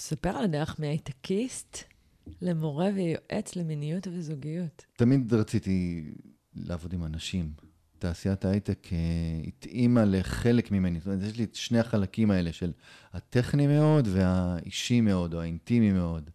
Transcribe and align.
ספר 0.00 0.28
על 0.28 0.44
הדרך 0.44 0.76
מהייטקיסט 0.78 1.78
למורה 2.42 2.88
ויועץ 2.94 3.56
למיניות 3.56 4.06
וזוגיות. 4.06 4.84
תמיד 4.96 5.34
רציתי 5.34 6.04
לעבוד 6.54 6.92
עם 6.92 7.04
אנשים. 7.04 7.52
תעשיית 7.98 8.44
ההייטק 8.44 8.88
אה, 8.92 8.98
התאימה 9.46 10.04
לחלק 10.04 10.70
ממני. 10.70 10.98
זאת 10.98 11.06
אומרת, 11.06 11.22
יש 11.22 11.36
לי 11.36 11.44
את 11.44 11.54
שני 11.54 11.78
החלקים 11.78 12.30
האלה 12.30 12.52
של 12.52 12.72
הטכני 13.12 13.66
מאוד 13.66 14.08
והאישי 14.12 15.00
מאוד, 15.00 15.34
או 15.34 15.40
האינטימי 15.40 15.92
מאוד. 15.92 16.30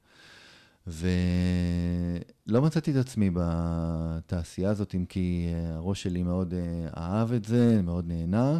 ולא 0.87 2.61
מצאתי 2.61 2.91
את 2.91 2.95
עצמי 2.95 3.29
בתעשייה 3.33 4.69
הזאת, 4.69 4.95
אם 4.95 5.05
כי 5.05 5.47
אה, 5.53 5.75
הראש 5.75 6.03
שלי 6.03 6.23
מאוד 6.23 6.53
אה, 6.53 6.87
אהב 6.97 7.31
את 7.31 7.45
זה, 7.45 7.81
מאוד 7.81 8.07
נהנה, 8.07 8.59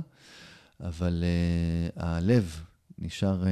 אבל 0.79 1.23
הלב 1.95 2.63
נשאר 2.97 3.43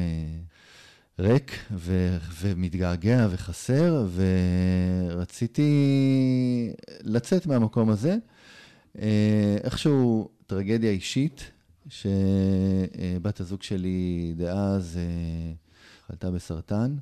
ריק 1.19 1.51
ו- 1.71 2.17
ומתגעגע 2.41 3.27
וחסר, 3.29 4.07
ורציתי 5.11 5.71
לצאת 7.03 7.45
מהמקום 7.45 7.89
הזה. 7.89 8.17
אה, 8.99 9.57
איכשהו 9.63 10.29
טרגדיה 10.47 10.91
אישית, 10.91 11.51
שבת 11.89 13.39
הזוג 13.39 13.63
שלי 13.63 14.33
דאז 14.37 14.97
אה, 14.97 15.53
חלתה 16.07 16.31
בסרטן. 16.31 16.95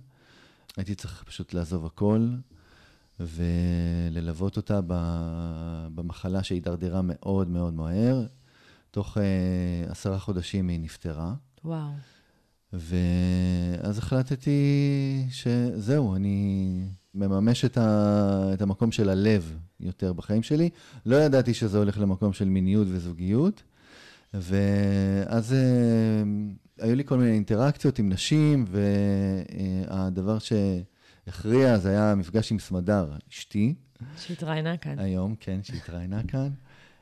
הייתי 0.78 0.96
צריך 0.96 1.24
פשוט 1.24 1.54
לעזוב 1.54 1.86
הכל 1.86 2.30
וללוות 3.20 4.58
אותה 4.58 4.80
במחלה 5.96 6.44
שהידרדרה 6.44 7.02
מאוד 7.04 7.50
מאוד 7.50 7.74
מהר. 7.74 8.26
תוך 8.92 9.18
אה, 9.18 9.92
עשרה 9.92 10.20
חודשים 10.20 10.68
היא 10.68 10.80
נפטרה. 10.80 11.34
וואו. 11.66 11.92
ואז 12.74 13.98
החלטתי 13.98 15.26
שזהו, 15.30 16.16
אני 16.16 16.68
מממש 17.14 17.66
את, 17.66 17.78
ה... 17.78 18.52
את 18.54 18.62
המקום 18.62 18.92
של 18.92 19.10
הלב 19.10 19.58
יותר 19.80 20.14
בחיים 20.14 20.44
שלי. 20.44 20.70
לא 21.06 21.16
ידעתי 21.16 21.54
שזה 21.54 21.78
הולך 21.78 22.00
למקום 22.00 22.34
של 22.34 22.46
מיניות 22.50 22.88
וזוגיות, 22.90 23.64
ואז 24.34 25.52
uh, 25.52 25.56
היו 26.84 26.96
לי 26.96 27.04
כל 27.06 27.18
מיני 27.18 27.32
אינטראקציות 27.32 28.00
עם 28.00 28.10
נשים, 28.10 28.66
והדבר 29.88 30.38
שהכריע 30.40 31.78
זה 31.78 31.90
היה 31.90 32.16
מפגש 32.16 32.52
עם 32.52 32.60
סמדר, 32.60 33.12
אשתי. 33.32 33.74
שהתראיינה 34.18 34.78
כאן. 34.78 35.00
היום, 35.00 35.36
כן, 35.40 35.60
שהתראיינה 35.64 36.24
כאן. 36.28 36.50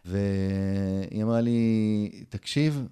והיא 0.05 1.23
אמרה 1.23 1.41
לי, 1.41 2.09
תקשיב, 2.29 2.87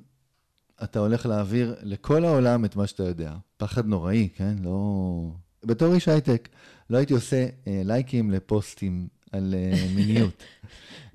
אתה 0.84 1.00
הולך 1.00 1.26
להעביר 1.26 1.76
לכל 1.82 2.26
העולם 2.26 2.66
את 2.66 2.76
מה 2.76 2.88
שאתה 2.88 3.04
יודע. 3.04 3.34
פחד 3.58 3.86
נוראי, 3.86 4.30
כן? 4.36 4.56
לא... 4.64 5.32
בתור 5.66 5.94
איש 5.94 6.08
הייטק, 6.08 6.50
לא 6.90 6.98
הייתי 6.98 7.14
עושה 7.14 7.48
אה, 7.68 7.82
לייקים 7.86 8.32
לפוסטים 8.32 9.08
על 9.32 9.56
אה, 9.58 9.88
מיניות, 9.96 10.44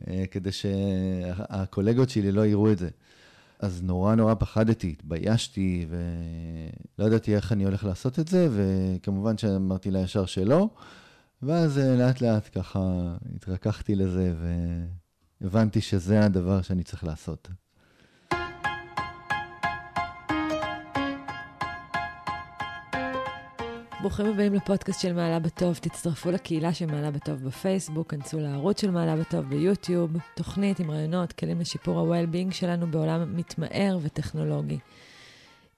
אה, 0.08 0.24
כדי 0.30 0.52
שהקולגות 0.52 2.10
שלי 2.10 2.32
לא 2.32 2.46
יראו 2.46 2.72
את 2.72 2.78
זה. 2.78 2.88
אז 3.58 3.82
נורא 3.82 4.14
נורא 4.14 4.34
פחדתי, 4.34 4.90
התביישתי, 4.98 5.86
ולא 5.88 7.06
ידעתי 7.06 7.36
איך 7.36 7.52
אני 7.52 7.64
הולך 7.64 7.84
לעשות 7.84 8.18
את 8.18 8.28
זה, 8.28 8.48
וכמובן 8.52 9.38
שאמרתי 9.38 9.90
לה 9.90 9.98
ישר 9.98 10.26
שלא, 10.26 10.68
ואז 11.42 11.78
אה, 11.78 11.96
לאט 11.96 12.20
לאט 12.20 12.58
ככה 12.58 12.80
התרככתי 13.36 13.94
לזה, 13.94 14.34
והבנתי 15.40 15.80
שזה 15.80 16.24
הדבר 16.24 16.62
שאני 16.62 16.82
צריך 16.82 17.04
לעשות. 17.04 17.48
ברוכים 24.02 24.26
הבאים 24.26 24.54
לפודקאסט 24.54 25.00
של 25.00 25.12
מעלה 25.12 25.38
בטוב. 25.38 25.78
תצטרפו 25.78 26.30
לקהילה 26.30 26.74
של 26.74 26.86
מעלה 26.86 27.10
בטוב 27.10 27.44
בפייסבוק, 27.44 28.10
כנסו 28.10 28.40
לערוץ 28.40 28.80
של 28.80 28.90
מעלה 28.90 29.16
בטוב 29.16 29.48
ביוטיוב, 29.48 30.10
תוכנית 30.34 30.80
עם 30.80 30.90
רעיונות, 30.90 31.32
כלים 31.32 31.60
לשיפור 31.60 31.98
ה-well-being 31.98 32.54
שלנו 32.54 32.90
בעולם 32.90 33.36
מתמהר 33.36 33.98
וטכנולוגי. 34.02 34.78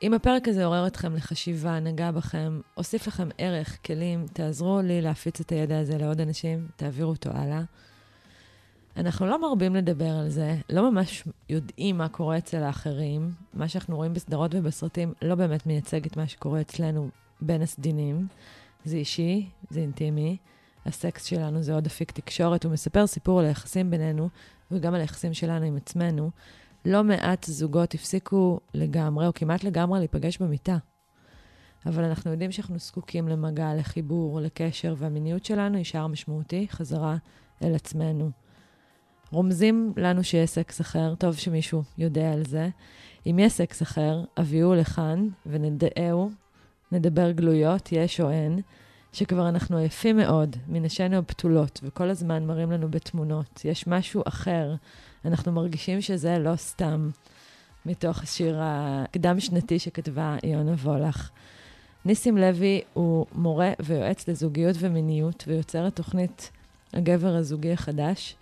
אם 0.03 0.15
הפרק 0.15 0.49
הזה 0.49 0.65
עורר 0.65 0.87
אתכם 0.87 1.15
לחשיבה, 1.15 1.81
נגע 1.81 2.11
בכם, 2.11 2.61
הוסיף 2.75 3.07
לכם 3.07 3.29
ערך, 3.39 3.79
כלים, 3.87 4.27
תעזרו 4.33 4.81
לי 4.83 5.03
להפיץ 5.03 5.41
את 5.41 5.51
הידע 5.51 5.79
הזה 5.79 5.99
לעוד 5.99 6.21
אנשים, 6.21 6.69
תעבירו 6.77 7.11
אותו 7.11 7.31
הלאה. 7.31 7.63
אנחנו 8.97 9.27
לא 9.27 9.41
מרבים 9.41 9.75
לדבר 9.77 10.11
על 10.11 10.29
זה, 10.29 10.57
לא 10.71 10.91
ממש 10.91 11.25
יודעים 11.49 11.99
מה 11.99 12.09
קורה 12.09 12.39
אצל 12.39 12.63
האחרים. 12.63 13.31
מה 13.55 13.69
שאנחנו 13.69 13.97
רואים 13.97 14.15
בסדרות 14.15 14.55
ובסרטים 14.55 15.13
לא 15.23 15.35
באמת 15.35 15.67
מייצג 15.67 16.07
את 16.07 16.17
מה 16.17 16.29
שקורה 16.29 16.61
אצלנו 16.61 17.11
בין 17.47 17.63
הסדינים. 17.63 18.27
זה 18.85 18.97
אישי, 18.97 19.49
זה 19.71 19.81
אינטימי. 19.81 20.37
הסקס 20.87 21.25
שלנו 21.25 21.63
זה 21.63 21.75
עוד 21.75 21.87
אפיק 21.87 22.11
תקשורת. 22.11 22.65
הוא 22.65 22.73
מספר 22.73 23.07
סיפור 23.07 23.41
על 23.41 23.47
היחסים 23.47 23.91
בינינו, 23.91 24.29
וגם 24.71 24.95
על 24.95 25.01
היחסים 25.01 25.35
שלנו 25.35 25.67
עם 25.67 25.77
עצמנו. 25.77 26.31
לא 26.85 27.05
מעט 27.05 27.45
זוגות 27.45 27.95
הפסיקו 27.95 28.61
לגמרי, 28.75 29.27
או 29.27 29.35
כמעט 29.35 29.65
לגמרי, 29.65 29.99
להיפגש 29.99 30.39
במיטה. 30.39 30.77
אבל 31.87 32.05
אנחנו 32.05 32.31
יודעים 32.31 32.53
שאנחנו 32.53 32.79
זקוקים 32.79 33.29
למגע, 33.29 33.75
לחיבור, 33.75 34.41
לקשר, 34.41 34.95
והמיניות 34.99 35.45
שלנו 35.45 35.77
היא 35.77 35.85
שער 35.85 36.07
משמעותי, 36.07 36.67
חזרה 36.71 37.17
אל 37.63 37.75
עצמנו. 37.75 38.31
רומזים 39.31 39.93
לנו 39.97 40.25
שיש 40.25 40.51
סקס 40.51 40.81
אחר, 40.81 41.15
טוב 41.15 41.35
שמישהו 41.35 41.83
יודע 41.99 42.33
על 42.33 42.45
זה. 42.45 42.69
אם 43.27 43.39
יש 43.39 43.53
סקס 43.53 43.83
אחר, 43.83 44.25
הביאו 44.37 44.75
לכאן 44.75 45.29
ונדעהו 45.47 46.31
נדבר 46.95 47.31
גלויות, 47.31 47.93
יש 47.93 48.21
או 48.21 48.31
אין, 48.31 48.61
שכבר 49.13 49.49
אנחנו 49.49 49.77
עייפים 49.77 50.17
מאוד 50.17 50.57
מנשינו 50.69 51.17
הבתולות, 51.17 51.81
וכל 51.83 52.11
הזמן 52.11 52.47
מראים 52.47 52.73
לנו 52.73 52.91
בתמונות. 52.91 53.65
יש 53.65 53.87
משהו 53.87 54.23
אחר, 54.27 54.75
אנחנו 55.25 55.53
מרגישים 55.53 56.01
שזה 56.01 56.39
לא 56.39 56.57
סתם, 56.57 57.11
מתוך 57.87 58.23
השיר 58.23 58.59
הקדם-שנתי 58.63 59.79
שכתבה 59.79 60.37
יונה 60.45 60.73
וולך. 60.73 61.31
ניסים 62.05 62.39
לוי 62.39 62.81
הוא 62.93 63.27
מורה 63.33 63.73
ויועץ 63.81 64.29
לזוגיות 64.29 64.77
ומיניות, 64.79 65.45
ויוצר 65.47 65.87
את 65.87 65.97
תוכנית 65.97 66.51
הגבר 66.93 67.35
הזוגי 67.35 67.73
החדש, 67.73 68.37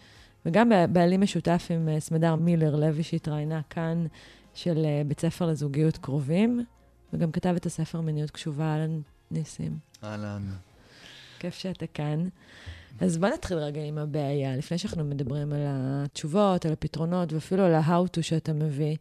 וגם 0.47 0.73
בעלים 0.93 1.21
משותף 1.21 1.67
עם 1.71 1.89
אה, 1.89 2.01
סמדר 2.01 2.35
מילר 2.35 2.77
לוי 2.77 3.03
שהתראיינה 3.03 3.61
כאן, 3.71 4.07
של 4.55 4.85
אה, 4.85 5.03
בית 5.07 5.21
ספר 5.21 5.47
לזוגיות 5.47 5.97
קרובים. 5.97 6.65
וגם 7.13 7.33
כתב 7.33 7.55
את 7.57 7.67
הספר 7.67 8.01
מיניות 8.01 8.31
קשובה, 8.31 8.65
אהלן 8.65 9.01
ניסים. 9.31 9.79
אהלן. 10.05 10.43
כיף 11.39 11.55
שאתה 11.55 11.87
כאן. 11.87 12.29
אז 13.01 13.19
בוא 13.19 13.29
נתחיל 13.29 13.59
רגע 13.59 13.81
עם 13.81 13.99
הבעיה, 13.99 14.57
לפני 14.57 14.79
שאנחנו 14.79 15.05
מדברים 15.05 15.53
על 15.53 15.63
התשובות, 15.67 16.67
על 16.67 16.73
הפתרונות, 16.73 17.33
ואפילו 17.33 17.65
על 17.65 17.75
ה-how 17.75 18.19
to 18.19 18.23
שאתה 18.23 18.53
מביא. 18.53 18.97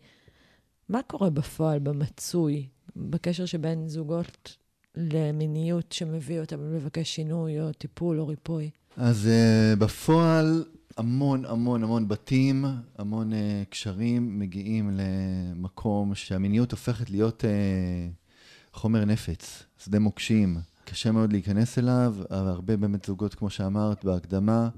מה 0.89 1.01
קורה 1.07 1.29
בפועל, 1.29 1.79
במצוי, 1.79 2.67
בקשר 2.95 3.45
שבין 3.45 3.87
זוגות 3.87 4.57
למיניות 4.97 5.91
שמביא 5.91 6.39
אותם 6.39 6.75
לבקש 6.75 7.15
שינוי 7.15 7.61
או 7.61 7.71
טיפול 7.71 8.19
או 8.19 8.27
ריפוי? 8.27 8.69
אז 8.97 9.29
uh, 9.29 9.79
בפועל, 9.79 10.65
המון 10.97 11.45
המון 11.45 11.83
המון 11.83 12.07
בתים, 12.07 12.65
המון 12.97 13.31
uh, 13.31 13.35
קשרים 13.69 14.39
מגיעים 14.39 14.89
למקום 14.93 16.15
שהמיניות 16.15 16.71
הופכת 16.71 17.09
להיות 17.09 17.43
uh, 17.43 18.77
חומר 18.77 19.05
נפץ, 19.05 19.63
שדה 19.77 19.99
מוקשים. 19.99 20.57
קשה 20.85 21.11
מאוד 21.11 21.31
להיכנס 21.31 21.79
אליו, 21.79 22.15
הרבה 22.29 22.77
באמת 22.77 23.05
זוגות, 23.05 23.35
כמו 23.35 23.49
שאמרת 23.49 24.05
בהקדמה, 24.05 24.69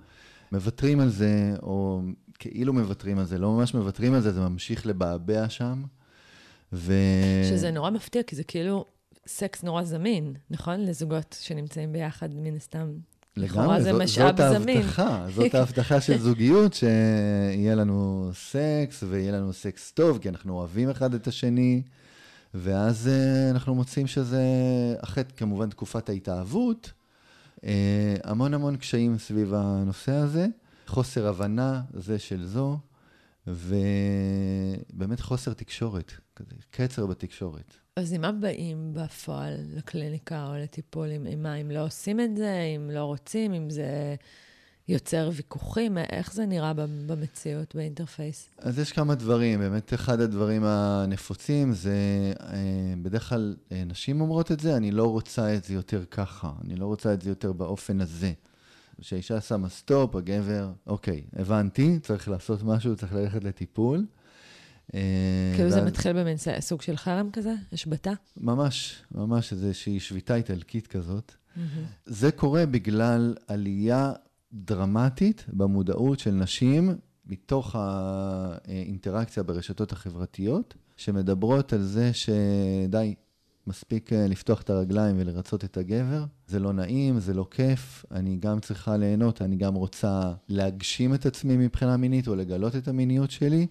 מוותרים 0.51 1.00
על 1.00 1.09
זה, 1.09 1.53
או 1.63 2.01
כאילו 2.40 2.74
מוותרים 2.74 3.19
על 3.19 3.25
זה, 3.25 3.38
לא 3.38 3.51
ממש 3.51 3.74
מוותרים 3.74 4.13
על 4.13 4.22
זה, 4.22 4.31
זה 4.31 4.40
ממשיך 4.40 4.85
לבעבע 4.85 5.50
שם. 5.50 5.84
ו... 6.74 6.94
שזה 7.50 7.72
נורא 7.72 7.90
מפתיע, 7.90 8.24
כי 8.24 8.35
זה 8.35 8.44
כאילו 8.44 8.85
סקס 9.28 9.63
נורא 9.63 9.84
זמין, 9.84 10.34
נכון? 10.50 10.80
לזוגות 10.80 11.38
שנמצאים 11.42 11.94
ביחד, 11.94 12.33
מן 12.33 12.56
הסתם, 12.56 12.94
לגמרי, 13.38 13.83
זה 13.83 13.94
משאב 13.94 14.38
זאת 14.38 14.62
זמין. 14.62 14.77
ההבטחה, 14.77 15.25
זאת 15.35 15.56
ההבטחה 15.56 16.01
של 16.01 16.18
זוגיות, 16.27 16.74
שיהיה 16.74 17.75
לנו 17.75 18.31
סקס, 18.33 19.03
ויהיה 19.09 19.31
לנו 19.31 19.53
סקס 19.53 19.91
טוב, 19.91 20.18
כי 20.18 20.30
אנחנו 20.30 20.53
אוהבים 20.53 20.89
אחד 20.89 21.13
את 21.13 21.27
השני, 21.27 21.81
ואז 22.53 23.09
uh, 23.09 23.51
אנחנו 23.51 23.75
מוצאים 23.75 24.07
שזה, 24.07 24.44
אחרי 25.03 25.24
כמובן 25.38 25.69
תקופת 25.69 26.09
ההתאהבות, 26.09 26.91
uh, 27.57 27.63
המון 28.24 28.53
המון 28.53 28.75
קשיים 28.75 29.18
סביב 29.18 29.53
הנושא 29.53 30.12
הזה, 30.12 30.47
חוסר 30.88 31.27
הבנה 31.27 31.81
זה 31.94 32.19
של 32.19 32.45
זו, 32.45 32.77
ובאמת 33.47 35.19
חוסר 35.19 35.53
תקשורת, 35.53 36.12
כזה, 36.35 36.56
קצר 36.71 37.06
בתקשורת. 37.06 37.82
אז 37.95 38.13
עם 38.13 38.22
מה 38.22 38.31
באים 38.31 38.94
בפועל 38.94 39.54
לקליניקה 39.75 40.48
או 40.48 40.54
לטיפול? 40.56 41.12
עם, 41.12 41.44
מה? 41.44 41.56
אם 41.56 41.72
לא 41.72 41.86
עושים 41.86 42.19
את 42.19 42.38
זה, 42.38 42.62
אם 42.75 42.90
לא 42.92 43.04
רוצים, 43.04 43.54
אם 43.54 43.69
זה 43.69 44.16
יוצר 44.88 45.30
ויכוחים? 45.34 45.98
איך 45.98 46.34
זה 46.34 46.45
נראה 46.45 46.74
במציאות, 47.06 47.75
באינטרפייס? 47.75 48.50
אז 48.57 48.80
יש 48.80 48.92
כמה 48.92 49.16
דברים. 49.16 49.60
באמת, 49.60 49.94
אחד 49.94 50.19
הדברים 50.19 50.63
הנפוצים 50.66 51.74
זה, 51.74 51.94
אה, 52.40 52.94
בדרך 53.01 53.30
כלל 53.30 53.56
אה, 53.72 53.84
נשים 53.86 54.22
אומרות 54.22 54.51
את 54.51 54.60
זה, 54.60 54.78
אני 54.78 54.92
לא 54.92 55.12
רוצה 55.12 55.56
את 55.56 55.63
זה 55.63 55.74
יותר 55.74 56.04
ככה, 56.12 56.51
אני 56.66 56.75
לא 56.75 56.86
רוצה 56.86 57.13
את 57.13 57.22
זה 57.22 57.30
יותר 57.30 57.54
באופן 57.54 58.01
הזה. 58.01 58.34
כשאישה 59.01 59.42
שמה 59.42 59.69
סטופ, 59.69 60.16
הגבר, 60.16 60.72
אוקיי, 60.88 61.24
הבנתי, 61.34 62.00
צריך 62.00 62.30
לעשות 62.30 62.63
משהו, 62.63 62.95
צריך 62.95 63.13
ללכת 63.13 63.44
לטיפול. 63.44 64.06
אה, 64.94 65.53
כאילו 65.56 65.69
זה 65.69 65.81
מתחיל 65.81 66.13
במין 66.13 66.38
סוג 66.59 66.81
של 66.81 66.97
חרם 66.97 67.30
כזה? 67.33 67.53
השבתה? 67.74 68.12
ממש, 68.38 69.03
ממש 69.12 69.51
איזושהי 69.51 70.00
שביתה 70.00 70.35
איטלקית 70.35 70.88
כזאת. 70.88 71.33
זה 72.06 72.31
קורה 72.31 72.65
בגלל 72.65 73.35
עלייה 73.47 74.13
דרמטית 74.53 75.45
במודעות 75.47 76.19
של 76.19 76.31
נשים 76.31 76.95
מתוך 77.25 77.75
האינטראקציה 77.80 79.44
ברשתות 79.44 79.91
החברתיות, 79.91 80.74
שמדברות 80.97 81.74
על 81.74 81.81
זה 81.81 82.12
שדי, 82.13 83.15
מספיק 83.68 84.13
אה, 84.13 84.27
לפתוח 84.27 84.62
את 84.62 84.69
הרגליים 84.69 85.15
ולרצות 85.19 85.63
את 85.63 85.77
הגבר. 85.77 86.24
זה 86.47 86.59
לא 86.59 86.74
נעים, 86.74 87.19
זה 87.19 87.33
לא 87.33 87.47
כיף, 87.51 88.06
אני 88.12 88.38
גם 88.39 88.59
צריכה 88.59 88.97
ליהנות, 88.97 89.41
אני 89.41 89.56
גם 89.56 89.74
רוצה 89.75 90.33
להגשים 90.50 91.13
את 91.13 91.25
עצמי 91.25 91.57
מבחינה 91.57 91.97
מינית 91.97 92.27
או 92.27 92.35
לגלות 92.35 92.75
את 92.75 92.88
המיניות 92.88 93.31
שלי. 93.31 93.68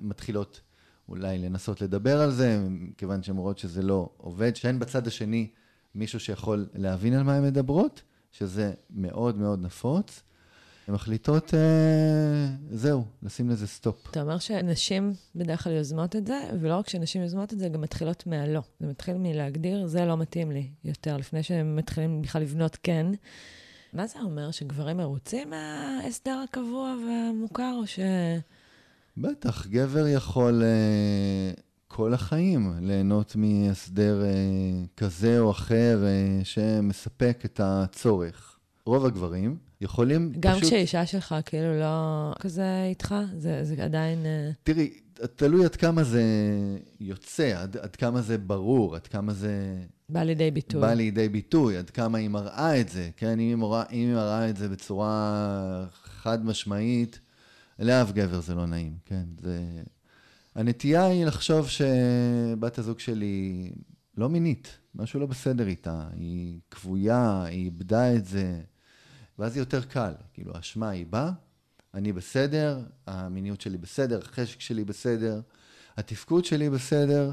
מתחילות 0.00 0.60
אולי 1.08 1.38
לנסות 1.38 1.80
לדבר 1.80 2.20
על 2.20 2.30
זה, 2.30 2.60
כיוון 2.96 3.22
שהן 3.22 3.36
רואות 3.36 3.58
שזה 3.58 3.82
לא 3.82 4.08
עובד, 4.16 4.56
שאין 4.56 4.78
בצד 4.78 5.06
השני 5.06 5.48
מישהו 5.94 6.20
שיכול 6.20 6.68
להבין 6.74 7.14
על 7.14 7.22
מה 7.22 7.34
הן 7.34 7.44
מדברות, 7.44 8.02
שזה 8.32 8.72
מאוד 8.90 9.38
מאוד 9.38 9.62
נפוץ. 9.62 10.22
הן 10.88 10.94
מחליטות, 10.94 11.54
אה, 11.54 12.46
זהו, 12.70 13.04
לשים 13.22 13.50
לזה 13.50 13.66
סטופ. 13.66 14.08
אתה 14.10 14.22
אומר 14.22 14.38
שנשים 14.38 15.12
בדרך 15.34 15.64
כלל 15.64 15.72
יוזמות 15.72 16.16
את 16.16 16.26
זה, 16.26 16.40
ולא 16.60 16.76
רק 16.76 16.88
שנשים 16.88 17.22
יוזמות 17.22 17.52
את 17.52 17.58
זה, 17.58 17.68
גם 17.68 17.80
מתחילות 17.80 18.26
מהלא. 18.26 18.60
זה 18.80 18.86
מתחיל 18.86 19.14
מלהגדיר, 19.18 19.86
זה 19.86 20.04
לא 20.04 20.16
מתאים 20.16 20.50
לי 20.50 20.68
יותר, 20.84 21.16
לפני 21.16 21.42
שהם 21.42 21.76
מתחילים 21.76 22.22
בכלל 22.22 22.42
לבנות 22.42 22.78
כן. 22.82 23.06
מה 23.92 24.06
זה 24.06 24.20
אומר, 24.20 24.50
שגברים 24.50 24.96
מרוצים 24.96 25.50
מההסדר 25.50 26.44
הקבוע 26.48 26.94
והמוכר, 27.06 27.74
או 27.80 27.86
ש... 27.86 27.98
בטח, 29.16 29.66
גבר 29.66 30.06
יכול 30.06 30.62
uh, 30.62 31.60
כל 31.88 32.14
החיים 32.14 32.72
ליהנות 32.80 33.36
מהסדר 33.36 34.22
uh, 34.22 34.88
כזה 34.96 35.38
או 35.38 35.50
אחר 35.50 35.98
uh, 36.02 36.44
שמספק 36.44 37.42
את 37.44 37.60
הצורך. 37.64 38.58
רוב 38.86 39.06
הגברים 39.06 39.56
יכולים 39.80 40.32
גם 40.40 40.52
פשוט... 40.52 40.62
גם 40.62 40.68
כשאישה 40.68 41.06
שלך 41.06 41.34
כאילו 41.46 41.80
לא 41.80 42.32
כזה 42.40 42.84
איתך, 42.84 43.14
זה, 43.36 43.64
זה 43.64 43.84
עדיין... 43.84 44.26
תראי, 44.62 44.90
תלוי 45.36 45.64
עד 45.64 45.76
כמה 45.76 46.04
זה 46.04 46.22
יוצא, 47.00 47.62
עד, 47.62 47.76
עד 47.76 47.96
כמה 47.96 48.22
זה 48.22 48.38
ברור, 48.38 48.96
עד 48.96 49.06
כמה 49.06 49.32
זה... 49.32 49.76
בא 50.08 50.22
לידי 50.22 50.50
ביטוי. 50.50 50.80
בא 50.80 50.94
לידי 50.94 51.28
ביטוי, 51.28 51.76
עד 51.76 51.90
כמה 51.90 52.18
היא 52.18 52.28
מראה 52.28 52.80
את 52.80 52.88
זה, 52.88 53.10
כן? 53.16 53.32
אם 53.32 53.38
היא 53.38 53.56
מראה, 53.56 53.82
אם 53.92 53.98
היא 53.98 54.14
מראה 54.14 54.50
את 54.50 54.56
זה 54.56 54.68
בצורה 54.68 55.86
חד 56.04 56.44
משמעית, 56.44 57.20
לאף 57.80 58.12
גבר 58.12 58.40
זה 58.40 58.54
לא 58.54 58.66
נעים, 58.66 58.98
כן? 59.04 59.24
זה... 59.42 59.82
הנטייה 60.54 61.06
היא 61.06 61.24
לחשוב 61.24 61.68
שבת 61.68 62.78
הזוג 62.78 62.98
שלי 62.98 63.70
לא 64.16 64.28
מינית, 64.28 64.78
משהו 64.94 65.20
לא 65.20 65.26
בסדר 65.26 65.66
איתה, 65.66 66.08
היא 66.12 66.60
כבויה, 66.70 67.44
היא 67.44 67.64
איבדה 67.64 68.14
את 68.14 68.26
זה, 68.26 68.60
ואז 69.38 69.56
היא 69.56 69.62
יותר 69.62 69.82
קל, 69.84 70.12
כאילו, 70.34 70.56
האשמה 70.56 70.88
היא 70.88 71.06
באה, 71.06 71.32
אני 71.94 72.12
בסדר, 72.12 72.80
המיניות 73.06 73.60
שלי 73.60 73.78
בסדר, 73.78 74.18
החשק 74.18 74.60
שלי 74.60 74.84
בסדר, 74.84 75.40
התפקוד 75.96 76.44
שלי 76.44 76.70
בסדר, 76.70 77.32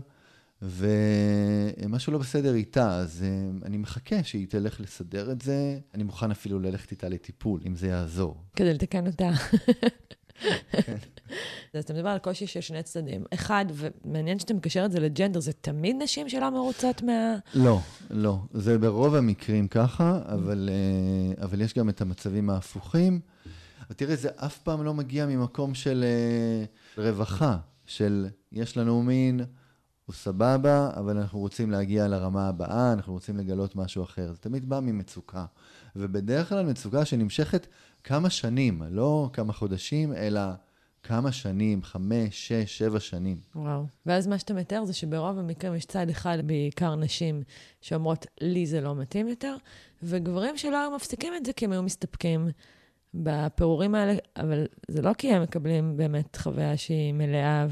ומשהו 0.62 2.14
לא 2.14 2.20
בסדר 2.20 2.54
איתה, 2.54 2.96
אז 2.96 3.24
אה, 3.24 3.66
אני 3.66 3.78
מחכה 3.78 4.24
שהיא 4.24 4.48
תלך 4.48 4.82
לסדר 4.82 5.32
את 5.32 5.42
זה. 5.42 5.80
אני 5.94 6.04
מוכן 6.04 6.32
אפילו 6.32 6.60
ללכת 6.60 6.92
איתה 6.92 7.10
לטיפול, 7.10 7.62
אם 7.68 7.76
זה 7.76 7.88
יעזור. 7.88 8.44
כדי 8.56 8.74
לתקן 8.74 9.08
אותה. 9.08 9.30
אז 11.74 11.84
אתה 11.84 11.94
מדבר 11.94 12.10
על 12.10 12.20
קושי 12.20 12.48
של 12.48 12.62
שני 12.62 12.84
צדדים. 12.84 13.24
אחד, 13.34 13.66
ומעניין 13.74 14.40
שאתה 14.40 14.54
מקשר 14.54 14.86
את 14.86 14.92
זה 14.92 15.00
לג'נדר, 15.00 15.40
זה 15.40 15.54
תמיד 15.54 15.96
נשים 16.00 16.30
שלא 16.30 16.50
מרוצות 16.50 17.02
מה... 17.02 17.36
לא, 17.54 17.80
לא. 18.10 18.38
זה 18.54 18.78
ברוב 18.78 19.16
המקרים 19.16 19.68
ככה, 19.68 20.22
אבל, 20.26 20.70
אה, 20.72 21.44
אבל 21.46 21.62
יש 21.62 21.74
גם 21.74 21.90
את 21.90 22.02
המצבים 22.02 22.50
ההפוכים. 22.50 23.20
ותראה, 23.90 24.16
זה 24.16 24.30
אף 24.36 24.58
פעם 24.58 24.84
לא 24.84 24.94
מגיע 24.94 25.26
ממקום 25.26 25.74
של 25.74 26.06
אה, 26.08 27.04
רווחה, 27.04 27.58
של 27.86 28.28
יש 28.52 28.78
לנו 28.78 29.04
מין, 29.04 29.42
הוא 30.08 30.14
סבבה, 30.14 30.90
אבל 30.96 31.18
אנחנו 31.18 31.40
רוצים 31.40 31.72
להגיע 31.72 32.08
לרמה 32.08 32.48
הבאה, 32.48 32.94
אנחנו 32.94 33.14
רוצים 33.14 33.38
לגלות 33.38 33.76
משהו 33.76 34.04
אחר. 34.04 34.32
זה 34.34 34.38
תמיד 34.38 34.70
בא 34.70 34.80
ממצוקה. 34.80 35.46
ובדרך 35.96 36.50
כלל 36.50 36.66
מצוקה 36.66 37.06
שנמשכת 37.06 37.68
כמה 38.04 38.30
שנים, 38.30 38.82
לא 38.90 39.30
כמה 39.34 39.54
חודשים, 39.54 40.14
אלא 40.14 40.42
כמה 41.04 41.32
שנים, 41.32 41.84
חמש, 41.84 42.48
שש, 42.48 42.78
שבע 42.78 43.00
שנים. 43.00 43.38
וואו. 43.56 43.86
ואז 44.06 44.28
מה 44.28 44.40
שאתה 44.40 44.54
מתאר 44.54 44.86
זה 44.86 44.94
שברוב 44.94 45.40
המקרים 45.40 45.76
יש 45.76 45.86
צד 45.86 46.10
אחד, 46.10 46.38
בעיקר 46.46 46.96
נשים, 46.96 47.44
שאומרות, 47.82 48.26
לי 48.42 48.66
זה 48.66 48.82
לא 48.82 48.96
מתאים 48.96 49.28
יותר, 49.28 49.56
וגברים 50.04 50.58
שלא 50.58 50.82
היו 50.82 50.92
מפסיקים 50.92 51.34
את 51.36 51.46
זה 51.46 51.54
כי 51.54 51.66
הם 51.66 51.72
היו 51.72 51.84
מסתפקים 51.84 52.48
בפירורים 53.14 53.96
האלה, 53.96 54.14
אבל 54.38 54.68
זה 54.88 55.02
לא 55.02 55.14
כי 55.14 55.34
הם 55.34 55.44
מקבלים 55.44 55.98
באמת 55.98 56.36
חוויה 56.36 56.78
שהיא 56.78 57.14
מלאה 57.14 57.68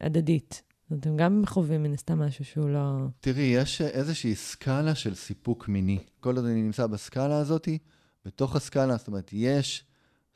והדדית. 0.00 0.62
אומרת, 0.90 1.06
הם 1.06 1.16
גם 1.16 1.42
חווים 1.46 1.82
מן 1.82 1.92
הסתם 1.92 2.18
משהו 2.18 2.44
שהוא 2.44 2.68
לא... 2.70 3.06
תראי, 3.20 3.42
יש 3.42 3.80
איזושהי 3.80 4.34
סקאלה 4.34 4.94
של 4.94 5.14
סיפוק 5.14 5.68
מיני. 5.68 5.98
כל 6.20 6.36
עוד 6.36 6.44
אני 6.44 6.62
נמצא 6.62 6.86
בסקאלה 6.86 7.38
הזאתי, 7.38 7.78
בתוך 8.24 8.56
הסקאלה, 8.56 8.96
זאת 8.96 9.08
אומרת, 9.08 9.30
יש 9.32 9.84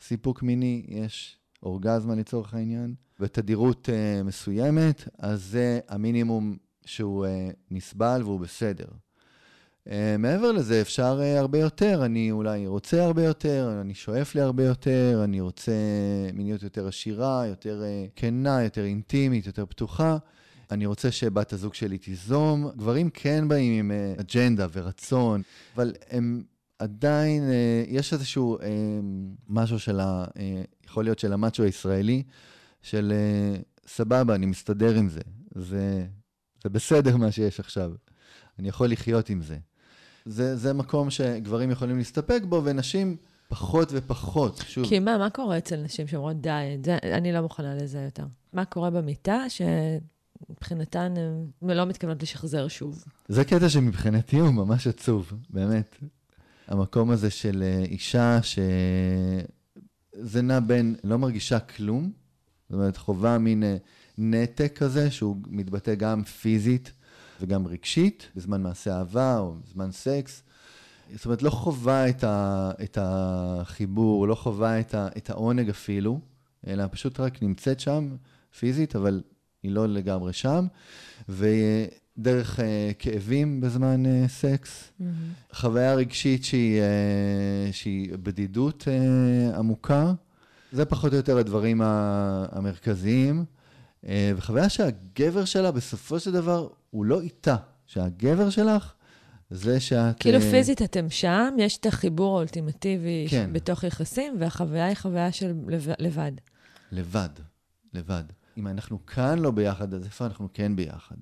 סיפוק 0.00 0.42
מיני, 0.42 0.86
יש 0.88 1.38
אורגזמה 1.62 2.14
לצורך 2.14 2.54
העניין, 2.54 2.94
בתדירות 3.20 3.88
uh, 3.88 4.24
מסוימת, 4.24 5.08
אז 5.18 5.42
זה 5.42 5.80
המינימום 5.88 6.56
שהוא 6.84 7.26
uh, 7.26 7.28
נסבל 7.70 8.22
והוא 8.24 8.40
בסדר. 8.40 8.86
Uh, 9.88 9.90
מעבר 10.18 10.52
לזה, 10.52 10.80
אפשר 10.80 11.20
uh, 11.20 11.38
הרבה 11.38 11.58
יותר, 11.58 12.04
אני 12.04 12.30
אולי 12.30 12.66
רוצה 12.66 13.04
הרבה 13.04 13.24
יותר, 13.24 13.78
אני 13.80 13.94
שואף 13.94 14.34
לי 14.34 14.40
הרבה 14.40 14.64
יותר, 14.64 15.20
אני 15.24 15.40
רוצה 15.40 15.72
מיניות 16.32 16.62
יותר 16.62 16.88
עשירה, 16.88 17.46
יותר 17.46 17.82
uh, 17.82 18.10
כנה, 18.16 18.62
יותר 18.62 18.84
אינטימית, 18.84 19.46
יותר 19.46 19.66
פתוחה. 19.66 20.18
אני 20.70 20.86
רוצה 20.86 21.10
שבת 21.10 21.52
הזוג 21.52 21.74
שלי 21.74 21.98
תיזום. 21.98 22.70
גברים 22.76 23.10
כן 23.10 23.48
באים 23.48 23.78
עם 23.78 23.90
uh, 23.90 24.20
אג'נדה 24.20 24.66
ורצון, 24.72 25.42
אבל 25.74 25.94
הם 26.10 26.42
עדיין, 26.78 27.42
uh, 27.42 27.88
יש 27.88 28.12
איזשהו 28.12 28.58
uh, 28.58 28.62
משהו 29.48 29.78
של 29.78 30.00
ה... 30.00 30.24
יכול 30.84 31.04
להיות 31.04 31.18
של 31.18 31.32
המאצ'ו 31.32 31.62
הישראלי, 31.62 32.22
של 32.82 33.12
סבבה, 33.86 34.34
אני 34.34 34.46
מסתדר 34.46 34.94
עם 34.94 35.08
זה. 35.08 35.20
זה, 35.54 36.06
זה 36.62 36.68
בסדר 36.68 37.16
מה 37.16 37.32
שיש 37.32 37.60
עכשיו. 37.60 37.92
אני 38.58 38.68
יכול 38.68 38.90
לחיות 38.90 39.30
עם 39.30 39.42
זה. 39.42 39.56
זה, 40.24 40.56
זה 40.56 40.72
מקום 40.72 41.10
שגברים 41.10 41.70
יכולים 41.70 41.98
להסתפק 41.98 42.42
בו, 42.48 42.62
ונשים 42.64 43.16
פחות 43.48 43.88
ופחות, 43.92 44.64
שוב. 44.68 44.88
כי 44.88 44.98
מה, 44.98 45.18
מה 45.18 45.30
קורה 45.30 45.58
אצל 45.58 45.76
נשים 45.76 46.06
שאומרות, 46.06 46.40
די, 46.40 46.78
זה, 46.84 46.98
אני 47.02 47.32
לא 47.32 47.40
מוכנה 47.40 47.74
לזה 47.74 47.98
יותר? 47.98 48.24
מה 48.52 48.64
קורה 48.64 48.90
במיטה 48.90 49.44
שמבחינתן 50.46 51.14
הן 51.62 51.70
לא 51.70 51.86
מתכוונות 51.86 52.22
לשחזר 52.22 52.68
שוב? 52.68 53.04
זה 53.28 53.44
קטע 53.44 53.68
שמבחינתי 53.68 54.38
הוא 54.38 54.50
ממש 54.50 54.86
עצוב, 54.86 55.32
באמת. 55.50 55.96
המקום 56.68 57.10
הזה 57.10 57.30
של 57.30 57.62
אה, 57.62 57.84
אישה 57.84 58.38
שזה 58.42 60.42
נע 60.42 60.60
בין 60.60 60.96
לא 61.04 61.18
מרגישה 61.18 61.60
כלום, 61.60 62.12
זאת 62.68 62.74
אומרת, 62.74 62.96
חובה 62.96 63.38
מין 63.38 63.62
אה, 63.62 63.76
נתק 64.18 64.72
כזה, 64.76 65.10
שהוא 65.10 65.36
מתבטא 65.46 65.94
גם 65.94 66.24
פיזית 66.24 66.92
וגם 67.40 67.66
רגשית, 67.66 68.28
בזמן 68.36 68.62
מעשה 68.62 68.98
אהבה 68.98 69.38
או 69.38 69.54
בזמן 69.64 69.92
סקס. 69.92 70.42
זאת 71.14 71.24
אומרת, 71.24 71.42
לא 71.42 71.50
חווה 71.50 72.08
את, 72.08 72.24
ה, 72.24 72.70
את 72.82 72.98
החיבור, 73.00 74.28
לא 74.28 74.34
חווה 74.34 74.80
את, 74.80 74.94
ה, 74.94 75.08
את 75.16 75.30
העונג 75.30 75.68
אפילו, 75.68 76.20
אלא 76.66 76.84
פשוט 76.90 77.20
רק 77.20 77.42
נמצאת 77.42 77.80
שם 77.80 78.16
פיזית, 78.58 78.96
אבל 78.96 79.22
היא 79.62 79.72
לא 79.72 79.88
לגמרי 79.88 80.32
שם. 80.32 80.66
ו... 81.28 81.46
דרך 82.18 82.58
uh, 82.58 82.62
כאבים 82.98 83.60
בזמן 83.60 84.02
uh, 84.06 84.28
סקס, 84.28 84.90
mm-hmm. 85.00 85.04
חוויה 85.52 85.94
רגשית 85.94 86.44
שהיא, 86.44 86.80
uh, 86.80 87.72
שהיא 87.72 88.12
בדידות 88.22 88.82
uh, 88.82 89.56
עמוקה. 89.56 90.12
זה 90.72 90.84
פחות 90.84 91.12
או 91.12 91.16
יותר 91.16 91.38
הדברים 91.38 91.80
המרכזיים. 91.84 93.44
Uh, 94.04 94.06
וחוויה 94.36 94.68
שהגבר 94.68 95.44
שלה 95.44 95.70
בסופו 95.70 96.20
של 96.20 96.32
דבר 96.32 96.68
הוא 96.90 97.04
לא 97.04 97.20
איתה, 97.20 97.56
שהגבר 97.86 98.50
שלך 98.50 98.92
זה 99.50 99.80
שאת... 99.80 100.20
כאילו 100.20 100.40
פיזית 100.40 100.82
אתם 100.82 101.10
שם, 101.10 101.54
יש 101.58 101.76
את 101.76 101.86
החיבור 101.86 102.36
האולטימטיבי 102.36 103.26
כן. 103.30 103.50
בתוך 103.52 103.84
יחסים, 103.84 104.36
והחוויה 104.38 104.86
היא 104.86 104.96
חוויה 104.96 105.32
של 105.32 105.52
לב- 105.68 105.94
לבד. 105.98 106.32
לבד, 106.92 107.28
לבד. 107.94 108.24
אם 108.60 108.66
אנחנו 108.66 109.06
כאן 109.06 109.38
לא 109.38 109.50
ביחד, 109.50 109.94
אז 109.94 110.04
איפה 110.04 110.26
אנחנו 110.26 110.48
כן 110.54 110.76
ביחד? 110.76 111.16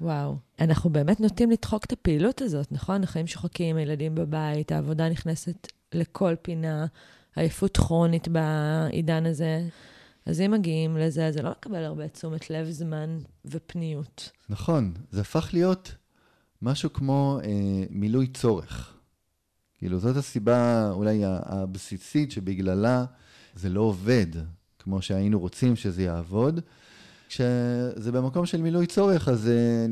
וואו. 0.00 0.36
אנחנו 0.60 0.90
באמת 0.90 1.20
נוטים 1.20 1.50
לדחוק 1.50 1.84
את 1.84 1.92
הפעילות 1.92 2.42
הזאת, 2.42 2.72
נכון? 2.72 3.02
החיים 3.02 3.26
שוחקים, 3.26 3.76
הילדים 3.76 4.14
בבית, 4.14 4.72
העבודה 4.72 5.08
נכנסת 5.08 5.68
לכל 5.92 6.34
פינה, 6.42 6.86
עייפות 7.36 7.76
כרונית 7.76 8.28
בעידן 8.28 9.26
הזה. 9.26 9.68
אז 10.26 10.40
אם 10.40 10.50
מגיעים 10.50 10.96
לזה, 10.96 11.32
זה 11.32 11.42
לא 11.42 11.50
מקבל 11.50 11.84
הרבה 11.84 12.08
תשומת 12.08 12.50
לב, 12.50 12.70
זמן 12.70 13.18
ופניות. 13.44 14.30
נכון, 14.48 14.94
זה 15.10 15.20
הפך 15.20 15.50
להיות 15.52 15.94
משהו 16.62 16.92
כמו 16.92 17.38
אה, 17.44 17.84
מילוי 17.90 18.26
צורך. 18.26 18.94
כאילו, 19.78 19.98
זאת 19.98 20.16
הסיבה 20.16 20.90
אולי 20.90 21.20
הבסיסית 21.24 22.30
שבגללה 22.30 23.04
זה 23.54 23.68
לא 23.68 23.80
עובד 23.80 24.26
כמו 24.78 25.02
שהיינו 25.02 25.40
רוצים 25.40 25.76
שזה 25.76 26.02
יעבוד. 26.02 26.60
כשזה 27.34 28.12
במקום 28.12 28.46
של 28.46 28.62
מילוי 28.62 28.86
צורך, 28.86 29.28
אז 29.28 29.48
אה, 29.48 29.86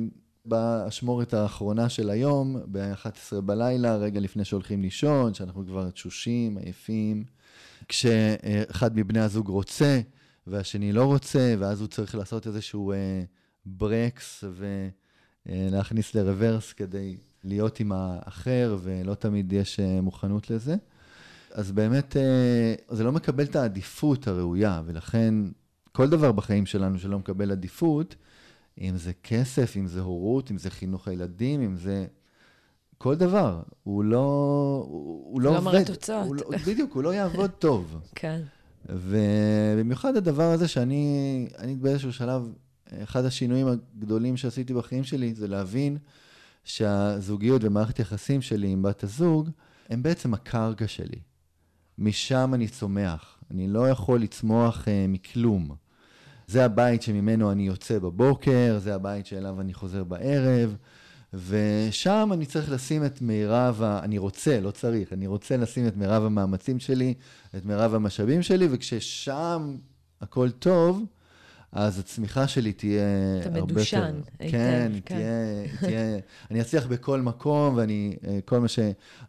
באשמורת 0.44 1.34
האחרונה 1.34 1.88
של 1.88 2.10
היום, 2.10 2.56
ב-11 2.66 3.40
בלילה, 3.40 3.96
רגע 3.96 4.20
לפני 4.20 4.44
שהולכים 4.44 4.82
לישון, 4.82 5.34
שאנחנו 5.34 5.66
כבר 5.66 5.90
תשושים, 5.90 6.58
עייפים, 6.58 7.24
כשאחד 7.88 8.96
מבני 8.96 9.20
הזוג 9.20 9.48
רוצה 9.48 10.00
והשני 10.46 10.92
לא 10.92 11.04
רוצה, 11.04 11.54
ואז 11.58 11.80
הוא 11.80 11.88
צריך 11.88 12.14
לעשות 12.14 12.46
איזשהו 12.46 12.92
אה, 12.92 13.22
ברקס 13.66 14.44
ולהכניס 15.46 16.14
לרוורס 16.14 16.72
כדי 16.72 17.16
להיות 17.44 17.80
עם 17.80 17.92
האחר, 17.92 18.76
ולא 18.82 19.14
תמיד 19.14 19.52
יש 19.52 19.80
אה, 19.80 20.00
מוכנות 20.00 20.50
לזה. 20.50 20.76
אז 21.52 21.72
באמת, 21.72 22.16
אה, 22.16 22.74
זה 22.90 23.04
לא 23.04 23.12
מקבל 23.12 23.44
את 23.44 23.56
העדיפות 23.56 24.28
הראויה, 24.28 24.82
ולכן 24.86 25.34
כל 25.92 26.10
דבר 26.10 26.32
בחיים 26.32 26.66
שלנו 26.66 26.98
שלא 26.98 27.18
מקבל 27.18 27.52
עדיפות, 27.52 28.14
אם 28.80 28.96
זה 28.96 29.12
כסף, 29.22 29.76
אם 29.76 29.86
זה 29.86 30.00
הורות, 30.00 30.50
אם 30.50 30.58
זה 30.58 30.70
חינוך 30.70 31.08
הילדים, 31.08 31.62
אם 31.62 31.76
זה... 31.76 32.06
כל 32.98 33.14
דבר, 33.14 33.62
הוא 33.82 34.04
לא, 34.04 34.18
הוא, 34.88 35.32
הוא 35.32 35.40
לא 35.40 35.50
לא 35.50 35.58
עובד. 35.58 35.64
מראה 35.64 35.84
תוצאות. 35.84 36.26
הוא 36.26 36.36
לא, 36.36 36.58
בדיוק, 36.66 36.94
הוא 36.94 37.02
לא 37.02 37.14
יעבוד 37.14 37.50
טוב. 37.50 37.98
כן. 38.14 38.40
ובמיוחד 38.88 40.16
הדבר 40.16 40.50
הזה 40.52 40.68
שאני, 40.68 41.48
אני 41.58 41.74
באיזשהו 41.74 42.12
שלב, 42.12 42.52
אחד 43.02 43.24
השינויים 43.24 43.66
הגדולים 43.68 44.36
שעשיתי 44.36 44.74
בחיים 44.74 45.04
שלי 45.04 45.34
זה 45.34 45.48
להבין 45.48 45.98
שהזוגיות 46.64 47.64
ומערכת 47.64 47.98
יחסים 47.98 48.42
שלי 48.42 48.68
עם 48.68 48.82
בת 48.82 49.04
הזוג, 49.04 49.50
הם 49.88 50.02
בעצם 50.02 50.34
הקרקע 50.34 50.88
שלי. 50.88 51.18
משם 51.98 52.50
אני 52.54 52.68
צומח. 52.68 53.38
אני 53.52 53.68
לא 53.68 53.88
יכול 53.88 54.20
לצמוח 54.20 54.84
uh, 54.84 54.88
מכלום. 55.08 55.74
זה 56.46 56.64
הבית 56.64 57.02
שממנו 57.02 57.52
אני 57.52 57.66
יוצא 57.66 57.98
בבוקר, 57.98 58.78
זה 58.78 58.94
הבית 58.94 59.26
שאליו 59.26 59.60
אני 59.60 59.74
חוזר 59.74 60.04
בערב, 60.04 60.76
ושם 61.34 62.30
אני 62.32 62.46
צריך 62.46 62.70
לשים 62.70 63.04
את 63.04 63.22
מירב, 63.22 63.82
ה... 63.82 64.00
אני 64.02 64.18
רוצה, 64.18 64.60
לא 64.60 64.70
צריך, 64.70 65.12
אני 65.12 65.26
רוצה 65.26 65.56
לשים 65.56 65.86
את 65.86 65.96
מירב 65.96 66.24
המאמצים 66.24 66.78
שלי, 66.78 67.14
את 67.56 67.64
מירב 67.64 67.94
המשאבים 67.94 68.42
שלי, 68.42 68.68
וכששם 68.70 69.76
הכל 70.20 70.50
טוב, 70.50 71.04
אז 71.72 71.98
הצמיחה 71.98 72.48
שלי 72.48 72.72
תהיה 72.72 73.02
אתה 73.40 73.48
הרבה 73.48 73.58
יותר... 73.58 73.74
מדושן 73.74 74.20
היטב, 74.38 74.52
כן, 74.52 74.92
כן. 75.04 75.14
תהיה, 75.14 75.78
תהיה... 75.80 76.18
אני 76.50 76.60
אצליח 76.60 76.86
בכל 76.86 77.20
מקום, 77.20 77.76
ואני, 77.76 78.16
אה, 78.26 78.38
כל 78.44 78.58
מה 78.58 78.68
ש... 78.68 78.78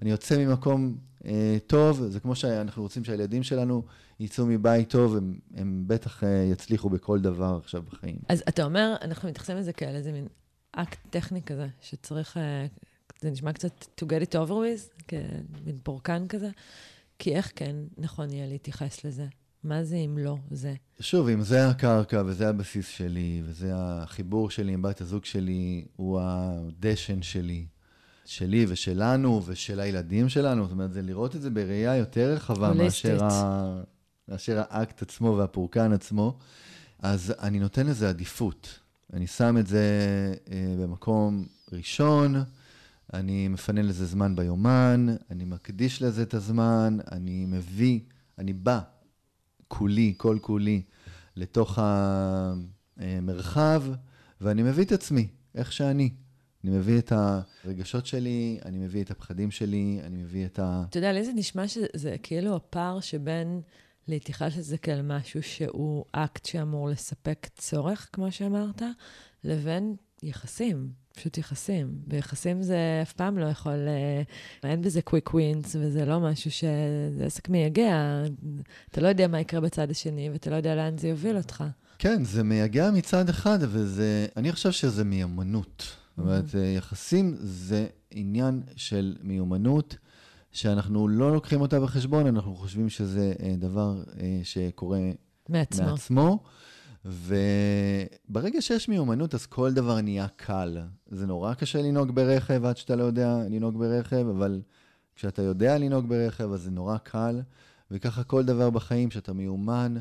אני 0.01 0.11
יוצא 0.11 0.37
ממקום 0.37 0.95
אה, 1.25 1.57
טוב, 1.67 2.07
זה 2.09 2.19
כמו 2.19 2.35
שאנחנו 2.35 2.83
רוצים 2.83 3.03
שהילדים 3.03 3.43
שלנו 3.43 3.83
יצאו 4.19 4.45
מבית 4.45 4.89
טוב, 4.89 5.15
הם, 5.15 5.39
הם 5.55 5.83
בטח 5.87 6.23
אה, 6.23 6.29
יצליחו 6.51 6.89
בכל 6.89 7.19
דבר 7.19 7.57
עכשיו 7.63 7.81
בחיים. 7.81 8.17
אז 8.29 8.43
אתה 8.49 8.63
אומר, 8.63 8.95
אנחנו 9.01 9.29
מתייחסים 9.29 9.57
לזה 9.57 9.73
כאל 9.73 9.95
איזה 9.95 10.11
מין 10.11 10.27
אקט 10.71 10.97
טכני 11.09 11.41
כזה, 11.41 11.67
שצריך, 11.81 12.37
אה, 12.37 12.65
זה 13.21 13.31
נשמע 13.31 13.53
קצת 13.53 13.85
to 14.01 14.05
get 14.05 14.29
it 14.29 14.33
over 14.33 14.51
with, 14.51 15.03
כמין 15.07 15.77
פורקן 15.83 16.27
כזה, 16.27 16.49
כי 17.19 17.35
איך 17.35 17.51
כן 17.55 17.75
נכון 17.97 18.33
יהיה 18.33 18.47
להתייחס 18.47 19.05
לזה? 19.05 19.25
מה 19.63 19.83
זה 19.83 19.95
אם 19.95 20.17
לא 20.17 20.37
זה? 20.51 20.73
שוב, 20.99 21.27
אם 21.27 21.41
זה 21.41 21.67
הקרקע 21.67 22.23
וזה 22.25 22.49
הבסיס 22.49 22.87
שלי, 22.87 23.41
וזה 23.45 23.71
החיבור 23.75 24.49
שלי 24.49 24.73
עם 24.73 24.81
בת 24.81 25.01
הזוג 25.01 25.25
שלי, 25.25 25.85
הוא 25.95 26.19
הדשן 26.23 27.21
שלי, 27.21 27.65
שלי 28.25 28.65
ושלנו 28.69 29.41
ושל 29.45 29.79
הילדים 29.79 30.29
שלנו, 30.29 30.63
זאת 30.63 30.71
אומרת, 30.71 30.93
זה 30.93 31.01
לראות 31.01 31.35
את 31.35 31.41
זה 31.41 31.49
בראייה 31.49 31.95
יותר 31.95 32.33
רחבה 32.33 32.67
הוליסטית. 32.67 33.11
מאשר, 33.11 33.23
ה... 33.23 33.81
מאשר 34.27 34.63
האקט 34.69 35.01
עצמו 35.01 35.35
והפורקן 35.37 35.93
עצמו, 35.93 36.37
אז 36.99 37.33
אני 37.39 37.59
נותן 37.59 37.87
לזה 37.87 38.09
עדיפות. 38.09 38.79
אני 39.13 39.27
שם 39.27 39.57
את 39.57 39.67
זה 39.67 39.85
אה, 40.51 40.75
במקום 40.79 41.45
ראשון, 41.71 42.35
אני 43.13 43.47
מפנה 43.47 43.81
לזה 43.81 44.05
זמן 44.05 44.35
ביומן, 44.35 45.05
אני 45.31 45.45
מקדיש 45.45 46.01
לזה 46.01 46.23
את 46.23 46.33
הזמן, 46.33 46.97
אני 47.11 47.45
מביא, 47.45 47.99
אני 48.37 48.53
בא 48.53 48.79
כולי, 49.67 50.13
כל 50.17 50.37
כולי, 50.41 50.81
לתוך 51.35 51.79
המרחב, 52.97 53.83
ואני 54.41 54.63
מביא 54.63 54.83
את 54.83 54.91
עצמי, 54.91 55.27
איך 55.55 55.71
שאני. 55.71 56.09
אני 56.63 56.71
מביא 56.71 56.99
את 56.99 57.13
הרגשות 57.65 58.05
שלי, 58.05 58.59
אני 58.65 58.77
מביא 58.77 59.03
את 59.03 59.11
הפחדים 59.11 59.51
שלי, 59.51 59.99
אני 60.03 60.17
מביא 60.17 60.45
את 60.45 60.59
ה... 60.59 60.83
אתה 60.89 60.97
יודע, 60.97 61.11
לי 61.11 61.25
זה 61.25 61.31
נשמע 61.35 61.67
שזה 61.67 62.15
כאילו 62.23 62.55
הפער 62.55 62.99
שבין 62.99 63.61
להתייחס 64.07 64.57
לזה 64.57 64.77
כאל 64.77 65.01
משהו 65.01 65.43
שהוא 65.43 66.05
אקט 66.11 66.45
שאמור 66.45 66.89
לספק 66.89 67.47
צורך, 67.57 68.09
כמו 68.13 68.31
שאמרת, 68.31 68.81
לבין 69.43 69.95
יחסים, 70.23 70.89
פשוט 71.15 71.37
יחסים. 71.37 71.95
ויחסים 72.07 72.61
זה 72.61 72.99
אף 73.01 73.13
פעם 73.13 73.37
לא 73.37 73.45
יכול, 73.45 73.87
אה, 73.87 74.69
אין 74.69 74.81
בזה 74.81 75.01
קוויק 75.01 75.33
ווינס, 75.33 75.75
וזה 75.79 76.05
לא 76.05 76.19
משהו 76.19 76.51
ש... 76.51 76.63
זה 77.17 77.25
עסק 77.25 77.49
מייגע. 77.49 78.23
אתה 78.91 79.01
לא 79.01 79.07
יודע 79.07 79.27
מה 79.27 79.39
יקרה 79.39 79.61
בצד 79.61 79.91
השני, 79.91 80.29
ואתה 80.29 80.49
לא 80.49 80.55
יודע 80.55 80.75
לאן 80.75 80.97
זה 80.97 81.07
יוביל 81.07 81.37
אותך. 81.37 81.63
כן, 81.99 82.23
זה 82.23 82.43
מייגע 82.43 82.91
מצד 82.91 83.29
אחד, 83.29 83.59
וזה... 83.61 84.27
אני 84.37 84.51
חושב 84.51 84.71
שזה 84.71 85.03
מיומנות. 85.03 85.97
זאת 86.09 86.25
אומרת, 86.25 86.55
אה, 86.55 86.61
יחסים 86.61 87.35
זה 87.39 87.87
עניין 88.11 88.61
של 88.75 89.15
מיומנות, 89.21 89.97
שאנחנו 90.53 91.07
לא 91.07 91.33
לוקחים 91.33 91.61
אותה 91.61 91.79
בחשבון, 91.79 92.27
אנחנו 92.27 92.55
חושבים 92.55 92.89
שזה 92.89 93.33
אה, 93.43 93.55
דבר 93.57 94.03
אה, 94.19 94.39
שקורה 94.43 94.99
מעצמו. 95.49 95.85
מעצמו. 95.85 96.43
וברגע 97.05 98.61
שיש 98.61 98.89
מיומנות, 98.89 99.33
אז 99.33 99.45
כל 99.45 99.73
דבר 99.73 100.01
נהיה 100.01 100.27
קל. 100.35 100.77
זה 101.07 101.25
נורא 101.25 101.53
קשה 101.53 101.81
לנהוג 101.81 102.15
ברכב 102.15 102.65
עד 102.65 102.77
שאתה 102.77 102.95
לא 102.95 103.03
יודע 103.03 103.37
לנהוג 103.49 103.79
ברכב, 103.79 104.25
אבל 104.37 104.61
כשאתה 105.15 105.41
יודע 105.41 105.77
לנהוג 105.77 106.09
ברכב, 106.09 106.51
אז 106.51 106.61
זה 106.61 106.71
נורא 106.71 106.97
קל. 106.97 107.41
וככה 107.91 108.23
כל 108.23 108.43
דבר 108.43 108.69
בחיים, 108.69 109.11
שאתה 109.11 109.33
מיומן, 109.33 109.95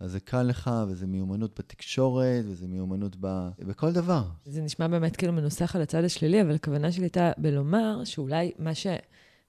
אז 0.00 0.10
זה 0.12 0.20
קל 0.20 0.42
לך, 0.42 0.70
וזה 0.88 1.06
מיומנות 1.06 1.58
בתקשורת, 1.58 2.44
וזה 2.48 2.66
מיומנות 2.66 3.16
ב... 3.20 3.48
בכל 3.58 3.92
דבר. 3.92 4.22
זה 4.44 4.62
נשמע 4.62 4.88
באמת 4.88 5.16
כאילו 5.16 5.32
מנוסח 5.32 5.76
על 5.76 5.82
הצד 5.82 6.04
השלילי, 6.04 6.42
אבל 6.42 6.54
הכוונה 6.54 6.92
שלי 6.92 7.04
הייתה 7.04 7.30
בלומר 7.38 8.04
שאולי 8.04 8.52
מה 8.58 8.74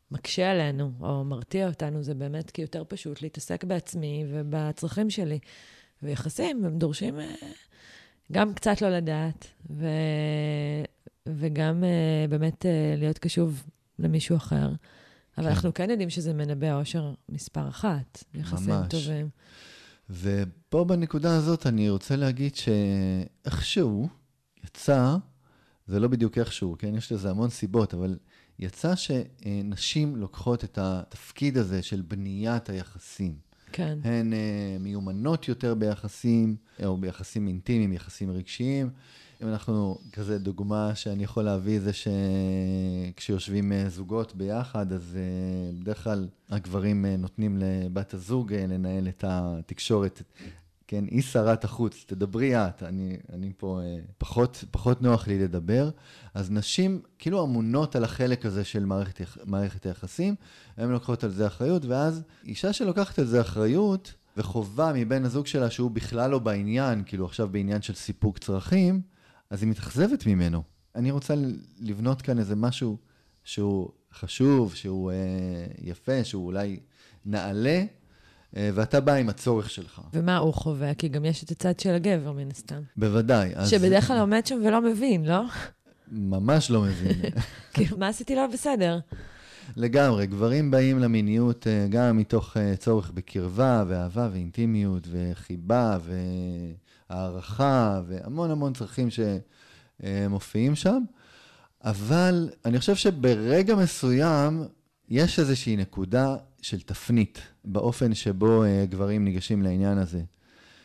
שמקשה 0.09 0.51
עלינו, 0.51 0.91
או 1.01 1.23
מרתיע 1.23 1.67
אותנו, 1.67 2.03
זה 2.03 2.13
באמת 2.13 2.51
כי 2.51 2.61
יותר 2.61 2.83
פשוט 2.87 3.21
להתעסק 3.21 3.63
בעצמי 3.63 4.25
ובצרכים 4.29 5.09
שלי. 5.09 5.39
ויחסים, 6.03 6.65
הם 6.65 6.77
דורשים 6.77 7.19
אה, 7.19 7.35
גם 8.31 8.53
קצת 8.53 8.81
לא 8.81 8.89
לדעת, 8.89 9.47
ו... 9.69 9.85
וגם 11.27 11.83
אה, 11.83 12.27
באמת 12.29 12.65
אה, 12.65 12.95
להיות 12.97 13.17
קשוב 13.17 13.63
למישהו 13.99 14.37
אחר. 14.37 14.67
אבל 15.37 15.45
כן. 15.45 15.51
אנחנו 15.51 15.73
כן 15.73 15.89
יודעים 15.89 16.09
שזה 16.09 16.33
מנבא 16.33 16.79
אושר 16.79 17.13
מספר 17.29 17.67
אחת, 17.69 18.23
יחסים 18.33 18.73
ממש. 18.73 18.87
טובים. 18.89 19.29
ופה 20.09 20.83
בנקודה 20.83 21.35
הזאת 21.35 21.67
אני 21.67 21.89
רוצה 21.89 22.15
להגיד 22.15 22.55
שאיכשהו 22.55 24.09
יצא, 24.63 25.15
זה 25.87 25.99
לא 25.99 26.07
בדיוק 26.07 26.37
איכשהו, 26.37 26.75
כן? 26.79 26.95
יש 26.95 27.11
לזה 27.11 27.29
המון 27.29 27.49
סיבות, 27.49 27.93
אבל 27.93 28.17
יצא 28.59 28.93
שנשים 28.95 30.15
לוקחות 30.15 30.63
את 30.63 30.77
התפקיד 30.81 31.57
הזה 31.57 31.81
של 31.81 32.01
בניית 32.01 32.69
היחסים. 32.69 33.35
כן. 33.71 33.99
הן 34.03 34.33
אה, 34.33 34.77
מיומנות 34.79 35.47
יותר 35.47 35.75
ביחסים, 35.75 36.55
או 36.85 36.97
ביחסים 36.97 37.47
אינטימיים, 37.47 37.93
יחסים 37.93 38.31
רגשיים. 38.31 38.89
אם 39.41 39.47
אנחנו, 39.47 39.97
כזה 40.13 40.39
דוגמה 40.39 40.95
שאני 40.95 41.23
יכול 41.23 41.43
להביא 41.43 41.79
זה 41.79 41.91
שכשיושבים 43.13 43.71
אה, 43.71 43.89
זוגות 43.89 44.35
ביחד, 44.35 44.93
אז 44.93 45.17
אה, 45.17 45.71
בדרך 45.79 46.03
כלל 46.03 46.27
הגברים 46.49 47.05
נותנים 47.05 47.57
לבת 47.57 48.13
הזוג 48.13 48.53
לנהל 48.53 49.07
את 49.07 49.23
התקשורת 49.27 50.21
כן, 50.89 51.05
היא 51.11 51.21
שרת 51.21 51.63
החוץ, 51.63 52.03
תדברי 52.07 52.57
את, 52.57 52.83
אני, 52.83 53.17
אני 53.33 53.51
פה, 53.57 53.79
אה, 53.83 53.99
פחות, 54.17 54.63
פחות 54.71 55.01
נוח 55.01 55.27
לי 55.27 55.39
לדבר. 55.39 55.89
אז 56.33 56.51
נשים 56.51 57.01
כאילו 57.19 57.45
אמונות 57.45 57.95
על 57.95 58.03
החלק 58.03 58.45
הזה 58.45 58.63
של 58.63 58.85
מערכת, 58.85 59.21
מערכת 59.45 59.85
היחסים, 59.85 60.35
הן 60.77 60.89
לוקחות 60.89 61.23
על 61.23 61.29
זה 61.29 61.47
אחריות, 61.47 61.85
ואז 61.85 62.21
אישה 62.45 62.73
שלוקחת 62.73 63.19
על 63.19 63.25
זה 63.25 63.41
אחריות, 63.41 64.13
וחובה 64.37 64.91
מבן 64.95 65.25
הזוג 65.25 65.47
שלה 65.47 65.69
שהוא 65.69 65.91
בכלל 65.91 66.31
לא 66.31 66.39
בעניין, 66.39 67.03
כאילו 67.05 67.25
עכשיו 67.25 67.47
בעניין 67.47 67.81
של 67.81 67.93
סיפוק 67.93 68.37
צרכים, 68.37 69.01
אז 69.49 69.63
היא 69.63 69.69
מתאכזבת 69.69 70.25
ממנו. 70.25 70.63
אני 70.95 71.11
רוצה 71.11 71.33
לבנות 71.79 72.21
כאן 72.21 72.39
איזה 72.39 72.55
משהו 72.55 72.97
שהוא 73.43 73.89
חשוב, 74.13 74.75
שהוא 74.75 75.11
אה, 75.11 75.17
יפה, 75.81 76.23
שהוא 76.23 76.45
אולי 76.45 76.79
נעלה, 77.25 77.83
ואתה 78.53 78.99
בא 78.99 79.13
עם 79.13 79.29
הצורך 79.29 79.69
שלך. 79.69 80.01
ומה 80.13 80.37
הוא 80.37 80.53
חווה? 80.53 80.93
כי 80.93 81.07
גם 81.07 81.25
יש 81.25 81.43
את 81.43 81.51
הצד 81.51 81.79
של 81.79 81.93
הגבר, 81.93 82.31
מן 82.31 82.47
הסתם. 82.51 82.81
בוודאי. 82.97 83.51
אז... 83.55 83.69
שבדרך 83.69 84.07
כלל 84.07 84.19
עומד 84.19 84.45
שם 84.45 84.61
ולא 84.65 84.81
מבין, 84.81 85.25
לא? 85.25 85.41
ממש 86.11 86.71
לא 86.71 86.81
מבין. 86.81 87.21
כאילו, 87.73 87.97
מה 87.97 88.07
עשיתי 88.07 88.35
לא 88.35 88.47
בסדר? 88.47 88.99
לגמרי, 89.75 90.27
גברים 90.27 90.71
באים 90.71 90.99
למיניות 90.99 91.67
אה, 91.67 91.87
גם 91.89 92.17
מתוך 92.17 92.57
אה, 92.57 92.75
צורך 92.75 93.11
בקרבה 93.11 93.83
ואהבה 93.87 94.29
ואינטימיות 94.31 95.07
וחיבה 95.11 95.97
והערכה 97.09 98.01
והמון 98.07 98.51
המון 98.51 98.73
צרכים 98.73 99.07
שמופיעים 100.03 100.75
שם, 100.75 101.03
אבל 101.83 102.49
אני 102.65 102.79
חושב 102.79 102.95
שברגע 102.95 103.75
מסוים 103.75 104.63
יש 105.09 105.39
איזושהי 105.39 105.75
נקודה 105.75 106.35
של 106.61 106.81
תפנית 106.81 107.39
באופן 107.65 108.13
שבו 108.13 108.63
אה, 108.63 108.85
גברים 108.89 109.25
ניגשים 109.25 109.61
לעניין 109.61 109.97
הזה. 109.97 110.21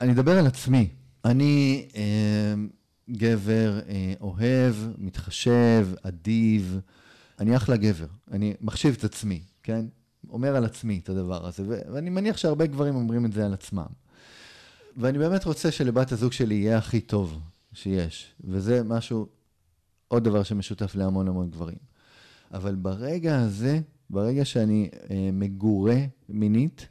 אני 0.01 0.13
אדבר 0.13 0.39
על 0.39 0.47
עצמי. 0.47 0.89
אני 1.25 1.89
אה, 1.97 2.55
גבר 3.11 3.81
אה, 3.89 4.15
אוהב, 4.21 4.75
מתחשב, 4.99 5.89
אדיב. 6.03 6.81
אני 7.41 7.57
אחלה 7.57 7.77
גבר. 7.77 8.07
אני 8.31 8.55
מחשיב 8.61 8.95
את 8.99 9.05
עצמי, 9.05 9.43
כן? 9.63 9.87
אומר 10.31 10.57
על 10.57 10.65
עצמי 10.65 11.01
את 11.03 11.09
הדבר 11.09 11.47
הזה, 11.47 11.63
ואני 11.93 12.11
מניח 12.11 12.37
שהרבה 12.37 12.67
גברים 12.67 12.95
אומרים 12.95 13.27
את 13.27 13.33
זה 13.33 13.47
על 13.47 13.53
עצמם. 13.53 13.87
ואני 14.97 15.19
באמת 15.19 15.45
רוצה 15.45 15.71
שלבת 15.71 16.13
הזוג 16.13 16.33
שלי 16.33 16.55
יהיה 16.55 16.79
הכי 16.79 17.01
טוב 17.01 17.41
שיש, 17.73 18.35
וזה 18.45 18.83
משהו, 18.83 19.27
עוד 20.09 20.25
דבר 20.25 20.43
שמשותף 20.43 20.95
להמון 20.95 21.29
המון 21.29 21.51
גברים. 21.51 21.79
אבל 22.53 22.75
ברגע 22.75 23.41
הזה, 23.41 23.81
ברגע 24.11 24.45
שאני 24.45 24.89
אה, 25.11 25.31
מגורה 25.33 25.97
מינית, 26.29 26.89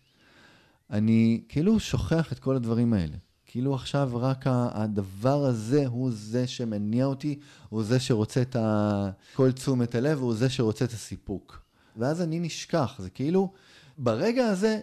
אני 0.89 1.41
כאילו 1.49 1.79
שוכח 1.79 2.31
את 2.31 2.39
כל 2.39 2.55
הדברים 2.55 2.93
האלה. 2.93 3.17
כאילו 3.45 3.75
עכשיו 3.75 4.09
רק 4.13 4.43
הדבר 4.47 5.45
הזה 5.45 5.87
הוא 5.87 6.11
זה 6.13 6.47
שמניע 6.47 7.05
אותי, 7.05 7.39
הוא 7.69 7.83
זה 7.83 7.99
שרוצה 7.99 8.41
את 8.41 8.55
כל 9.33 9.51
תשומת 9.51 9.95
הלב, 9.95 10.19
הוא 10.19 10.33
זה 10.33 10.49
שרוצה 10.49 10.85
את 10.85 10.91
הסיפוק. 10.91 11.61
ואז 11.97 12.21
אני 12.21 12.39
נשכח, 12.39 12.95
זה 12.99 13.09
כאילו, 13.09 13.51
ברגע 13.97 14.47
הזה 14.47 14.79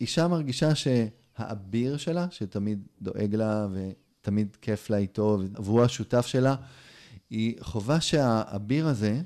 אישה 0.00 0.28
מרגישה 0.28 0.70
שהאביר 0.74 1.96
שלה, 1.96 2.26
שתמיד 2.30 2.86
דואג 3.02 3.34
לה 3.34 3.66
ותמיד 3.72 4.56
כיף 4.62 4.90
לה 4.90 4.96
איתו, 4.96 5.38
והוא 5.54 5.82
השותף 5.82 6.26
שלה, 6.26 6.54
היא 7.30 7.54
חובה 7.60 8.00
שהאביר 8.00 8.88
הזה 8.88 9.20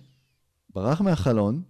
ברח 0.75 1.01
מהחלון, 1.01 1.63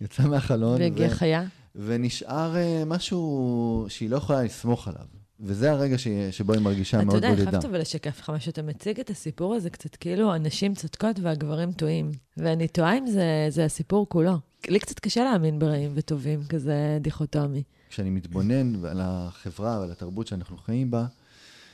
יצא 0.00 0.22
מהחלון. 0.22 0.80
והגיע 0.80 1.06
ו... 1.06 1.10
חיה. 1.10 1.44
ונשאר 1.74 2.56
אה, 2.56 2.82
משהו 2.86 3.86
שהיא 3.88 4.10
לא 4.10 4.16
יכולה 4.16 4.42
לסמוך 4.42 4.88
עליו. 4.88 5.06
וזה 5.40 5.72
הרגע 5.72 5.98
ש... 5.98 6.08
שבו 6.30 6.52
היא 6.52 6.60
מרגישה 6.60 6.96
מאוד 6.96 7.06
בודדה. 7.06 7.32
אתה 7.32 7.40
יודע, 7.40 7.50
חייבת 7.50 7.64
אבל 7.64 7.80
לשקף 7.80 8.20
לך 8.20 8.30
משהו. 8.30 8.50
אתה 8.50 8.62
מציג 8.62 9.00
את 9.00 9.10
הסיפור 9.10 9.54
הזה 9.54 9.70
קצת 9.70 9.96
כאילו 9.96 10.32
הנשים 10.34 10.74
צודקות 10.74 11.20
והגברים 11.20 11.72
טועים. 11.72 12.12
ואני 12.36 12.68
טועה 12.68 12.98
אם 12.98 13.06
זה, 13.06 13.46
זה 13.48 13.64
הסיפור 13.64 14.08
כולו. 14.08 14.38
לי 14.68 14.78
קצת 14.78 15.00
קשה 15.00 15.24
להאמין 15.24 15.58
ברעים 15.58 15.92
וטובים, 15.94 16.44
כזה 16.48 16.98
דיכוטומי. 17.00 17.62
כשאני 17.88 18.10
מתבונן 18.10 18.84
על 18.84 19.00
החברה 19.02 19.80
ועל 19.80 19.90
התרבות 19.90 20.26
שאנחנו 20.26 20.56
חיים 20.56 20.90
בה, 20.90 21.06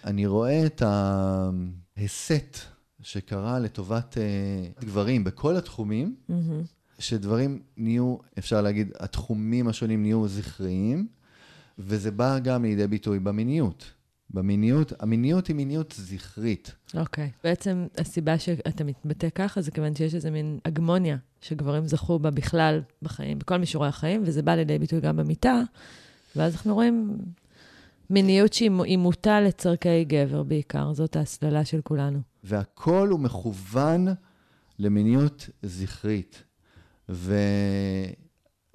אני 0.04 0.26
רואה 0.26 0.66
את 0.66 0.82
ההסט 0.86 2.58
שקרה 3.02 3.58
לטובת 3.58 4.14
uh, 4.14 4.84
גברים 4.84 5.24
בכל 5.24 5.56
התחומים, 5.56 6.14
mm-hmm. 6.30 6.32
שדברים 6.98 7.62
נהיו, 7.76 8.16
אפשר 8.38 8.62
להגיד, 8.62 8.92
התחומים 9.00 9.68
השונים 9.68 10.02
נהיו 10.02 10.28
זכריים, 10.28 11.06
וזה 11.78 12.10
בא 12.10 12.38
גם 12.38 12.64
לידי 12.64 12.86
ביטוי 12.86 13.18
במיניות. 13.18 13.92
במיניות, 14.30 14.92
המיניות 15.00 15.46
היא 15.46 15.56
מיניות 15.56 15.94
זכרית. 15.98 16.72
אוקיי. 16.94 17.30
Okay. 17.34 17.40
בעצם 17.44 17.86
הסיבה 17.98 18.38
שאתה 18.38 18.84
מתבטא 18.84 19.28
ככה 19.34 19.60
זה 19.60 19.70
כיוון 19.70 19.94
שיש 19.94 20.14
איזה 20.14 20.30
מין 20.30 20.58
הגמוניה 20.64 21.16
שגברים 21.40 21.86
זכו 21.86 22.18
בה 22.18 22.30
בכלל 22.30 22.82
בחיים, 23.02 23.38
בכל 23.38 23.56
מישורי 23.56 23.88
החיים, 23.88 24.22
וזה 24.26 24.42
בא 24.42 24.54
לידי 24.54 24.78
ביטוי 24.78 25.00
גם 25.00 25.16
במיטה, 25.16 25.62
ואז 26.36 26.54
אנחנו 26.54 26.74
רואים 26.74 27.18
מיניות 28.10 28.52
שהיא 28.52 28.98
מוטה 28.98 29.40
לצורכי 29.40 30.04
גבר 30.04 30.42
בעיקר, 30.42 30.92
זאת 30.92 31.16
ההסללה 31.16 31.64
של 31.64 31.80
כולנו. 31.80 32.20
והכל 32.44 33.08
הוא 33.08 33.20
מכוון 33.20 34.06
למיניות 34.78 35.48
זכרית. 35.62 36.42
ו... 37.12 37.34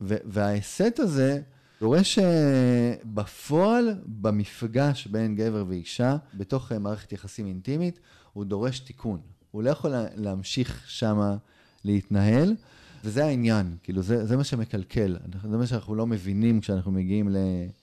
ו... 0.01 0.15
וההסט 0.25 0.99
הזה 0.99 1.41
דורש 1.81 2.19
אה, 2.19 2.93
בפועל, 3.05 3.95
במפגש 4.05 5.07
בין 5.07 5.35
גבר 5.35 5.65
ואישה, 5.67 6.17
בתוך 6.33 6.71
אה, 6.71 6.79
מערכת 6.79 7.11
יחסים 7.11 7.45
אינטימית, 7.45 7.99
הוא 8.33 8.45
דורש 8.45 8.79
תיקון. 8.79 9.19
הוא 9.51 9.63
לא 9.63 9.69
יכול 9.69 9.91
להמשיך 10.15 10.83
שמה 10.87 11.37
להתנהל, 11.85 12.55
וזה 13.03 13.25
העניין, 13.25 13.77
כאילו 13.83 14.01
זה, 14.01 14.25
זה 14.25 14.37
מה 14.37 14.43
שמקלקל, 14.43 15.17
זה 15.43 15.57
מה 15.57 15.67
שאנחנו 15.67 15.95
לא 15.95 16.07
מבינים 16.07 16.61
כשאנחנו 16.61 16.91
מגיעים 16.91 17.29
לא, 17.29 17.39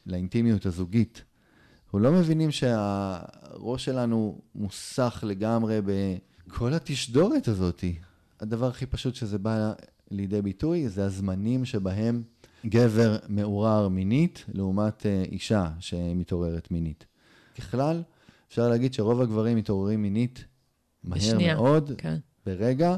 לאינטימיות 0.06 0.66
הזוגית. 0.66 1.22
אנחנו 1.84 1.98
לא 1.98 2.12
מבינים 2.12 2.50
שהראש 2.50 3.84
שלנו 3.84 4.38
מוסך 4.54 5.24
לגמרי 5.26 5.80
בכל 5.84 6.74
התשדורת 6.74 7.48
הזאת. 7.48 7.84
הדבר 8.40 8.66
הכי 8.66 8.86
פשוט 8.86 9.14
שזה 9.14 9.38
בא 9.38 9.72
לידי 10.14 10.42
ביטוי 10.42 10.88
זה 10.88 11.04
הזמנים 11.04 11.64
שבהם 11.64 12.22
גבר 12.66 13.16
מעורר 13.28 13.88
מינית 13.88 14.44
לעומת 14.54 15.06
אה, 15.06 15.22
אישה 15.32 15.68
שמתעוררת 15.80 16.70
מינית. 16.70 17.06
ככלל, 17.58 18.02
אפשר 18.48 18.68
להגיד 18.68 18.94
שרוב 18.94 19.20
הגברים 19.20 19.56
מתעוררים 19.56 20.02
מינית 20.02 20.44
מהר 21.04 21.18
בשנייה, 21.18 21.54
מאוד, 21.54 21.92
כן. 21.98 22.16
ברגע, 22.46 22.96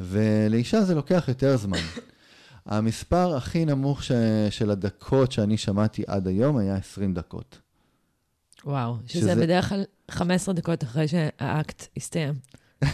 ולאישה 0.00 0.82
זה 0.82 0.94
לוקח 0.94 1.24
יותר 1.28 1.56
זמן. 1.56 1.78
המספר 2.66 3.36
הכי 3.36 3.64
נמוך 3.64 4.02
ש... 4.02 4.12
של 4.50 4.70
הדקות 4.70 5.32
שאני 5.32 5.56
שמעתי 5.56 6.02
עד 6.06 6.26
היום 6.26 6.56
היה 6.56 6.76
20 6.76 7.14
דקות. 7.14 7.58
וואו, 8.64 8.96
שזה, 9.06 9.20
שזה 9.20 9.34
בדרך 9.34 9.68
כלל 9.68 9.84
15 10.10 10.54
דקות 10.54 10.84
אחרי 10.84 11.08
שהאקט 11.08 11.86
הסתיים. 11.96 12.34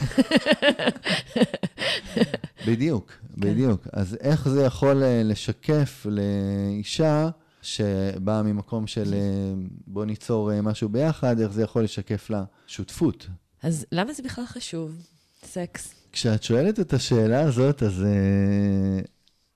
בדיוק. 2.66 3.12
בדיוק. 3.40 3.88
אז 3.92 4.16
איך 4.20 4.48
זה 4.48 4.62
יכול 4.62 5.02
אה, 5.02 5.22
לשקף 5.24 6.06
לאישה 6.10 7.28
שבאה 7.62 8.42
ממקום 8.42 8.86
של 8.86 9.14
אה, 9.14 9.52
בוא 9.86 10.04
ניצור 10.04 10.52
אה, 10.52 10.62
משהו 10.62 10.88
ביחד, 10.88 11.40
איך 11.40 11.52
זה 11.52 11.62
יכול 11.62 11.84
לשקף 11.84 12.30
לה 12.30 12.44
שותפות? 12.66 13.26
אז 13.62 13.86
למה 13.92 14.12
זה 14.12 14.22
בכלל 14.22 14.46
חשוב, 14.46 15.06
סקס? 15.44 15.94
כשאת 16.12 16.42
שואלת 16.42 16.80
את 16.80 16.92
השאלה 16.92 17.40
הזאת, 17.40 17.82
אז 17.82 18.02
uh, 18.02 19.06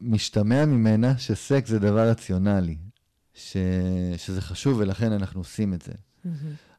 משתמע 0.00 0.64
ממנה 0.64 1.18
שסקס 1.18 1.68
זה 1.70 1.78
דבר 1.78 2.08
רציונלי, 2.08 2.76
ש... 3.34 3.56
שזה 4.16 4.40
חשוב 4.40 4.78
ולכן 4.78 5.12
אנחנו 5.12 5.40
עושים 5.40 5.74
את 5.74 5.82
זה. 5.82 5.92
Mm-hmm. 5.92 6.28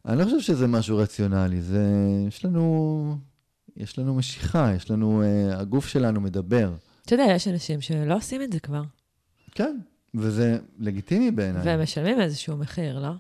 אני 0.06 0.20
לא 0.20 0.24
חושב 0.24 0.40
שזה 0.40 0.68
משהו 0.68 0.98
רציונלי, 0.98 1.62
זה... 1.62 1.84
יש 2.28 2.46
לנו 2.46 3.18
יש 3.78 4.00
לנו 4.00 4.16
משיכה, 4.16 4.72
יש 4.76 4.92
לנו, 4.92 5.24
uh, 5.24 5.56
הגוף 5.56 5.88
שלנו 5.88 6.22
מדבר. 6.22 6.74
אתה 7.06 7.14
יודע, 7.14 7.26
יש 7.36 7.48
אנשים 7.48 7.82
שלא 7.82 8.16
עושים 8.16 8.42
את 8.42 8.52
זה 8.52 8.60
כבר. 8.60 8.82
כן, 9.52 9.78
וזה 10.16 10.58
לגיטימי 10.80 11.32
בעיניי. 11.32 11.62
והם 11.66 11.84
משלמים 11.84 12.22
איזשהו 12.22 12.58
מחיר, 12.58 13.00
לא? 13.00 13.12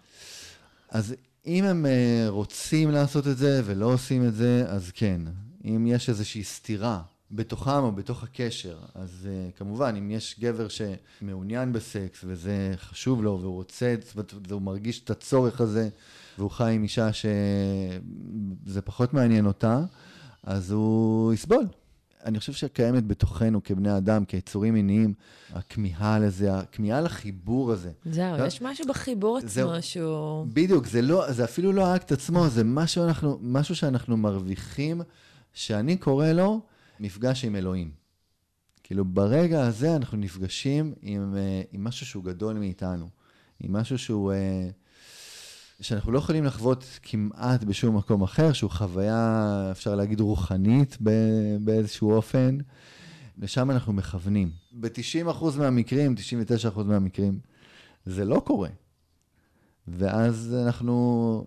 אז 0.89 1.15
אם 1.45 1.63
הם 1.63 1.85
uh, 1.85 2.29
רוצים 2.29 2.91
לעשות 2.91 3.27
את 3.27 3.37
זה 3.37 3.61
ולא 3.65 3.93
עושים 3.93 4.27
את 4.27 4.35
זה, 4.35 4.65
אז 4.67 4.91
כן. 4.93 5.21
אם 5.65 5.87
יש 5.87 6.09
איזושהי 6.09 6.43
סתירה 6.43 7.01
בתוכם 7.31 7.83
או 7.83 7.91
בתוך 7.91 8.23
הקשר, 8.23 8.77
אז 8.95 9.27
uh, 9.27 9.57
כמובן, 9.57 9.95
אם 9.95 10.11
יש 10.11 10.35
גבר 10.39 10.67
שמעוניין 10.67 11.73
בסקס 11.73 12.19
וזה 12.23 12.73
חשוב 12.77 13.23
לו 13.23 13.39
והוא 13.41 13.53
רוצה, 13.53 13.95
והוא 14.47 14.61
מרגיש 14.61 15.03
את 15.03 15.09
הצורך 15.09 15.61
הזה, 15.61 15.89
והוא 16.37 16.51
חי 16.51 16.71
עם 16.73 16.83
אישה 16.83 17.09
שזה 17.13 18.81
פחות 18.81 19.13
מעניין 19.13 19.45
אותה, 19.45 19.79
אז 20.43 20.71
הוא 20.71 21.33
יסבול. 21.33 21.65
אני 22.25 22.39
חושב 22.39 22.53
שקיימת 22.53 23.07
בתוכנו 23.07 23.63
כבני 23.63 23.97
אדם, 23.97 24.25
כיצורים 24.25 24.73
מיניים, 24.73 25.13
הכמיהה 25.53 26.19
לזה, 26.19 26.57
הכמיהה 26.57 27.01
לחיבור 27.01 27.71
הזה. 27.71 27.91
זהו, 28.05 28.37
לא- 28.37 28.43
יש 28.43 28.61
משהו 28.61 28.87
בחיבור 28.87 29.39
זהו. 29.43 29.69
עצמו 29.69 29.81
שהוא... 29.81 30.45
בדיוק, 30.53 30.87
זה, 30.87 31.01
לא, 31.01 31.31
זה 31.31 31.43
אפילו 31.43 31.71
לא 31.71 31.87
האקט 31.87 32.11
עצמו, 32.11 32.47
זה 32.49 32.63
משהו, 32.63 33.03
אנחנו, 33.03 33.39
משהו 33.41 33.75
שאנחנו 33.75 34.17
מרוויחים, 34.17 35.01
שאני 35.53 35.97
קורא 35.97 36.27
לו 36.27 36.61
מפגש 36.99 37.45
עם 37.45 37.55
אלוהים. 37.55 37.91
כאילו, 38.83 39.05
ברגע 39.05 39.67
הזה 39.67 39.95
אנחנו 39.95 40.17
נפגשים 40.17 40.93
עם, 41.01 41.35
אה, 41.37 41.61
עם 41.71 41.83
משהו 41.83 42.05
שהוא 42.05 42.23
גדול 42.23 42.53
מאיתנו, 42.57 43.09
עם 43.59 43.73
משהו 43.73 43.97
שהוא... 43.97 44.31
שאנחנו 45.81 46.11
לא 46.11 46.17
יכולים 46.17 46.45
לחוות 46.45 46.99
כמעט 47.03 47.63
בשום 47.63 47.97
מקום 47.97 48.23
אחר, 48.23 48.53
שהוא 48.53 48.71
חוויה, 48.71 49.67
אפשר 49.71 49.95
להגיד, 49.95 50.19
רוחנית 50.19 50.97
באיזשהו 51.59 52.11
אופן. 52.11 52.57
לשם 53.37 53.71
אנחנו 53.71 53.93
מכוונים. 53.93 54.51
ב-90% 54.79 55.45
מהמקרים, 55.57 56.15
99% 56.75 56.83
מהמקרים, 56.83 57.39
זה 58.05 58.25
לא 58.25 58.41
קורה. 58.45 58.69
ואז 59.87 60.55
אנחנו 60.65 61.45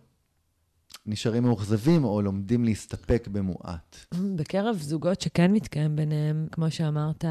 נשארים 1.07 1.43
מאוכזבים 1.43 2.05
או 2.05 2.23
לומדים 2.23 2.64
להסתפק 2.64 3.29
במועט. 3.33 3.97
בקרב 4.37 4.77
זוגות 4.77 5.21
שכן 5.21 5.53
מתקיים 5.53 5.97
ביניהם, 5.97 6.47
כמו 6.53 6.71
שאמרת, 6.71 7.25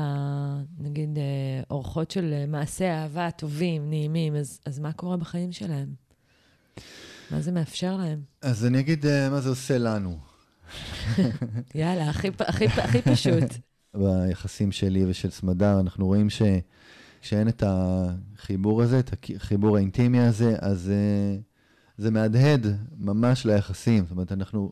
נגיד, 0.79 1.17
אה, 1.17 1.23
אורחות 1.71 2.11
של 2.11 2.33
אה, 2.33 2.45
מעשי 2.45 2.85
אהבה 2.85 3.31
טובים, 3.31 3.89
נעימים, 3.89 4.35
אז, 4.35 4.59
אז 4.65 4.79
מה 4.79 4.93
קורה 4.93 5.17
בחיים 5.17 5.51
שלהם? 5.51 6.06
מה 7.31 7.41
זה 7.41 7.51
מאפשר 7.51 7.97
להם? 7.97 8.21
אז 8.41 8.65
אני 8.65 8.79
אגיד 8.79 9.05
אה, 9.05 9.29
מה 9.29 9.41
זה 9.41 9.49
עושה 9.49 9.77
לנו. 9.77 10.17
יאללה, 11.75 12.09
הכי, 12.09 12.27
הכי, 12.39 12.65
הכי 12.65 13.01
פשוט. 13.01 13.43
ביחסים 13.97 14.71
שלי 14.71 15.05
ושל 15.05 15.29
סמדר, 15.29 15.79
אנחנו 15.79 16.05
רואים 16.05 16.27
שכשאין 16.29 17.47
את 17.47 17.63
החיבור 17.65 18.81
הזה, 18.81 18.99
את 18.99 19.13
החיבור 19.35 19.77
האינטימי 19.77 20.19
הזה, 20.19 20.55
אז 20.59 20.91
uh, 20.91 21.41
זה 21.97 22.11
מהדהד 22.11 22.67
ממש 22.97 23.45
ליחסים. 23.45 24.03
זאת 24.03 24.11
אומרת, 24.11 24.31
אנחנו 24.31 24.71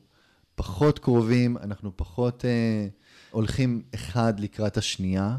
פחות 0.55 0.99
קרובים, 0.99 1.57
אנחנו 1.57 1.91
פחות 1.95 2.41
uh, 2.41 3.31
הולכים 3.31 3.81
אחד 3.95 4.39
לקראת 4.39 4.77
השנייה. 4.77 5.37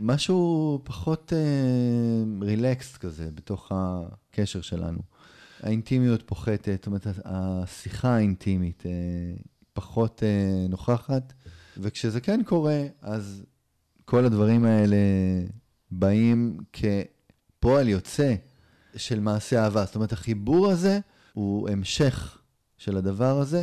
משהו 0.00 0.80
פחות 0.84 1.32
רילקסט 2.42 2.96
uh, 2.96 2.98
כזה 2.98 3.28
בתוך 3.34 3.72
הקשר 3.74 4.60
שלנו. 4.60 4.98
האינטימיות 5.64 6.22
פוחתת, 6.26 6.72
זאת 6.74 6.86
אומרת, 6.86 7.06
השיחה 7.24 8.16
האינטימית 8.16 8.82
uh, 8.82 9.42
פחות 9.72 10.22
uh, 10.22 10.70
נוכחת. 10.70 11.32
וכשזה 11.78 12.20
כן 12.20 12.40
קורה, 12.44 12.82
אז 13.02 13.44
כל 14.04 14.24
הדברים 14.24 14.64
האלה 14.64 14.96
באים 15.90 16.58
כפועל 16.72 17.88
יוצא 17.88 18.34
של 18.96 19.20
מעשה 19.20 19.64
אהבה. 19.64 19.84
זאת 19.84 19.94
אומרת, 19.94 20.12
החיבור 20.12 20.70
הזה 20.70 20.98
הוא 21.32 21.68
המשך 21.68 22.38
של 22.78 22.96
הדבר 22.96 23.38
הזה. 23.38 23.62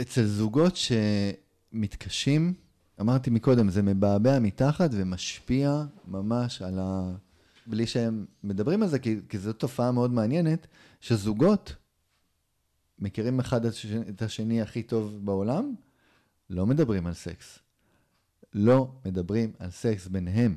אצל 0.00 0.24
זוגות 0.24 0.76
שמתקשים, 0.76 2.54
אמרתי 3.00 3.30
מקודם, 3.30 3.70
זה 3.70 3.82
מבעבע 3.82 4.38
מתחת 4.38 4.90
ומשפיע 4.92 5.82
ממש 6.06 6.62
על 6.62 6.78
ה... 6.78 7.12
בלי 7.66 7.86
שהם 7.86 8.26
מדברים 8.44 8.82
על 8.82 8.88
זה, 8.88 8.98
כי, 8.98 9.16
כי 9.28 9.38
זו 9.38 9.52
תופעה 9.52 9.92
מאוד 9.92 10.12
מעניינת, 10.12 10.66
שזוגות 11.04 11.74
מכירים 12.98 13.40
אחד 13.40 13.60
את 14.08 14.22
השני 14.22 14.62
הכי 14.62 14.82
טוב 14.82 15.18
בעולם, 15.24 15.74
לא 16.50 16.66
מדברים 16.66 17.06
על 17.06 17.14
סקס. 17.14 17.58
לא 18.54 18.92
מדברים 19.06 19.52
על 19.58 19.70
סקס 19.70 20.06
ביניהם. 20.06 20.56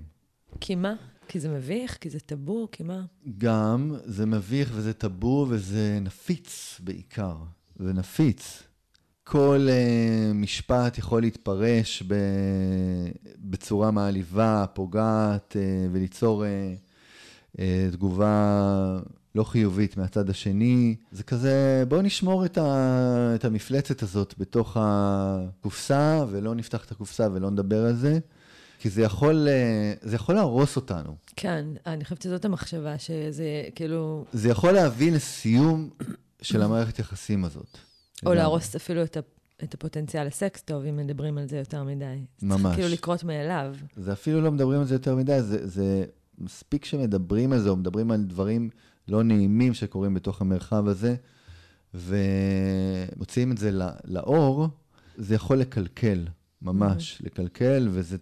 כי 0.59 0.75
מה? 0.75 0.95
כי 1.27 1.39
זה 1.39 1.49
מביך? 1.49 1.97
כי 2.01 2.09
זה 2.09 2.19
טאבו? 2.19 2.67
כי 2.71 2.83
מה? 2.83 3.05
גם 3.37 3.95
זה 4.05 4.25
מביך 4.25 4.71
וזה 4.75 4.93
טאבו 4.93 5.45
וזה 5.49 5.99
נפיץ 6.01 6.79
בעיקר. 6.83 7.35
זה 7.75 7.93
נפיץ. 7.93 8.63
כל 9.23 9.67
uh, 9.67 10.33
משפט 10.33 10.97
יכול 10.97 11.21
להתפרש 11.21 12.03
ב... 12.07 12.15
בצורה 13.37 13.91
מעליבה, 13.91 14.65
פוגעת, 14.73 15.55
uh, 15.55 15.89
וליצור 15.91 16.43
uh, 16.43 17.57
uh, 17.57 17.59
תגובה 17.91 18.99
לא 19.37 19.43
חיובית 19.43 19.97
מהצד 19.97 20.29
השני. 20.29 20.95
זה 21.11 21.23
כזה, 21.23 21.83
בואו 21.87 22.01
נשמור 22.01 22.45
את, 22.45 22.57
ה, 22.57 23.31
את 23.35 23.45
המפלצת 23.45 24.03
הזאת 24.03 24.33
בתוך 24.37 24.77
הקופסה, 24.79 26.25
ולא 26.29 26.55
נפתח 26.55 26.85
את 26.85 26.91
הקופסה 26.91 27.27
ולא 27.33 27.51
נדבר 27.51 27.85
על 27.85 27.95
זה, 27.95 28.19
כי 28.79 28.89
זה 28.89 29.01
יכול, 29.01 29.47
זה 30.01 30.15
יכול 30.15 30.35
להרוס 30.35 30.75
אותנו. 30.75 31.15
כן, 31.35 31.65
אני 31.85 32.03
חושבת 32.03 32.21
שזאת 32.21 32.45
המחשבה, 32.45 32.99
שזה 32.99 33.45
כאילו... 33.75 34.25
זה 34.33 34.49
יכול 34.49 34.71
להביא 34.71 35.11
לסיום 35.11 35.89
של 36.41 36.61
המערכת 36.61 36.99
יחסים 36.99 37.45
הזאת. 37.45 37.77
או 38.25 38.33
להרוס 38.33 38.75
אפילו 38.75 39.03
את, 39.03 39.17
ה, 39.17 39.19
את 39.63 39.73
הפוטנציאל 39.73 40.27
לסקס 40.27 40.61
טוב, 40.61 40.85
אם 40.85 40.97
מדברים 40.97 41.37
על 41.37 41.47
זה 41.47 41.57
יותר 41.57 41.83
מדי. 41.83 42.05
ממש. 42.41 42.61
צריך 42.61 42.75
כאילו 42.75 42.89
לקרות 42.89 43.23
מאליו. 43.23 43.75
זה 43.95 44.13
אפילו 44.13 44.41
לא 44.41 44.51
מדברים 44.51 44.79
על 44.79 44.85
זה 44.85 44.95
יותר 44.95 45.15
מדי, 45.15 45.41
זה, 45.41 45.67
זה 45.67 46.05
מספיק 46.37 46.85
שמדברים 46.85 47.53
על 47.53 47.59
זה, 47.59 47.69
או 47.69 47.75
מדברים 47.75 48.11
על 48.11 48.23
דברים 48.23 48.69
לא 49.07 49.23
נעימים 49.23 49.73
שקורים 49.73 50.13
בתוך 50.13 50.41
המרחב 50.41 50.87
הזה, 50.87 51.15
ומוציאים 51.93 53.51
את 53.51 53.57
זה 53.57 53.71
לאור, 54.05 54.67
זה 55.17 55.35
יכול 55.35 55.57
לקלקל, 55.57 56.27
ממש, 56.61 57.21
לקלקל, 57.25 57.87
וזאת 57.91 58.21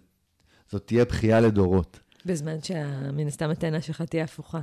תהיה 0.84 1.04
בכייה 1.04 1.40
לדורות. 1.40 2.00
בזמן 2.26 2.56
שמן 2.62 3.26
הסתם 3.26 3.50
הטענה 3.50 3.80
שלך 3.80 4.02
תהיה 4.02 4.24
הפוכה. 4.24 4.60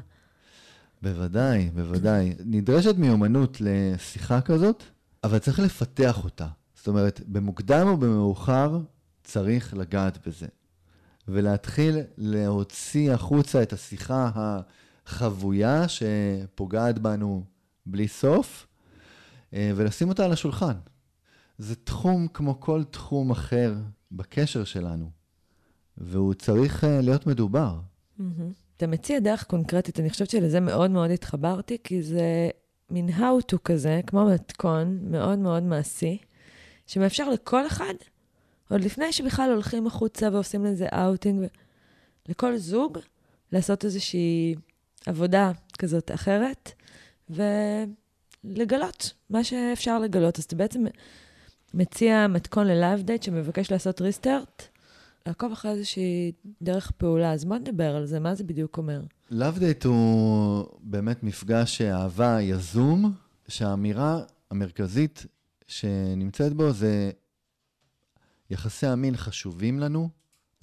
בוודאי, 1.01 1.69
בוודאי. 1.73 2.33
נדרשת 2.45 2.95
מיומנות 2.97 3.57
לשיחה 3.61 4.41
כזאת, 4.41 4.83
אבל 5.23 5.39
צריך 5.39 5.59
לפתח 5.59 6.23
אותה. 6.23 6.47
זאת 6.75 6.87
אומרת, 6.87 7.21
במוקדם 7.27 7.87
או 7.87 7.97
במאוחר 7.97 8.79
צריך 9.23 9.73
לגעת 9.73 10.27
בזה. 10.27 10.47
ולהתחיל 11.27 11.97
להוציא 12.17 13.11
החוצה 13.11 13.63
את 13.63 13.73
השיחה 13.73 14.31
החבויה 15.05 15.85
שפוגעת 15.87 16.99
בנו 16.99 17.43
בלי 17.85 18.07
סוף, 18.07 18.67
ולשים 19.53 20.09
אותה 20.09 20.25
על 20.25 20.31
השולחן. 20.31 20.73
זה 21.57 21.75
תחום 21.75 22.27
כמו 22.27 22.59
כל 22.59 22.83
תחום 22.83 23.31
אחר 23.31 23.75
בקשר 24.11 24.63
שלנו, 24.63 25.09
והוא 25.97 26.33
צריך 26.33 26.83
להיות 26.83 27.27
מדובר. 27.27 27.79
אתה 28.77 28.87
מציע 28.87 29.19
דרך 29.19 29.43
קונקרטית, 29.43 29.99
אני 29.99 30.09
חושבת 30.09 30.29
שלזה 30.29 30.59
מאוד 30.59 30.91
מאוד 30.91 31.11
התחברתי, 31.11 31.77
כי 31.83 32.03
זה 32.03 32.49
מין 32.89 33.09
how 33.09 33.53
to 33.53 33.57
כזה, 33.63 34.01
כמו 34.07 34.25
מתכון 34.33 34.99
מאוד 35.01 35.39
מאוד 35.39 35.63
מעשי, 35.63 36.17
שמאפשר 36.87 37.29
לכל 37.29 37.67
אחד, 37.67 37.93
עוד 38.69 38.81
לפני 38.81 39.13
שבכלל 39.13 39.51
הולכים 39.53 39.87
החוצה 39.87 40.29
ועושים 40.33 40.65
לזה 40.65 40.87
אאוטינג, 40.93 41.45
לכל 42.29 42.57
זוג, 42.57 42.97
לעשות 43.51 43.85
איזושהי 43.85 44.55
עבודה 45.05 45.51
כזאת 45.79 46.11
אחרת, 46.11 46.71
ולגלות 47.29 49.13
מה 49.29 49.43
שאפשר 49.43 49.99
לגלות. 49.99 50.37
אז 50.37 50.43
אתה 50.43 50.55
בעצם 50.55 50.83
מציע 51.73 52.27
מתכון 52.27 52.67
ל 52.67 52.74
love 52.74 53.01
date 53.01 53.23
שמבקש 53.23 53.71
לעשות 53.71 54.01
restart, 54.01 54.67
לעקוב 55.25 55.51
אחרי 55.51 55.71
איזושהי 55.71 56.31
דרך 56.61 56.91
פעולה. 56.91 57.33
אז 57.33 57.45
בוא 57.45 57.57
נדבר 57.57 57.95
על 57.95 58.05
זה, 58.05 58.19
מה 58.19 58.35
זה 58.35 58.43
בדיוק 58.43 58.77
אומר? 58.77 59.01
Love 59.31 59.57
Date 59.57 59.87
הוא 59.87 60.65
באמת 60.79 61.23
מפגש 61.23 61.81
אהבה 61.81 62.41
יזום, 62.41 63.13
שהאמירה 63.47 64.21
המרכזית 64.51 65.25
שנמצאת 65.67 66.53
בו 66.53 66.71
זה 66.71 67.11
יחסי 68.49 68.87
המין 68.87 69.17
חשובים 69.17 69.79
לנו, 69.79 70.09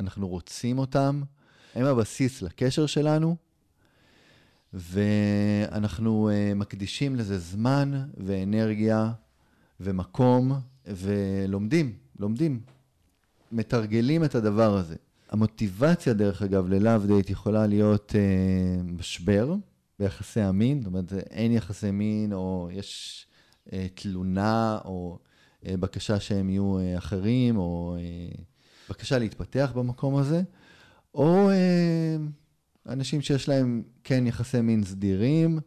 אנחנו 0.00 0.29
רוצים 0.29 0.79
אותם, 0.79 1.22
הם 1.74 1.87
הבסיס 1.87 2.42
לקשר 2.42 2.87
שלנו, 2.87 3.37
ואנחנו 4.75 6.31
uh, 6.31 6.55
מקדישים 6.55 7.17
לזה 7.17 7.39
זמן 7.39 8.03
ואנרגיה 8.17 9.13
ומקום, 9.81 10.53
ולומדים, 10.87 11.93
לומדים, 12.19 12.61
מתרגלים 13.53 14.25
את 14.25 14.35
הדבר 14.35 14.77
הזה. 14.77 14.97
המוטיבציה, 15.31 16.13
דרך 16.13 16.43
אגב, 16.43 16.69
ללאו 16.69 16.99
דייט 17.07 17.31
יכולה 17.31 17.67
להיות 17.67 18.13
uh, 18.13 18.83
משבר 18.93 19.55
ביחסי 19.99 20.41
המין, 20.41 20.79
זאת 20.83 20.87
אומרת, 20.87 21.13
אין 21.13 21.53
יחסי 21.53 21.91
מין, 21.91 22.33
או 22.33 22.69
יש 22.73 23.27
uh, 23.69 23.73
תלונה, 23.95 24.79
או 24.85 25.19
uh, 25.63 25.67
בקשה 25.81 26.21
שהם 26.21 26.51
יהיו 26.51 26.79
uh, 26.79 26.99
אחרים, 26.99 27.57
או 27.57 27.97
uh, 27.99 28.41
בקשה 28.91 29.19
להתפתח 29.19 29.73
במקום 29.75 30.17
הזה, 30.17 30.43
או 31.15 31.51
uh, 31.51 31.53
אנשים 32.88 33.21
שיש 33.21 33.49
להם 33.49 33.83
כן 34.05 34.27
יחסי 34.27 34.61
מין 34.61 34.85
סדירים, 34.85 35.59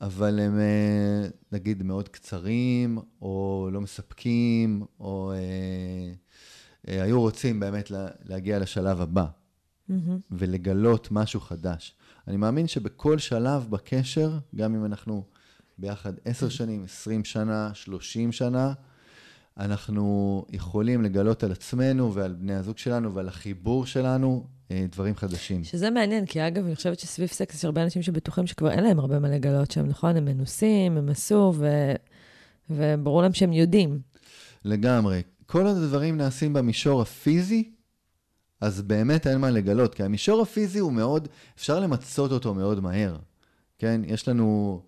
אבל 0.00 0.40
הם 0.40 0.58
uh, 0.58 1.32
נגיד 1.52 1.82
מאוד 1.82 2.08
קצרים, 2.08 2.98
או 3.22 3.68
לא 3.72 3.80
מספקים, 3.80 4.84
או... 5.00 5.32
Uh, 5.32 6.24
אה, 6.88 7.02
היו 7.02 7.20
רוצים 7.20 7.60
באמת 7.60 7.90
להגיע 8.24 8.58
לשלב 8.58 9.00
הבא, 9.00 9.26
mm-hmm. 9.26 9.92
ולגלות 10.30 11.08
משהו 11.10 11.40
חדש. 11.40 11.96
אני 12.28 12.36
מאמין 12.36 12.66
שבכל 12.68 13.18
שלב 13.18 13.66
בקשר, 13.70 14.38
גם 14.56 14.74
אם 14.74 14.84
אנחנו 14.84 15.24
ביחד 15.78 16.12
עשר 16.24 16.48
שנים, 16.48 16.84
עשרים 16.84 17.24
שנה, 17.24 17.70
שלושים 17.74 18.32
שנה, 18.32 18.72
אנחנו 19.58 20.44
יכולים 20.52 21.02
לגלות 21.02 21.44
על 21.44 21.52
עצמנו 21.52 22.14
ועל 22.14 22.32
בני 22.32 22.54
הזוג 22.54 22.78
שלנו 22.78 23.14
ועל 23.14 23.28
החיבור 23.28 23.86
שלנו 23.86 24.46
אה, 24.70 24.86
דברים 24.90 25.16
חדשים. 25.16 25.64
שזה 25.64 25.90
מעניין, 25.90 26.26
כי 26.26 26.46
אגב, 26.46 26.64
אני 26.64 26.76
חושבת 26.76 26.98
שסביב 26.98 27.28
סקס 27.28 27.54
יש 27.54 27.64
הרבה 27.64 27.82
אנשים 27.82 28.02
שבטוחים 28.02 28.46
שכבר 28.46 28.70
אין 28.70 28.84
להם 28.84 28.98
הרבה 28.98 29.18
מה 29.18 29.28
לגלות 29.28 29.70
שם, 29.70 29.86
נכון? 29.86 30.16
הם 30.16 30.24
מנוסים, 30.24 30.96
הם 30.96 31.08
עשו, 31.08 31.52
ו... 31.56 31.92
וברור 32.70 33.22
להם 33.22 33.32
שהם 33.32 33.52
יודעים. 33.52 34.00
לגמרי. 34.64 35.22
כל 35.46 35.66
עוד 35.66 35.76
הדברים 35.76 36.16
נעשים 36.16 36.52
במישור 36.52 37.02
הפיזי, 37.02 37.70
אז 38.60 38.82
באמת 38.82 39.26
אין 39.26 39.38
מה 39.38 39.50
לגלות, 39.50 39.94
כי 39.94 40.02
המישור 40.02 40.42
הפיזי 40.42 40.78
הוא 40.78 40.92
מאוד, 40.92 41.28
אפשר 41.56 41.80
למצות 41.80 42.32
אותו 42.32 42.54
מאוד 42.54 42.80
מהר. 42.80 43.16
כן? 43.78 44.00
יש 44.04 44.28
לנו... 44.28 44.80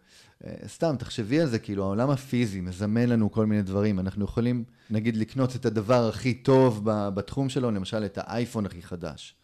אה, 0.44 0.54
סתם, 0.66 0.94
תחשבי 0.98 1.40
על 1.40 1.46
זה, 1.46 1.58
כאילו, 1.58 1.84
העולם 1.84 2.10
הפיזי 2.10 2.60
מזמן 2.60 3.08
לנו 3.08 3.32
כל 3.32 3.46
מיני 3.46 3.62
דברים. 3.62 4.00
אנחנו 4.00 4.24
יכולים, 4.24 4.64
נגיד, 4.90 5.16
לקנות 5.16 5.56
את 5.56 5.66
הדבר 5.66 6.08
הכי 6.08 6.34
טוב 6.34 6.80
בתחום 6.84 7.48
שלו, 7.48 7.70
למשל 7.70 8.04
את 8.04 8.18
האייפון 8.20 8.66
הכי 8.66 8.82
חדש. 8.82 9.34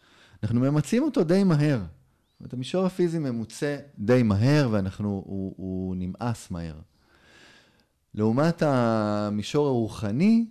אנחנו 0.43 0.59
ממצים 0.59 1.03
אותו 1.03 1.23
די 1.23 1.43
מהר. 1.43 1.77
זאת 1.77 2.39
אומרת, 2.39 2.53
המישור 2.53 2.85
הפיזי 2.85 3.19
ממוצה 3.19 3.77
די 3.99 4.23
מהר, 4.23 4.69
ואנחנו, 4.71 5.23
הוא, 5.25 5.53
הוא 5.57 5.95
נמאס 5.97 6.51
מהר. 6.51 6.75
לעומת 8.15 8.63
המישור 8.65 9.67
הרוחני 9.67 10.45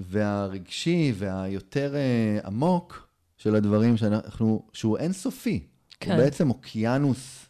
והרגשי 0.00 1.12
והיותר 1.16 1.94
אה, 1.94 2.38
עמוק 2.44 3.08
של 3.36 3.54
הדברים 3.54 3.96
שאנחנו, 3.96 4.62
שהוא 4.72 4.98
אינסופי. 4.98 5.66
כן. 6.00 6.10
הוא 6.10 6.18
בעצם 6.18 6.50
אוקיינוס 6.50 7.46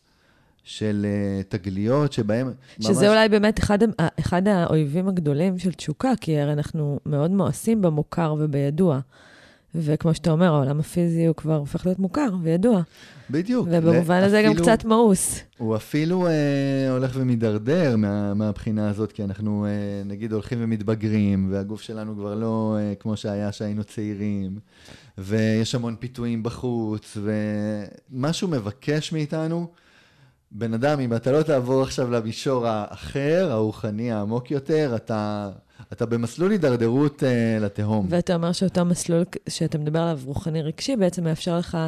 של 0.64 1.07
uh, 1.07 1.44
תגליות 1.48 2.12
שבהם 2.12 2.53
שזה 2.81 2.92
ממש... 2.92 3.09
אולי 3.09 3.29
באמת 3.29 3.59
אחד, 3.59 3.79
אחד 4.20 4.48
האויבים 4.48 5.09
הגדולים 5.09 5.59
של 5.59 5.72
תשוקה, 5.72 6.12
כי 6.20 6.38
הרי 6.38 6.53
אנחנו 6.53 7.01
מאוד 7.07 7.31
מואסים 7.31 7.83
במוכר 7.83 8.35
ובידוע. 8.38 9.01
וכמו 9.75 10.14
שאתה 10.14 10.31
אומר, 10.31 10.46
העולם 10.55 10.81
הפיזי 10.81 11.27
הוא 11.27 11.37
כבר 11.37 11.57
הופך 11.57 11.87
להיות 11.87 11.98
מוכר 11.98 12.29
וידוע. 12.42 12.83
בדיוק. 13.31 13.68
ובמובן 13.70 14.22
הזה 14.22 14.42
גם 14.42 14.55
קצת 14.55 14.85
מאוס. 14.85 15.40
הוא 15.59 15.77
אפילו 15.77 16.27
אה, 16.27 16.90
הולך 16.90 17.11
ומידרדר 17.14 17.96
מה, 17.96 18.35
מהבחינה 18.35 18.90
הזאת, 18.90 19.12
כי 19.12 19.25
אנחנו 19.25 19.66
אה, 19.66 20.03
נגיד 20.05 20.33
הולכים 20.33 20.59
ומתבגרים, 20.61 21.48
והגוף 21.53 21.83
שלנו 21.83 22.16
כבר 22.16 22.35
לא 22.35 22.77
אה, 22.81 22.94
כמו 22.94 23.16
שהיה 23.16 23.51
כשהיינו 23.51 23.85
צעירים, 23.85 24.59
ויש 25.18 25.75
המון 25.75 25.96
פיתויים 25.98 26.42
בחוץ, 26.42 27.16
ומשהו 28.12 28.48
מבקש 28.48 29.12
מאיתנו. 29.12 29.66
בן 30.55 30.75
אדם, 30.75 31.01
אם 31.01 31.15
אתה 31.15 31.33
לא 31.33 31.43
תעבור 31.43 31.83
עכשיו 31.83 32.11
למישור 32.11 32.67
האחר, 32.67 33.49
הרוחני 33.51 34.12
העמוק 34.12 34.51
יותר, 34.51 34.93
אתה 34.97 35.51
אתה 35.93 36.07
במסלול 36.07 36.51
הידרדרות 36.51 37.23
uh, 37.23 37.62
לתהום. 37.62 38.07
ואתה 38.09 38.35
אומר 38.35 38.53
שאותו 38.53 38.85
מסלול 38.85 39.25
שאתה 39.49 39.79
מדבר 39.79 39.99
עליו, 40.01 40.21
רוחני 40.25 40.62
רגשי, 40.62 40.97
בעצם 40.97 41.25
מאפשר 41.25 41.59
לך 41.59 41.79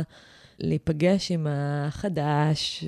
להיפגש 0.58 1.32
עם 1.32 1.46
החדש, 1.50 2.84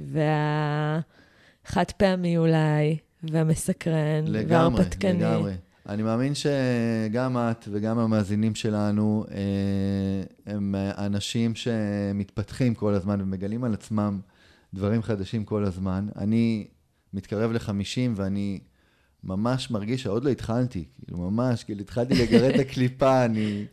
והחד 1.66 1.84
פעמי 1.96 2.38
אולי, 2.38 2.96
והמסקרן, 3.22 4.24
לגמרי, 4.26 4.46
וההרפתקני. 4.46 5.12
לגמרי, 5.12 5.34
לגמרי. 5.34 5.52
אני 5.88 6.02
מאמין 6.02 6.32
שגם 6.34 7.36
את 7.36 7.68
וגם 7.72 7.98
המאזינים 7.98 8.54
שלנו 8.54 9.24
אה, 9.30 9.36
הם 10.46 10.74
אנשים 10.78 11.54
שמתפתחים 11.54 12.74
כל 12.74 12.94
הזמן 12.94 13.20
ומגלים 13.20 13.64
על 13.64 13.74
עצמם 13.74 14.20
דברים 14.76 15.02
חדשים 15.02 15.44
כל 15.44 15.64
הזמן. 15.64 16.08
אני 16.16 16.66
מתקרב 17.14 17.52
ל-50 17.52 18.10
ואני 18.16 18.60
ממש 19.24 19.70
מרגיש 19.70 20.02
שעוד 20.02 20.24
לא 20.24 20.30
התחלתי, 20.30 20.84
כאילו 21.04 21.18
ממש, 21.18 21.64
כאילו 21.64 21.80
התחלתי 21.80 22.14
לגרד 22.14 22.54
את 22.54 22.60
הקליפה, 22.60 23.24
אני 23.24 23.64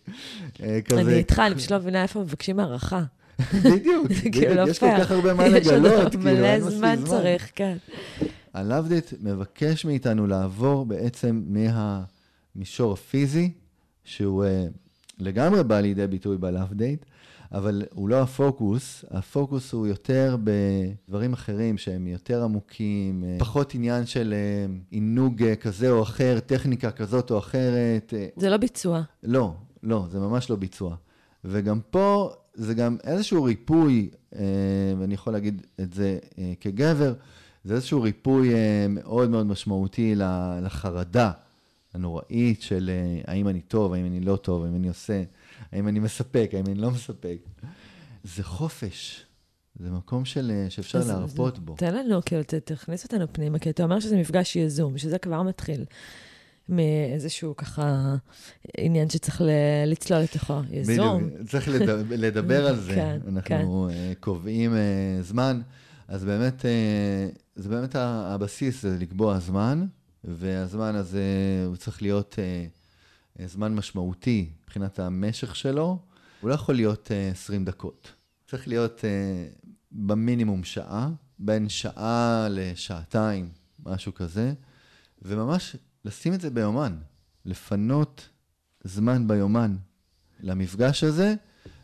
אה, 0.63 0.81
כזה... 0.81 1.01
אני 1.01 1.13
איתך, 1.13 1.39
אני 1.39 1.55
פשוט 1.55 1.71
לא 1.71 1.77
מבינה 1.77 2.03
איפה 2.03 2.19
מבקשים 2.19 2.59
הארכה. 2.59 3.03
בדיוק, 3.63 4.07
בדיוק, 4.09 4.51
לא 4.55 4.69
יש 4.69 4.79
כל 4.79 4.89
כך 4.99 5.11
הרבה 5.11 5.33
מה 5.33 5.47
לגלות, 5.47 6.11
כאילו, 6.11 6.29
אין 6.29 6.63
מספיק 6.63 6.77
זמן. 6.77 6.95
מלא 6.95 6.95
זמן 6.95 7.05
צריך, 7.05 7.51
כן. 7.55 7.77
ה 8.53 8.60
love 8.60 8.86
date 8.86 9.13
מבקש 9.21 9.85
מאיתנו 9.85 10.27
לעבור 10.27 10.85
בעצם 10.85 11.43
מהמישור 11.47 12.93
הפיזי, 12.93 13.51
שהוא 14.03 14.45
אה, 14.45 14.47
לגמרי 15.19 15.63
בא 15.63 15.79
לידי 15.79 16.07
ביטוי 16.07 16.37
ב 16.37 16.44
love 16.44 16.71
date, 16.71 17.05
אבל 17.53 17.83
הוא 17.93 18.09
לא 18.09 18.21
הפוקוס, 18.21 19.05
הפוקוס 19.11 19.73
הוא 19.73 19.87
יותר 19.87 20.37
בדברים 20.43 21.33
אחרים 21.33 21.77
שהם 21.77 22.07
יותר 22.07 22.43
עמוקים, 22.43 23.23
אה, 23.23 23.35
פחות 23.39 23.75
עניין 23.75 24.05
של 24.05 24.33
אה, 24.33 24.75
עינוג 24.91 25.43
אה, 25.43 25.55
כזה 25.55 25.91
או 25.91 26.03
אחר, 26.03 26.39
טכניקה 26.45 26.91
כזאת 26.91 27.31
או 27.31 27.37
אחרת. 27.37 28.13
זה 28.35 28.49
לא 28.49 28.57
ביצוע. 28.57 29.01
לא, 29.23 29.53
לא, 29.83 30.05
זה 30.09 30.19
ממש 30.19 30.49
לא 30.49 30.55
ביצוע. 30.55 30.95
וגם 31.45 31.79
פה 31.89 32.31
זה 32.53 32.73
גם 32.73 32.97
איזשהו 33.03 33.43
ריפוי, 33.43 34.09
ואני 34.99 35.13
יכול 35.13 35.33
להגיד 35.33 35.61
את 35.81 35.93
זה 35.93 36.19
כגבר, 36.59 37.13
זה 37.63 37.73
איזשהו 37.73 38.01
ריפוי 38.01 38.53
מאוד 38.89 39.29
מאוד 39.29 39.45
משמעותי 39.45 40.15
לחרדה 40.61 41.31
הנוראית 41.93 42.61
של 42.61 42.91
האם 43.27 43.47
אני 43.47 43.61
טוב, 43.61 43.93
האם 43.93 44.05
אני 44.05 44.19
לא 44.19 44.35
טוב, 44.35 44.63
האם 44.63 44.75
אני 44.75 44.87
עושה. 44.87 45.23
האם 45.71 45.87
אני 45.87 45.99
מספק, 45.99 46.49
האם 46.53 46.65
אני 46.65 46.75
לא 46.75 46.91
מספק. 46.91 47.37
זה 48.23 48.43
חופש. 48.43 49.25
זה 49.79 49.89
מקום 49.89 50.25
של, 50.25 50.51
אה, 50.55 50.69
שאפשר 50.69 50.97
אז, 50.97 51.09
להרפות 51.09 51.59
בו. 51.59 51.75
תן 51.75 51.95
לנו, 51.95 52.19
כאילו, 52.25 52.41
תכניס 52.65 53.03
אותנו 53.03 53.25
פנימה, 53.33 53.59
כי 53.59 53.69
אתה 53.69 53.83
אומר 53.83 53.99
שזה 53.99 54.17
מפגש 54.17 54.55
יזום, 54.55 54.97
שזה 54.97 55.17
כבר 55.17 55.43
מתחיל 55.43 55.85
מאיזשהו 56.69 57.55
ככה 57.55 58.15
עניין 58.77 59.09
שצריך 59.09 59.41
ל, 59.41 59.49
לצלול 59.85 60.19
לתוכו. 60.19 60.59
יזום. 60.69 61.29
בדיוק, 61.29 61.49
צריך 61.49 61.67
לדבר, 61.67 62.03
לדבר 62.27 62.67
על 62.67 62.75
זה. 62.79 62.95
כן, 62.95 63.19
אנחנו 63.27 63.89
כן. 63.91 64.11
Uh, 64.11 64.19
קובעים 64.19 64.73
uh, 64.73 65.23
זמן, 65.23 65.61
אז 66.07 66.25
באמת, 66.25 66.61
uh, 66.61 67.39
זה 67.55 67.69
באמת 67.69 67.95
הבסיס, 67.95 68.81
זה 68.81 68.97
לקבוע 68.99 69.39
זמן, 69.39 69.85
והזמן 70.23 70.95
הזה 70.95 71.23
הוא 71.67 71.75
צריך 71.75 72.01
להיות... 72.01 72.33
Uh, 72.33 72.39
אה, 72.39 72.65
זמן 73.45 73.75
משמעותי 73.75 74.49
מבחינת 74.63 74.99
המשך 74.99 75.55
שלו, 75.55 75.99
הוא 76.41 76.49
לא 76.49 76.53
יכול 76.53 76.75
להיות 76.75 77.07
uh, 77.07 77.11
אה, 77.11 77.29
20 77.31 77.65
דקות. 77.65 78.13
צריך 78.47 78.67
להיות 78.67 78.99
uh, 79.01 79.67
במינימום 79.91 80.63
שעה, 80.63 81.09
בין 81.39 81.69
שעה 81.69 82.47
לשעתיים, 82.49 83.49
משהו 83.85 84.13
כזה, 84.13 84.53
וממש 85.21 85.75
לשים 86.05 86.33
את 86.33 86.41
זה 86.41 86.49
ביומן, 86.49 86.97
לפנות 87.45 88.29
זמן 88.83 89.27
ביומן 89.27 89.75
למפגש 90.39 91.03
הזה, 91.03 91.35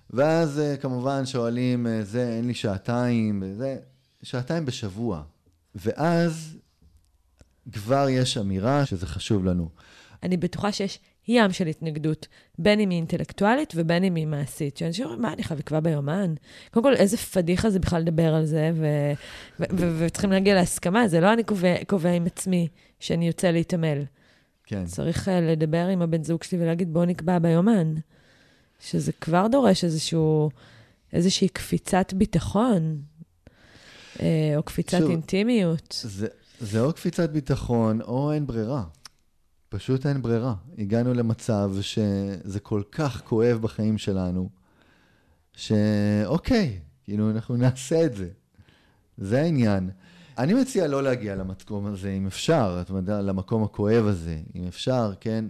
ואז 0.09 0.61
כמובן 0.81 1.25
שואלים, 1.25 1.87
זה, 2.03 2.29
אין 2.29 2.47
לי 2.47 2.53
שעתיים, 2.53 3.43
זה, 3.57 3.77
שעתיים 4.23 4.65
בשבוע. 4.65 5.23
ואז 5.75 6.57
כבר 7.73 8.09
יש 8.09 8.37
אמירה 8.37 8.85
שזה 8.85 9.07
חשוב 9.07 9.45
לנו. 9.45 9.69
אני 10.23 10.37
בטוחה 10.37 10.71
שיש 10.71 10.99
ים 11.29 11.51
של 11.51 11.67
התנגדות, 11.67 12.27
בין 12.59 12.79
אם 12.79 12.89
היא 12.89 12.97
אינטלקטואלית 12.97 13.73
ובין 13.75 14.03
אם 14.03 14.15
היא 14.15 14.27
מעשית. 14.27 14.77
שאנשים 14.77 15.05
אומרים, 15.05 15.21
מה, 15.21 15.33
אני 15.33 15.41
לקבוע 15.57 15.79
ביומן? 15.79 16.33
קודם 16.71 16.83
כל, 16.83 16.93
איזה 16.93 17.17
פדיחה 17.17 17.69
זה 17.69 17.79
בכלל 17.79 18.01
לדבר 18.01 18.33
על 18.35 18.45
זה, 18.45 18.71
וצריכים 19.59 20.31
להגיע 20.31 20.55
להסכמה, 20.55 21.07
זה 21.07 21.19
לא 21.19 21.33
אני 21.33 21.43
קובע, 21.43 21.83
קובע 21.87 22.11
עם 22.11 22.25
עצמי 22.25 22.67
שאני 22.99 23.27
יוצא 23.27 23.47
להתעמל. 23.51 24.03
כן. 24.65 24.85
צריך 24.85 25.27
uh, 25.27 25.31
לדבר 25.31 25.87
עם 25.87 26.01
הבן 26.01 26.23
זוג 26.23 26.43
שלי 26.43 26.61
ולהגיד, 26.61 26.93
בואו 26.93 27.05
נקבע 27.05 27.39
ביומן. 27.39 27.93
שזה 28.79 29.11
כבר 29.11 29.47
דורש 29.47 29.83
איזשהו, 29.83 30.49
איזושהי 31.13 31.49
קפיצת 31.49 32.13
ביטחון, 32.13 33.01
אה, 34.21 34.53
או 34.57 34.63
קפיצת 34.63 34.97
שוב, 34.99 35.09
אינטימיות. 35.09 35.99
זה, 36.01 36.27
זה 36.59 36.81
או 36.81 36.93
קפיצת 36.93 37.29
ביטחון, 37.29 38.01
או 38.01 38.31
אין 38.31 38.47
ברירה. 38.47 38.83
פשוט 39.69 40.05
אין 40.05 40.21
ברירה. 40.21 40.53
הגענו 40.77 41.13
למצב 41.13 41.71
שזה 41.81 42.59
כל 42.59 42.81
כך 42.91 43.21
כואב 43.25 43.57
בחיים 43.61 43.97
שלנו, 43.97 44.49
שאוקיי, 45.53 46.79
כאילו, 47.03 47.31
אנחנו 47.31 47.55
נעשה 47.55 48.05
את 48.05 48.15
זה. 48.15 48.29
זה 49.17 49.41
העניין. 49.41 49.89
אני 50.37 50.53
מציע 50.53 50.87
לא 50.87 51.03
להגיע 51.03 51.35
למקום 51.35 51.85
הזה, 51.85 52.09
אם 52.09 52.27
אפשר, 52.27 52.75
זאת 52.79 52.89
אומרת, 52.89 53.07
למקום 53.07 53.63
הכואב 53.63 54.05
הזה, 54.05 54.39
אם 54.55 54.67
אפשר, 54.67 55.13
כן? 55.19 55.45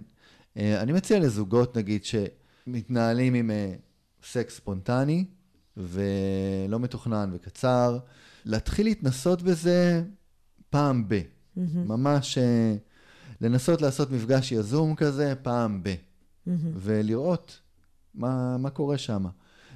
אה, 0.56 0.82
אני 0.82 0.92
מציע 0.92 1.18
לזוגות, 1.18 1.76
נגיד, 1.76 2.02
שמתנהלים 2.04 3.34
עם 3.34 3.50
אה, 3.50 3.74
סקס 4.24 4.56
ספונטני 4.56 5.24
ולא 5.76 6.80
מתוכנן 6.80 7.30
וקצר, 7.32 7.98
להתחיל 8.44 8.86
להתנסות 8.86 9.42
בזה 9.42 10.02
פעם 10.70 11.08
ב. 11.08 11.14
Mm-hmm. 11.14 11.60
ממש 11.74 12.38
לנסות 13.40 13.82
לעשות 13.82 14.10
מפגש 14.10 14.52
יזום 14.52 14.94
כזה 14.94 15.34
פעם 15.42 15.82
ב. 15.82 15.88
Mm-hmm. 15.88 16.50
ולראות 16.74 17.60
מה, 18.14 18.56
מה 18.56 18.70
קורה 18.70 18.98
שם. 18.98 19.24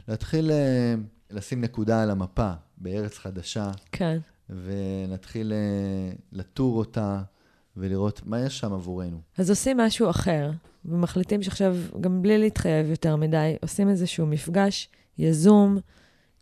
להתחיל 0.09 0.51
אה, 0.51 0.95
לשים 1.31 1.61
נקודה 1.61 2.03
על 2.03 2.11
המפה 2.11 2.53
בארץ 2.79 3.19
חדשה, 3.19 3.71
כן. 3.93 4.19
ונתחיל 4.51 5.53
אה, 5.53 6.13
לטור 6.33 6.79
אותה 6.79 7.23
ולראות 7.77 8.21
מה 8.27 8.41
יש 8.41 8.59
שם 8.59 8.73
עבורנו. 8.73 9.21
אז 9.39 9.51
עושים 9.51 9.77
משהו 9.77 10.11
אחר, 10.11 10.51
ומחליטים 10.85 11.43
שעכשיו, 11.43 11.77
גם 12.01 12.23
בלי 12.23 12.39
להתחייב 12.39 12.91
יותר 12.91 13.17
מדי, 13.17 13.57
עושים 13.63 13.89
איזשהו 13.89 14.27
מפגש 14.27 14.89
יזום, 15.19 15.79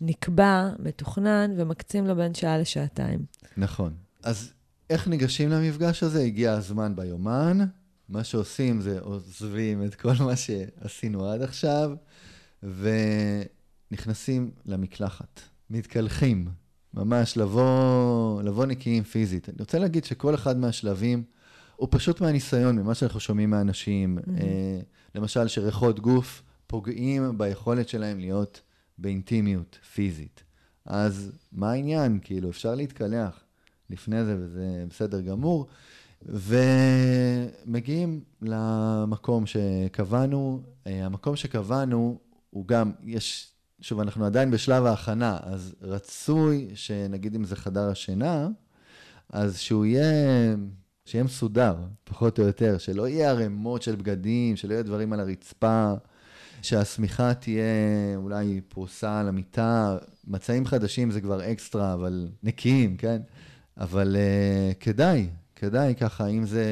נקבע, 0.01 0.71
מתוכנן, 0.79 1.55
ומקצים 1.57 2.07
לו 2.07 2.17
בין 2.17 2.35
שעה 2.35 2.59
לשעתיים. 2.59 3.25
נכון. 3.57 3.93
אז 4.23 4.53
איך 4.93 5.09
ניגשים 5.09 5.51
למפגש 5.51 6.03
הזה? 6.03 6.23
הגיע 6.23 6.53
הזמן 6.53 6.97
ביומן. 6.97 7.59
מה 8.09 8.25
שעושים 8.25 8.81
זה 8.81 9.01
עוזבים 9.01 9.85
את 9.85 9.95
כל 9.95 10.13
מה 10.21 10.37
שעשינו 10.37 11.27
עד 11.27 11.43
עכשיו, 11.43 11.93
ונכנסים 12.63 14.51
למקלחת. 14.67 15.41
מתקלחים, 15.71 16.49
ממש 16.95 17.37
לבוא, 17.37 18.43
לבוא 18.43 18.67
נקיים 18.67 19.05
פיזית. 19.05 19.49
אני 19.49 19.57
רוצה 19.61 19.79
להגיד 19.79 20.05
שכל 20.05 20.35
אחד 20.35 20.59
מהשלבים 20.59 21.25
הוא 21.77 21.89
פשוט 21.91 22.21
מהניסיון, 22.21 22.77
ממה 22.79 22.95
שאנחנו 22.95 23.21
שומעים 23.21 23.51
מאנשים. 23.51 24.19
Mm-hmm. 24.19 24.31
אה, 24.41 24.81
למשל, 25.15 25.49
שריחות 25.49 26.01
גוף 26.01 26.43
פוגעים 26.67 27.39
ביכולת 27.39 27.89
שלהם 27.89 28.19
להיות 28.19 28.61
באינטימיות 28.99 29.79
פיזית. 29.95 30.45
אז 30.87 31.33
מה 31.53 31.71
העניין? 31.71 32.19
כאילו, 32.23 32.51
אפשר 32.51 32.75
להתקלח 32.75 33.42
לפני 33.93 34.25
זה, 34.25 34.37
וזה 34.39 34.85
בסדר 34.89 35.21
גמור. 35.21 35.67
ומגיעים 37.67 38.21
למקום 38.43 39.47
שקבענו. 39.47 40.63
אה, 40.87 41.07
המקום 41.07 41.37
שקבענו 41.37 42.19
הוא 42.51 42.67
גם, 42.67 42.93
יש, 43.05 43.53
שוב, 43.81 44.01
אנחנו 44.01 44.27
עדיין 44.27 44.51
בשלב 44.51 44.87
ההכנה, 44.87 45.39
אז 45.43 45.75
רצוי 45.83 46.71
שנגיד 46.75 47.35
אם 47.35 47.45
זה 47.45 47.57
חדר 47.57 47.89
השינה, 47.89 48.49
אז 49.31 49.59
שהוא 49.59 49.85
יהיה, 49.85 50.55
שיהיה 51.05 51.25
מסודר, 51.25 51.77
פחות 52.05 52.39
או 52.39 52.45
יותר, 52.45 52.79
שלא 52.79 53.09
יהיה 53.09 53.31
ערימות 53.31 53.83
של 53.83 53.97
בגדים, 53.97 54.57
שלא 54.57 54.73
יהיה 54.73 54.83
דברים 54.83 55.13
על 55.13 55.21
הרצפה, 55.21 55.93
שהשמיכה 56.63 57.35
תהיה 57.35 57.65
אולי 58.17 58.61
פרוסה 58.69 59.21
על 59.21 59.29
המיטה. 59.29 59.97
מצעים 60.27 60.67
חדשים 60.67 61.11
זה 61.11 61.21
כבר 61.21 61.53
אקסטרה, 61.53 61.95
אבל 61.95 62.29
נקיים, 62.43 62.97
כן? 62.97 63.23
אבל 63.83 64.17
אה, 64.17 64.75
כדאי, 64.81 65.29
כדאי 65.57 65.95
ככה, 65.95 66.27
אם 66.27 66.47
זה 66.47 66.65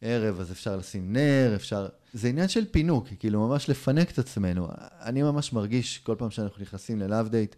ערב, 0.00 0.40
אז 0.40 0.52
אפשר 0.52 0.76
לשים 0.76 1.12
נר, 1.12 1.52
אפשר... 1.54 1.88
זה 2.12 2.28
עניין 2.28 2.48
של 2.48 2.64
פינוק, 2.70 3.08
כאילו 3.18 3.48
ממש 3.48 3.70
לפנק 3.70 4.10
את 4.10 4.18
עצמנו. 4.18 4.68
אני 5.02 5.22
ממש 5.22 5.52
מרגיש, 5.52 5.98
כל 5.98 6.14
פעם 6.18 6.30
שאנחנו 6.30 6.62
נכנסים 6.62 6.98
ל 6.98 7.04
love 7.04 7.28
date, 7.28 7.56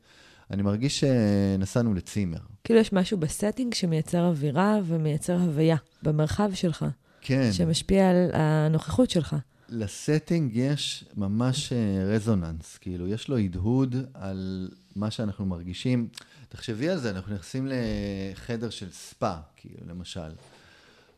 אני 0.51 0.63
מרגיש 0.63 1.01
שנסענו 1.01 1.95
לצימר. 1.95 2.39
כאילו 2.65 2.81
יש 2.81 2.93
משהו 2.93 3.19
ב 3.19 3.26
setting 3.26 3.75
שמייצר 3.75 4.27
אווירה 4.27 4.79
ומייצר 4.85 5.35
הוויה 5.41 5.77
במרחב 6.03 6.51
שלך. 6.55 6.85
כן. 7.21 7.53
שמשפיע 7.53 8.11
על 8.11 8.31
הנוכחות 8.33 9.11
שלך. 9.11 9.37
ל 9.69 9.79
setting 9.79 10.51
יש 10.55 11.05
ממש 11.17 11.73
רזוננס, 12.07 12.79
כאילו, 12.79 13.09
יש 13.09 13.29
לו 13.29 13.37
הדהוד 13.37 13.97
על 14.15 14.71
מה 14.97 15.11
שאנחנו 15.11 15.47
מרגישים. 15.47 16.09
תחשבי 16.57 16.89
על 16.89 16.99
זה, 16.99 17.11
אנחנו 17.11 17.35
נכנסים 17.35 17.69
לחדר 17.71 18.71
של 18.71 18.91
ספא, 18.91 19.35
כאילו, 19.57 19.81
למשל. 19.89 20.31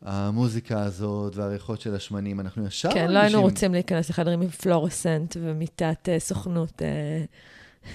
המוזיקה 0.03 0.83
הזאת 0.83 1.37
והריחות 1.37 1.81
של 1.81 1.95
השמנים, 1.95 2.41
אנחנו 2.41 2.67
ישר 2.67 2.91
כן, 2.93 3.11
לא 3.11 3.19
היינו 3.19 3.41
רוצים 3.41 3.73
להיכנס 3.73 4.11
לחדרים 4.11 4.41
עם 4.41 4.49
פלורסנט 4.49 5.37
ומיטת 5.41 6.09
uh, 6.09 6.21
סוכנות. 6.21 6.83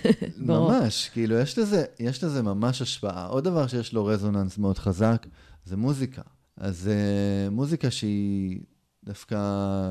Uh, 0.03 0.07
ממש, 0.37 1.09
כאילו, 1.13 1.35
יש 1.35 1.59
לזה, 1.59 1.85
יש 1.99 2.23
לזה 2.23 2.43
ממש 2.43 2.81
השפעה. 2.81 3.27
עוד 3.27 3.43
דבר 3.43 3.67
שיש 3.67 3.93
לו 3.93 4.05
רזוננס 4.05 4.57
מאוד 4.57 4.77
חזק, 4.77 5.25
זה 5.65 5.77
מוזיקה. 5.77 6.21
אז 6.57 6.89
uh, 6.89 7.51
מוזיקה 7.51 7.91
שהיא 7.91 8.59
דווקא 9.03 9.37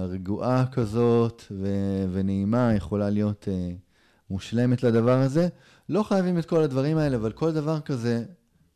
רגועה 0.08 0.64
כזאת 0.72 1.42
ו- 1.50 2.06
ונעימה, 2.12 2.74
יכולה 2.74 3.10
להיות 3.10 3.48
uh, 3.48 3.91
מושלמת 4.32 4.82
לדבר 4.82 5.18
הזה. 5.18 5.48
לא 5.88 6.02
חייבים 6.02 6.38
את 6.38 6.46
כל 6.46 6.62
הדברים 6.62 6.98
האלה, 6.98 7.16
אבל 7.16 7.32
כל 7.32 7.52
דבר 7.52 7.80
כזה 7.80 8.24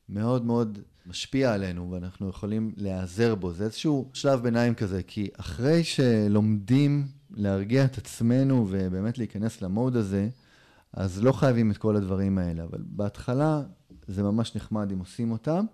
מאוד 0.09 0.45
מאוד 0.45 0.79
משפיע 1.07 1.55
עלינו, 1.55 1.91
ואנחנו 1.91 2.29
יכולים 2.29 2.73
להיעזר 2.77 3.35
בו. 3.35 3.53
זה 3.53 3.65
איזשהו 3.65 4.11
שלב 4.13 4.43
ביניים 4.43 4.75
כזה, 4.75 5.03
כי 5.03 5.29
אחרי 5.37 5.85
שלומדים 5.85 7.07
להרגיע 7.31 7.85
את 7.85 7.99
עצמנו 7.99 8.67
ובאמת 8.71 9.19
להיכנס 9.19 9.63
למוד 9.63 9.97
הזה, 9.97 10.29
אז 10.93 11.23
לא 11.23 11.33
חייבים 11.33 11.71
את 11.71 11.77
כל 11.77 11.97
הדברים 11.97 12.39
האלה, 12.39 12.65
אבל 12.65 12.79
בהתחלה 12.87 13.63
זה 14.09 14.23
ממש 14.23 14.57
נחמד 14.57 14.93
אם 14.93 14.99
עושים 14.99 15.33
אותם. 15.33 15.65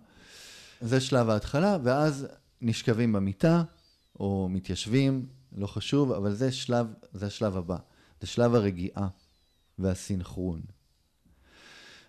זה 0.80 1.00
שלב 1.00 1.30
ההתחלה, 1.30 1.78
ואז 1.82 2.26
נשכבים 2.60 3.12
במיטה, 3.12 3.62
או 4.20 4.48
מתיישבים, 4.50 5.26
לא 5.56 5.66
חשוב, 5.66 6.12
אבל 6.12 6.34
זה 6.34 6.52
שלב, 6.52 6.86
זה 7.12 7.26
השלב 7.26 7.56
הבא. 7.56 7.76
זה 8.20 8.26
שלב 8.26 8.54
הרגיעה 8.54 9.08
והסינכרון. 9.78 10.60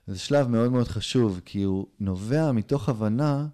זה 0.08 0.19
שלב 0.19 0.47
מאוד 0.47 0.71
מאוד 0.71 0.88
חשוב, 0.88 1.41
כי 1.45 1.63
הוא 1.63 1.88
נובע 1.99 2.52
מתוך 2.52 2.89
הבנה 2.89 3.47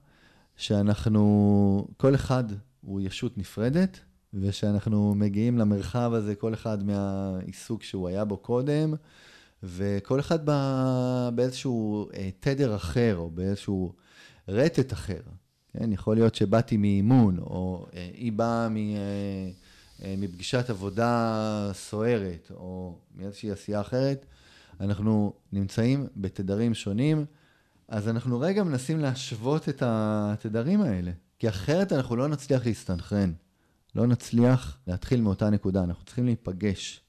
שאנחנו, 0.55 1.87
כל 1.97 2.15
אחד 2.15 2.43
הוא 2.81 3.01
ישות 3.01 3.37
נפרדת, 3.37 3.99
ושאנחנו 4.33 5.15
מגיעים 5.15 5.57
למרחב 5.57 6.11
הזה, 6.13 6.35
כל 6.35 6.53
אחד 6.53 6.83
מהעיסוק 6.83 7.83
שהוא 7.83 8.07
היה 8.07 8.25
בו 8.25 8.37
קודם, 8.37 8.93
וכל 9.63 10.19
אחד 10.19 10.45
בא 10.45 11.29
באיזשהו 11.35 12.09
אה, 12.13 12.29
תדר 12.39 12.75
אחר, 12.75 13.15
או 13.17 13.29
באיזשהו 13.29 13.93
רטט 14.47 14.93
אחר. 14.93 15.21
כן, 15.73 15.91
יכול 15.91 16.15
להיות 16.15 16.35
שבאתי 16.35 16.77
מאימון, 16.77 17.39
או 17.39 17.87
אה, 17.93 18.09
היא 18.13 18.31
באה 18.31 18.69
מ, 18.69 18.77
אה, 18.77 19.49
מפגישת 20.17 20.69
עבודה 20.69 21.71
סוערת, 21.73 22.51
או 22.55 22.97
מאיזושהי 23.15 23.51
עשייה 23.51 23.81
אחרת. 23.81 24.25
אנחנו 24.79 25.33
נמצאים 25.53 26.07
בתדרים 26.17 26.73
שונים, 26.73 27.25
אז 27.87 28.07
אנחנו 28.07 28.39
רגע 28.39 28.63
מנסים 28.63 28.99
להשוות 28.99 29.69
את 29.69 29.83
התדרים 29.85 30.81
האלה, 30.81 31.11
כי 31.39 31.49
אחרת 31.49 31.93
אנחנו 31.93 32.15
לא 32.15 32.27
נצליח 32.27 32.65
להסתנכרן, 32.65 33.33
לא 33.95 34.07
נצליח 34.07 34.77
להתחיל 34.87 35.21
מאותה 35.21 35.49
נקודה, 35.49 35.83
אנחנו 35.83 36.05
צריכים 36.05 36.25
להיפגש. 36.25 37.01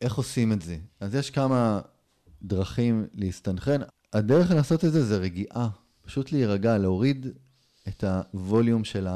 איך 0.00 0.14
עושים 0.14 0.52
את 0.52 0.62
זה? 0.62 0.76
אז 1.00 1.14
יש 1.14 1.30
כמה 1.30 1.80
דרכים 2.42 3.06
להסתנכרן. 3.14 3.80
הדרך 4.12 4.50
לעשות 4.50 4.84
את 4.84 4.92
זה 4.92 5.04
זה 5.04 5.16
רגיעה, 5.16 5.68
פשוט 6.02 6.32
להירגע, 6.32 6.78
להוריד 6.78 7.26
את 7.88 8.04
הווליום 8.04 8.84
של 8.84 9.06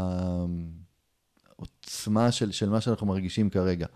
העוצמה 1.84 2.32
של, 2.32 2.52
של 2.52 2.68
מה 2.68 2.80
שאנחנו 2.80 3.06
מרגישים 3.06 3.50
כרגע. 3.50 3.86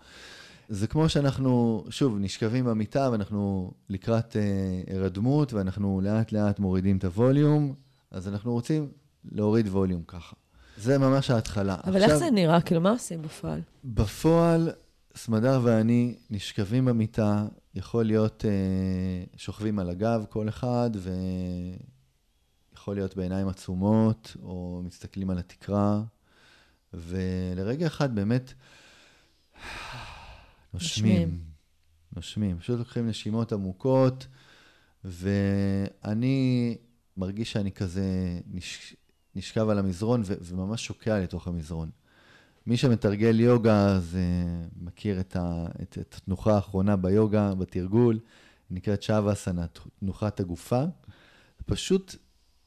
זה 0.69 0.87
כמו 0.87 1.09
שאנחנו, 1.09 1.83
שוב, 1.89 2.17
נשכבים 2.19 2.65
במיטה 2.65 3.09
ואנחנו 3.11 3.71
לקראת 3.89 4.35
אה, 4.37 5.09
ואנחנו 5.53 6.01
לאט 6.03 6.31
לאט 6.31 6.59
מורידים 6.59 6.97
את 6.97 7.03
הווליום, 7.03 7.73
אז 8.11 8.27
אנחנו 8.27 8.53
רוצים 8.53 8.87
להוריד 9.31 9.67
ווליום 9.67 10.03
ככה. 10.07 10.35
זה 10.77 10.97
ממש 10.97 11.29
ההתחלה. 11.29 11.77
אבל 11.83 11.95
עכשיו, 11.95 12.09
איך 12.09 12.19
זה 12.19 12.31
נראה? 12.31 12.61
כאילו, 12.61 12.81
מה 12.81 12.89
עושים 12.89 13.21
בפועל? 13.21 13.61
בפועל, 13.83 14.71
סמדר 15.15 15.59
ואני 15.63 16.15
נשכבים 16.29 16.85
במיטה, 16.85 17.45
יכול 17.75 18.05
להיות 18.05 18.45
אה, 18.45 18.51
שוכבים 19.37 19.79
על 19.79 19.89
הגב 19.89 20.25
כל 20.29 20.49
אחד, 20.49 20.89
ויכול 22.73 22.95
להיות 22.95 23.15
בעיניים 23.15 23.47
עצומות, 23.47 24.37
או 24.43 24.81
מסתכלים 24.85 25.29
על 25.29 25.37
התקרה, 25.37 26.01
ולרגע 26.93 27.87
אחד 27.87 28.15
באמת... 28.15 28.53
נושמים. 30.73 31.39
נושמים. 32.15 32.59
פשוט 32.59 32.79
לוקחים 32.79 33.07
נשימות 33.07 33.53
עמוקות, 33.53 34.27
ואני 35.03 36.77
מרגיש 37.17 37.51
שאני 37.51 37.71
כזה 37.71 38.39
נש... 38.51 38.95
נשכב 39.35 39.69
על 39.69 39.79
המזרון 39.79 40.21
ו... 40.25 40.33
וממש 40.41 40.85
שוקע 40.85 41.19
לתוך 41.19 41.47
המזרון. 41.47 41.89
מי 42.67 42.77
שמתרגל 42.77 43.39
יוגה, 43.39 43.87
אז 43.87 44.17
אה, 44.17 44.75
מכיר 44.81 45.19
את, 45.19 45.35
ה... 45.35 45.65
את, 45.81 45.97
את 46.01 46.13
התנוחה 46.17 46.55
האחרונה 46.55 46.95
ביוגה, 46.95 47.55
בתרגול, 47.55 48.19
נקראת 48.71 49.03
שוואסנה, 49.03 49.65
תנוחת 49.99 50.39
הגופה. 50.39 50.83
פשוט 51.65 52.15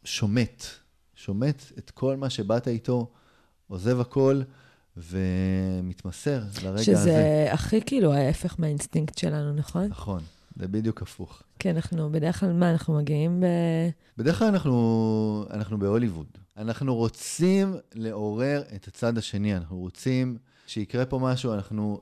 שומט, 0.05 0.65
שומט 1.15 1.63
את 1.79 1.91
כל 1.91 2.17
מה 2.17 2.31
שבאת 2.31 2.69
איתו, 2.69 3.13
עוזב 3.73 4.01
הכל. 4.01 4.43
ומתמסר 4.97 6.43
לרגע 6.63 6.83
שזה 6.83 6.93
הזה. 6.93 7.11
שזה 7.11 7.49
הכי 7.53 7.81
כאילו 7.87 8.13
ההפך 8.13 8.57
מהאינסטינקט 8.59 9.19
שלנו, 9.19 9.53
נכון? 9.53 9.85
נכון, 9.85 10.23
זה 10.57 10.69
בדיוק 10.69 11.03
הפוך. 11.03 11.43
כן, 11.59 11.77
אנחנו 11.77 12.13
בדרך 12.13 12.41
כלל, 12.41 12.53
מה, 12.53 12.71
אנחנו 12.71 12.95
מגיעים 12.95 13.41
ב... 13.41 13.47
בדרך 14.19 14.39
כלל 14.39 14.49
אנחנו, 14.49 15.47
אנחנו 15.51 15.79
בהוליווד. 15.79 16.27
אנחנו 16.57 16.95
רוצים 16.95 17.77
לעורר 17.95 18.63
את 18.75 18.89
הצד 18.89 19.19
השני, 19.19 19.57
אנחנו 19.57 19.79
רוצים 19.79 20.39
שיקרה 20.67 21.07
פה 21.07 21.19
משהו, 21.19 21.55
אנחנו... 21.55 22.01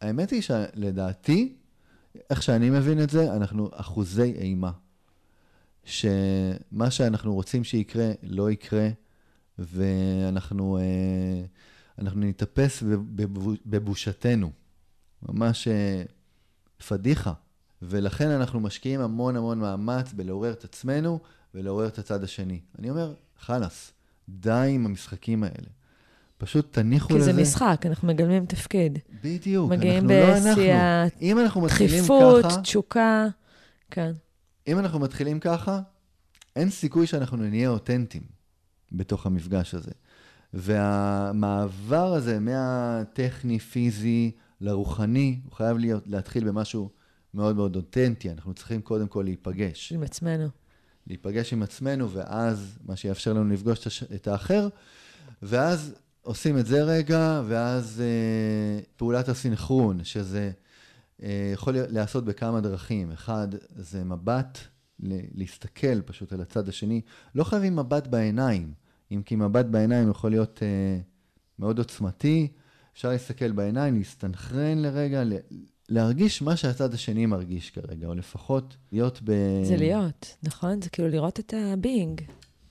האמת 0.00 0.30
היא 0.30 0.42
שלדעתי, 0.42 1.54
איך 2.30 2.42
שאני 2.42 2.70
מבין 2.70 3.02
את 3.02 3.10
זה, 3.10 3.36
אנחנו 3.36 3.70
אחוזי 3.72 4.32
אימה. 4.32 4.70
שמה 5.84 6.90
שאנחנו 6.90 7.34
רוצים 7.34 7.64
שיקרה, 7.64 8.10
לא 8.22 8.50
יקרה, 8.50 8.88
ואנחנו 9.58 10.78
אה, 10.78 11.44
אנחנו 11.98 12.20
נתאפס 12.20 12.82
בבושתנו. 13.66 14.50
ממש 15.28 15.68
אה, 15.68 16.02
פדיחה. 16.88 17.32
ולכן 17.82 18.28
אנחנו 18.28 18.60
משקיעים 18.60 19.00
המון 19.00 19.36
המון 19.36 19.58
מאמץ 19.58 20.12
בלעורר 20.12 20.52
את 20.52 20.64
עצמנו 20.64 21.20
ולעורר 21.54 21.88
את 21.88 21.98
הצד 21.98 22.24
השני. 22.24 22.60
אני 22.78 22.90
אומר, 22.90 23.14
חלאס, 23.38 23.92
די 24.28 24.68
עם 24.70 24.86
המשחקים 24.86 25.44
האלה. 25.44 25.68
פשוט 26.38 26.72
תניחו 26.72 27.16
לזה. 27.16 27.30
כי 27.30 27.32
זה 27.32 27.42
משחק, 27.42 27.82
אנחנו 27.86 28.08
מגלמים 28.08 28.46
תפקיד. 28.46 28.98
בדיוק, 29.22 29.72
אנחנו 29.72 29.88
לא 29.88 29.94
אנחנו. 29.94 30.50
מגיעים 30.50 31.06
בשיא 31.08 31.22
אם 31.22 31.38
אנחנו 31.38 31.60
מתחילים 31.60 31.98
דחיפות, 31.98 32.44
ככה... 32.44 32.62
תשוקה, 32.62 33.26
כן. 33.90 34.12
אם 34.66 34.78
אנחנו 34.78 34.98
מתחילים 34.98 35.40
ככה, 35.40 35.80
אין 36.56 36.70
סיכוי 36.70 37.06
שאנחנו 37.06 37.36
נהיה 37.36 37.68
אותנטיים 37.68 38.22
בתוך 38.92 39.26
המפגש 39.26 39.74
הזה. 39.74 39.90
והמעבר 40.54 42.14
הזה 42.14 42.40
מהטכני, 42.40 43.58
פיזי, 43.58 44.30
לרוחני, 44.60 45.40
הוא 45.44 45.52
חייב 45.52 45.78
להיות, 45.78 46.06
להתחיל 46.06 46.48
במשהו 46.48 46.90
מאוד 47.34 47.56
מאוד 47.56 47.76
אותנטי. 47.76 48.30
אנחנו 48.30 48.54
צריכים 48.54 48.82
קודם 48.82 49.08
כל 49.08 49.22
להיפגש. 49.22 49.92
עם 49.92 50.02
עצמנו. 50.02 50.48
להיפגש 51.06 51.52
עם 51.52 51.62
עצמנו, 51.62 52.10
ואז 52.10 52.78
מה 52.86 52.96
שיאפשר 52.96 53.32
לנו 53.32 53.48
לפגוש 53.48 54.02
את 54.14 54.26
האחר, 54.26 54.68
ואז 55.42 55.94
עושים 56.22 56.58
את 56.58 56.66
זה 56.66 56.82
רגע, 56.82 57.42
ואז 57.46 58.02
אה, 58.04 58.80
פעולת 58.96 59.28
הסינכרון, 59.28 60.04
שזה 60.04 60.50
אה, 61.22 61.50
יכול 61.52 61.74
להיעשות 61.88 62.24
בכמה 62.24 62.60
דרכים. 62.60 63.12
אחד, 63.12 63.48
זה 63.76 64.04
מבט, 64.04 64.58
להסתכל 65.34 66.00
פשוט 66.00 66.32
על 66.32 66.40
הצד 66.40 66.68
השני. 66.68 67.00
לא 67.34 67.44
חייבים 67.44 67.76
מבט 67.76 68.06
בעיניים, 68.06 68.72
אם 69.14 69.22
כי 69.22 69.36
מבט 69.36 69.66
בעיניים 69.66 70.10
יכול 70.10 70.30
להיות 70.30 70.60
אה, 70.62 71.00
מאוד 71.58 71.78
עוצמתי. 71.78 72.48
אפשר 72.94 73.08
להסתכל 73.08 73.52
בעיניים, 73.52 73.94
להסתנכרן 73.94 74.78
לרגע, 74.78 75.22
להרגיש 75.88 76.42
מה 76.42 76.56
שהצד 76.56 76.94
השני 76.94 77.26
מרגיש 77.26 77.70
כרגע, 77.70 78.06
או 78.06 78.14
לפחות 78.14 78.76
להיות 78.92 79.20
ב... 79.24 79.32
זה 79.64 79.76
להיות, 79.76 80.36
נכון? 80.42 80.82
זה 80.82 80.90
כאילו 80.90 81.08
לראות 81.08 81.40
את 81.40 81.54
הבינג. 81.56 82.20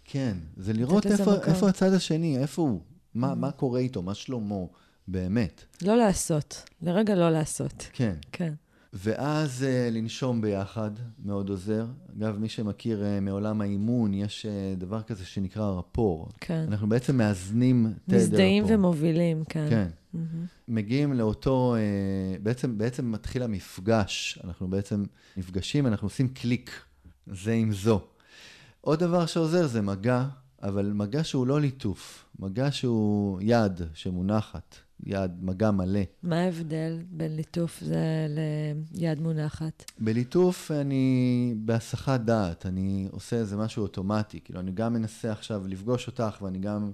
כן, 0.05 0.37
זה 0.57 0.73
לראות 0.73 1.05
איפה, 1.05 1.35
איפה 1.47 1.69
הצד 1.69 1.93
השני, 1.93 2.37
איפה 2.37 2.61
הוא, 2.61 2.81
מה, 3.13 3.31
mm-hmm. 3.31 3.35
מה 3.35 3.51
קורה 3.51 3.79
איתו, 3.79 4.01
מה 4.01 4.13
שלומו, 4.13 4.69
באמת. 5.07 5.63
לא 5.81 5.97
לעשות, 5.97 6.69
לרגע 6.81 7.15
לא 7.15 7.29
לעשות. 7.29 7.87
כן. 7.93 8.13
כן. 8.31 8.53
ואז 8.93 9.65
uh, 9.67 9.91
לנשום 9.93 10.41
ביחד, 10.41 10.91
מאוד 11.25 11.49
עוזר. 11.49 11.85
אגב, 12.17 12.37
מי 12.37 12.49
שמכיר 12.49 13.03
uh, 13.03 13.21
מעולם 13.21 13.61
האימון, 13.61 14.13
יש 14.13 14.45
uh, 14.45 14.79
דבר 14.79 15.01
כזה 15.01 15.25
שנקרא 15.25 15.69
רפור. 15.69 16.29
כן. 16.39 16.65
אנחנו 16.67 16.89
בעצם 16.89 17.17
מאזנים 17.17 17.83
תדר 17.83 18.15
רפור. 18.17 18.27
מזדהים 18.27 18.63
ומובילים, 18.67 19.43
כן. 19.49 19.67
כן. 19.69 19.87
Mm-hmm. 20.15 20.17
מגיעים 20.67 21.13
לאותו, 21.13 21.75
uh, 21.75 22.41
בעצם, 22.43 22.77
בעצם 22.77 23.11
מתחיל 23.11 23.43
המפגש. 23.43 24.39
אנחנו 24.43 24.67
בעצם 24.67 25.03
נפגשים, 25.37 25.87
אנחנו 25.87 26.05
עושים 26.05 26.27
קליק 26.27 26.71
זה 27.27 27.51
עם 27.51 27.71
זו. 27.73 28.01
עוד 28.81 28.99
דבר 28.99 29.25
שעוזר 29.25 29.67
זה 29.67 29.81
מגע, 29.81 30.25
אבל 30.61 30.91
מגע 30.93 31.23
שהוא 31.23 31.47
לא 31.47 31.61
ליטוף, 31.61 32.25
מגע 32.39 32.71
שהוא 32.71 33.41
יד 33.41 33.81
שמונחת. 33.93 34.75
יד, 35.05 35.31
מגע 35.41 35.71
מלא. 35.71 35.99
מה 36.23 36.39
ההבדל 36.39 36.97
בין 37.09 37.35
ליטוף 37.35 37.81
זה 37.81 38.27
ליד 38.93 39.21
מונחת? 39.21 39.83
בליטוף 39.99 40.71
אני 40.71 41.53
בהסחת 41.57 42.19
דעת, 42.19 42.65
אני 42.65 43.07
עושה 43.11 43.35
איזה 43.35 43.57
משהו 43.57 43.83
אוטומטי. 43.83 44.39
כאילו, 44.43 44.59
אני 44.59 44.71
גם 44.71 44.93
מנסה 44.93 45.31
עכשיו 45.31 45.67
לפגוש 45.67 46.07
אותך, 46.07 46.41
ואני 46.41 46.59
גם 46.59 46.91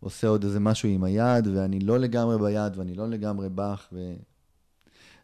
עושה 0.00 0.28
עוד 0.28 0.44
איזה 0.44 0.60
משהו 0.60 0.88
עם 0.88 1.04
היד, 1.04 1.46
ואני 1.46 1.80
לא 1.80 1.98
לגמרי 1.98 2.38
ביד, 2.38 2.78
ואני 2.78 2.94
לא 2.94 3.08
לגמרי 3.08 3.48
בך, 3.54 3.88
ו... 3.92 4.14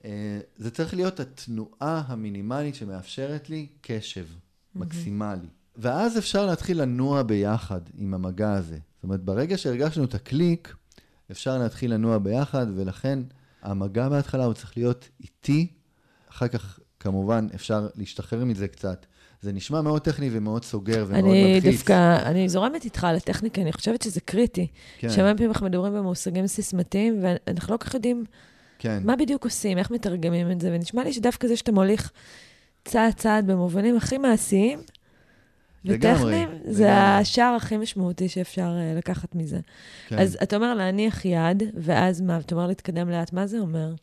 אה, 0.05 0.41
זה 0.57 0.71
צריך 0.71 0.95
להיות 0.95 1.21
התנועה 1.21 2.03
המינימלית 2.07 2.75
שמאפשרת 2.75 3.51
לי 3.51 3.67
קשב 3.81 4.27
מקסימלי. 4.75 5.49
ואז 5.77 6.19
אפשר 6.19 6.47
להתחיל 6.47 6.83
לנוע 6.83 7.23
ביחד 7.23 7.81
עם 7.99 8.15
המגע 8.15 8.53
הזה. 8.53 8.79
זאת 8.95 9.05
אומרת, 9.05 9.21
ברגע 9.25 9.59
שהרגשנו 9.59 10.05
את 10.05 10.15
הקליק, 10.15 10.75
אפשר 11.33 11.59
להתחיל 11.59 11.95
לנוע 11.95 12.19
ביחד, 12.19 12.67
ולכן 12.77 13.19
המגע 13.63 14.09
בהתחלה 14.09 14.45
הוא 14.45 14.55
צריך 14.55 14.77
להיות 14.77 15.09
איטי, 15.21 15.67
אחר 16.31 16.49
כך 16.49 16.79
כמובן 17.01 17.47
אפשר 17.55 17.89
להשתחרר 17.97 18.45
מזה 18.45 18.69
קצת. 18.69 19.07
זה 19.41 19.53
נשמע 19.53 19.81
מאוד 19.81 20.03
טכני 20.03 20.29
ומאוד 20.33 20.65
סוגר 20.65 21.05
ומאוד 21.09 21.25
אני 21.25 21.55
מלחיץ. 21.55 21.65
אני 21.65 21.73
דווקא, 21.73 22.23
אני 22.23 22.49
זורמת 22.49 22.85
איתך 22.85 23.05
על 23.05 23.17
הטכניקה, 23.17 23.63
אני 23.63 23.73
חושבת 23.73 24.03
שזה 24.03 24.21
קריטי. 24.21 24.67
כן. 24.99 25.11
שהרבה 25.11 25.35
פעמים 25.35 25.51
אנחנו 25.51 25.67
מדברים 25.67 25.95
במושגים 25.95 26.47
סיסמתיים, 26.47 27.21
ואנחנו 27.23 27.73
לא 27.73 27.79
כל 27.79 27.85
כך 27.87 27.95
יודעים 27.95 28.25
כן. 28.79 29.03
מה 29.05 29.17
בדיוק 29.17 29.45
עושים, 29.45 29.79
איך 29.79 29.91
מתרגמים 29.91 30.51
את 30.51 30.61
זה, 30.61 30.73
ונשמע 30.73 31.05
לי 31.05 31.13
שדווקא 31.13 31.49
זה 31.49 31.57
שאתה 31.57 31.73
מוליך 31.73 32.11
צעד 32.85 33.13
צעד 33.13 33.47
במובנים 33.47 33.97
הכי 33.97 34.19
מעשיים, 34.19 34.79
וטכניים, 35.85 36.49
זה 36.65 36.85
לגמרי. 36.85 36.91
השער 36.91 37.55
הכי 37.55 37.77
משמעותי 37.77 38.29
שאפשר 38.29 38.71
uh, 38.71 38.99
לקחת 38.99 39.35
מזה. 39.35 39.61
כן. 40.09 40.19
אז 40.19 40.39
אתה 40.43 40.57
אומר 40.57 40.75
להניח 40.75 41.25
יד, 41.25 41.63
ואז 41.75 42.21
מה? 42.21 42.39
אתה 42.39 42.55
אומר 42.55 42.67
להתקדם 42.67 43.11
לאט, 43.11 43.33
מה 43.33 43.47
זה 43.47 43.59
אומר? 43.59 43.95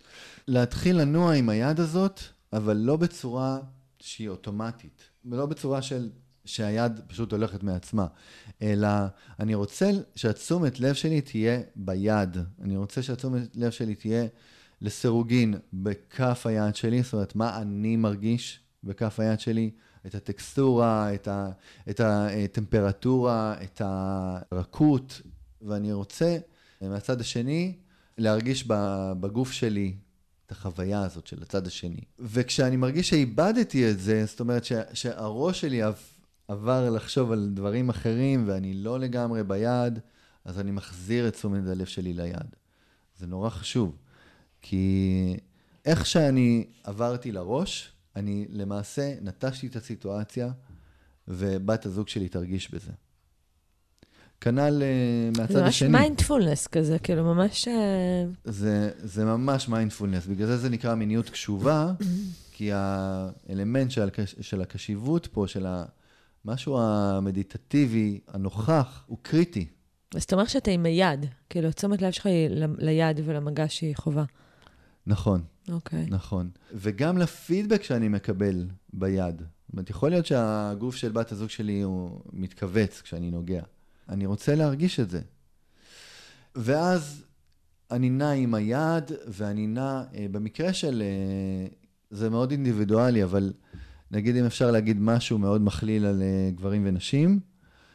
להתחיל 0.48 1.02
לנוע 1.02 1.34
עם 1.34 1.50
היד 1.50 1.80
הזאת, 1.80 2.20
אבל 2.54 2.78
לא 2.78 2.98
בצורה 2.98 3.60
שהיא 4.00 4.30
אוטומטית, 4.30 5.02
ולא 5.26 5.46
בצורה 5.46 5.82
של 5.82 6.10
שהיד 6.46 7.00
פשוט 7.08 7.32
הולכת 7.32 7.64
מעצמה, 7.64 8.08
אלא 8.62 8.88
אני 9.40 9.56
רוצה 9.56 9.92
שהתשומת 10.16 10.80
לב 10.80 10.94
שלי 10.94 11.22
תהיה 11.22 11.60
ביד. 11.76 12.38
אני 12.62 12.78
רוצה 12.78 13.02
שהתשומת 13.02 13.42
לב 13.56 13.72
שלי 13.72 13.96
תהיה 13.96 14.26
לסירוגין 14.82 15.56
בכף 15.74 16.46
היד 16.46 16.76
שלי, 16.76 17.02
זאת 17.04 17.14
אומרת, 17.14 17.36
מה 17.36 17.62
אני 17.62 17.96
מרגיש 17.96 18.60
בכף 18.84 19.20
היד 19.20 19.40
שלי. 19.40 19.72
את 20.06 20.16
הטקסטורה, 20.16 21.14
את, 21.14 21.28
ה, 21.28 21.50
את 21.90 22.02
הטמפרטורה, 22.04 23.56
את 23.64 23.82
הרכות, 23.86 25.22
ואני 25.62 25.94
רוצה 25.94 26.38
מהצד 26.82 27.22
השני 27.22 27.76
להרגיש 28.18 28.64
בגוף 29.20 29.52
שלי 29.52 29.96
את 30.46 30.52
החוויה 30.52 31.02
הזאת 31.02 31.28
של 31.28 31.42
הצד 31.42 31.68
השני. 31.68 32.02
וכשאני 32.20 32.76
מרגיש 32.76 33.10
שאיבדתי 33.10 33.92
את 33.92 34.00
זה, 34.00 34.26
זאת 34.26 34.40
אומרת 34.40 34.66
ש, 34.66 34.74
שהראש 34.94 35.62
שלי 35.62 35.82
עבר 36.48 36.90
לחשוב 36.90 37.32
על 37.32 37.50
דברים 37.54 37.90
אחרים 37.90 38.44
ואני 38.48 38.74
לא 38.74 39.00
לגמרי 39.00 39.44
ביד, 39.44 40.00
אז 40.46 40.60
אני 40.60 40.72
מחזיר 40.72 41.28
את 41.28 41.34
תשומת 41.34 41.68
הלב 41.68 41.86
שלי 41.86 42.14
ליד. 42.14 42.56
זה 43.18 43.28
נורא 43.28 43.50
חשוב, 43.50 43.98
כי 44.62 45.38
איך 45.86 46.06
שאני 46.06 46.66
עברתי 46.84 47.32
לראש, 47.32 47.92
אני 48.20 48.46
למעשה 48.50 49.14
נטשתי 49.22 49.68
את 49.68 49.76
הסיטואציה, 49.76 50.52
ובת 51.28 51.86
הזוג 51.86 52.08
שלי 52.08 52.30
תרגיש 52.30 52.72
בזה. 52.72 52.92
כנ"ל 54.42 54.82
אה, 54.82 55.40
מהצד 55.40 55.56
השני. 55.56 55.90
זה 55.90 55.94
ממש 55.94 56.02
מיינדפולנס 56.02 56.68
כזה, 56.68 57.00
כאילו 57.00 57.24
ממש... 57.24 57.68
אה, 57.68 58.26
זה, 58.44 58.92
זה 58.98 59.26
ממש 59.26 59.70
מיינדפולנס, 59.70 60.26
בגלל 60.26 60.48
זה 60.48 60.58
זה 60.58 60.70
נקרא 60.70 60.96
מיניות 60.96 61.30
קשובה, 61.30 61.94
כי 62.52 62.72
האלמנט 62.74 63.92
של, 63.92 64.10
של 64.42 64.62
הקשיבות 64.62 65.28
פה, 65.28 65.48
של 65.48 65.66
המשהו 66.46 66.80
המדיטטיבי, 66.82 68.20
הנוכח, 68.28 69.04
הוא 69.08 69.18
קריטי. 69.22 69.68
אז 70.16 70.24
אתה 70.24 70.36
אומר 70.36 70.46
שאתה 70.46 70.72
עם 70.72 70.86
היד, 70.86 71.26
כאילו, 71.50 71.72
תשומת 71.72 72.02
לב 72.02 72.12
שלך 72.12 72.26
היא 72.26 72.50
ליד 72.78 73.20
ולמגע 73.26 73.66
שהיא 73.68 73.96
חווה. 73.96 74.24
נכון. 75.08 75.42
אוקיי. 75.70 76.06
אוקיי. 76.06 76.10
נכון. 76.10 76.50
וגם 76.74 77.18
לפידבק 77.18 77.84
שאני 77.84 78.08
מקבל 78.08 78.68
ביד. 78.94 79.38
זאת 79.38 79.74
אומרת, 79.74 79.90
יכול 79.90 80.10
להיות 80.10 80.26
שהגוף 80.26 80.96
של 80.96 81.12
בת 81.12 81.32
הזוג 81.32 81.50
שלי 81.50 81.82
הוא 81.82 82.22
מתכווץ 82.34 83.02
כשאני 83.02 83.32
נוגע. 83.32 83.62
אני 84.10 84.26
רוצה 84.26 84.56
להרגיש 84.56 85.00
את 85.00 85.10
זה. 85.10 85.22
ואז 86.56 87.24
אני 87.92 88.10
נע 88.10 88.32
עם 88.32 88.54
היד, 88.54 89.12
ואני 89.28 89.68
נע, 89.68 90.04
אה, 90.16 90.26
במקרה 90.32 90.74
של, 90.74 91.04
אה, 91.06 91.68
זה 92.10 92.30
מאוד 92.30 92.52
אינדיבידואלי, 92.52 93.24
אבל 93.24 93.54
נגיד 94.12 94.36
אם 94.36 94.46
אפשר 94.46 94.72
להגיד 94.72 94.98
משהו 95.00 95.38
מאוד 95.38 95.62
מכליל 95.62 96.06
על 96.06 96.22
אה, 96.22 96.52
גברים 96.56 96.82
ונשים, 96.86 97.40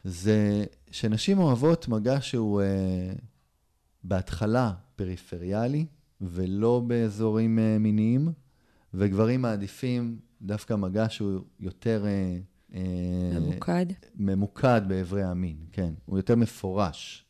זה 0.04 0.64
שנשים 0.90 1.38
אוהבות 1.38 1.88
מגע 1.88 2.20
שהוא 2.20 2.62
בהתחלה 4.04 4.72
פריפריאלי, 4.96 5.86
ולא 6.28 6.82
באזורים 6.86 7.58
uh, 7.58 7.78
מיניים, 7.78 8.28
וגברים 8.94 9.42
מעדיפים 9.42 10.16
דווקא 10.42 10.74
מגע 10.74 11.06
שהוא 11.08 11.40
יותר... 11.60 12.04
Uh, 12.70 12.74
ממוקד? 13.34 13.86
ממוקד 14.16 14.82
באיברי 14.88 15.22
המין, 15.22 15.56
כן. 15.72 15.92
הוא 16.06 16.18
יותר 16.18 16.36
מפורש. 16.36 17.24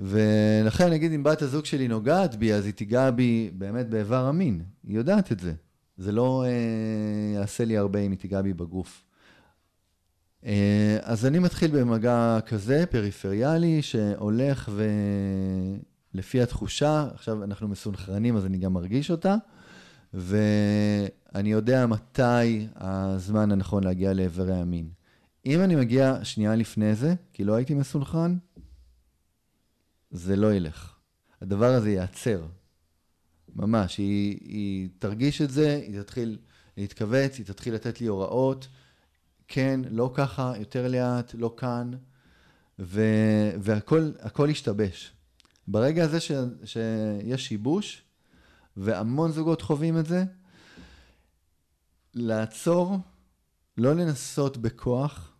ולכן, 0.00 0.90
נגיד, 0.90 1.12
אם 1.12 1.22
בת 1.22 1.42
הזוג 1.42 1.64
שלי 1.64 1.88
נוגעת 1.88 2.34
בי, 2.34 2.52
אז 2.52 2.66
היא 2.66 2.74
תיגע 2.74 3.10
בי 3.10 3.50
באמת 3.58 3.88
באיבר 3.88 4.26
המין. 4.26 4.62
היא 4.86 4.96
יודעת 4.96 5.32
את 5.32 5.40
זה. 5.40 5.52
זה 5.96 6.12
לא 6.12 6.44
אה, 6.46 7.40
יעשה 7.40 7.64
לי 7.64 7.76
הרבה 7.76 7.98
אם 7.98 8.10
היא 8.10 8.18
תיגע 8.18 8.42
בי 8.42 8.54
בגוף. 8.54 9.04
אה, 10.46 10.98
אז 11.02 11.26
אני 11.26 11.38
מתחיל 11.38 11.70
במגע 11.80 12.38
כזה, 12.46 12.84
פריפריאלי, 12.90 13.82
שהולך 13.82 14.68
ולפי 16.14 16.42
התחושה, 16.42 17.08
עכשיו 17.14 17.44
אנחנו 17.44 17.68
מסונכרנים 17.68 18.36
אז 18.36 18.46
אני 18.46 18.58
גם 18.58 18.72
מרגיש 18.72 19.10
אותה, 19.10 19.36
ואני 20.14 21.52
יודע 21.52 21.86
מתי 21.86 22.66
הזמן 22.76 23.52
הנכון 23.52 23.84
להגיע 23.84 24.12
לאיברי 24.12 24.54
המין. 24.54 24.90
אם 25.46 25.60
אני 25.60 25.76
מגיע 25.76 26.24
שנייה 26.24 26.56
לפני 26.56 26.94
זה, 26.94 27.14
כי 27.32 27.44
לא 27.44 27.54
הייתי 27.54 27.74
מסונכרן, 27.74 28.38
זה 30.10 30.36
לא 30.36 30.54
ילך. 30.54 30.94
הדבר 31.40 31.74
הזה 31.74 31.90
ייעצר. 31.90 32.42
ממש, 33.56 33.98
היא, 33.98 34.38
היא 34.40 34.88
תרגיש 34.98 35.42
את 35.42 35.50
זה, 35.50 35.80
היא 35.86 36.00
תתחיל 36.00 36.38
להתכווץ, 36.76 37.38
היא 37.38 37.46
תתחיל 37.46 37.74
לתת 37.74 38.00
לי 38.00 38.06
הוראות. 38.06 38.68
כן, 39.48 39.80
לא 39.90 40.10
ככה, 40.14 40.52
יותר 40.58 40.88
לאט, 40.88 41.34
לא 41.34 41.54
כאן, 41.56 41.90
והכל 42.78 44.48
ישתבש. 44.48 45.12
ברגע 45.70 46.04
הזה 46.04 46.20
ש, 46.20 46.32
שיש 46.64 47.46
שיבוש, 47.46 48.02
והמון 48.76 49.32
זוגות 49.32 49.62
חווים 49.62 49.98
את 49.98 50.06
זה, 50.06 50.24
לעצור, 52.14 52.98
לא 53.78 53.92
לנסות 53.92 54.56
בכוח, 54.56 55.32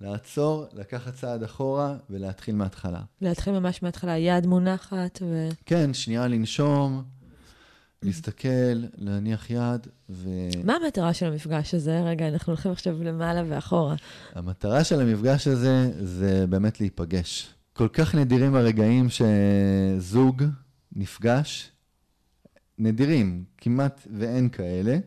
לעצור, 0.00 0.64
לקחת 0.72 1.14
צעד 1.14 1.42
אחורה 1.42 1.96
ולהתחיל 2.10 2.54
מההתחלה. 2.54 3.00
להתחיל 3.20 3.58
ממש 3.58 3.82
מההתחלה, 3.82 4.16
יד 4.16 4.46
מונחת 4.46 5.18
ו... 5.22 5.48
כן, 5.66 5.94
שנייה 5.94 6.26
לנשום, 6.28 7.02
להסתכל, 8.02 8.48
להניח 8.98 9.50
יד, 9.50 9.86
ו... 10.10 10.28
מה 10.64 10.76
המטרה 10.82 11.14
של 11.14 11.26
המפגש 11.26 11.74
הזה? 11.74 12.00
רגע, 12.00 12.28
אנחנו 12.28 12.52
הולכים 12.52 12.72
עכשיו 12.72 13.02
למעלה 13.02 13.42
ואחורה. 13.48 13.94
המטרה 14.34 14.84
של 14.84 15.00
המפגש 15.00 15.48
הזה 15.48 15.90
זה 16.04 16.46
באמת 16.46 16.80
להיפגש. 16.80 17.54
כל 17.78 17.88
כך 17.88 18.14
נדירים 18.14 18.54
הרגעים 18.54 19.06
שזוג 19.08 20.42
נפגש, 20.92 21.72
נדירים, 22.78 23.44
כמעט 23.58 24.06
ואין 24.18 24.48
כאלה, 24.48 24.98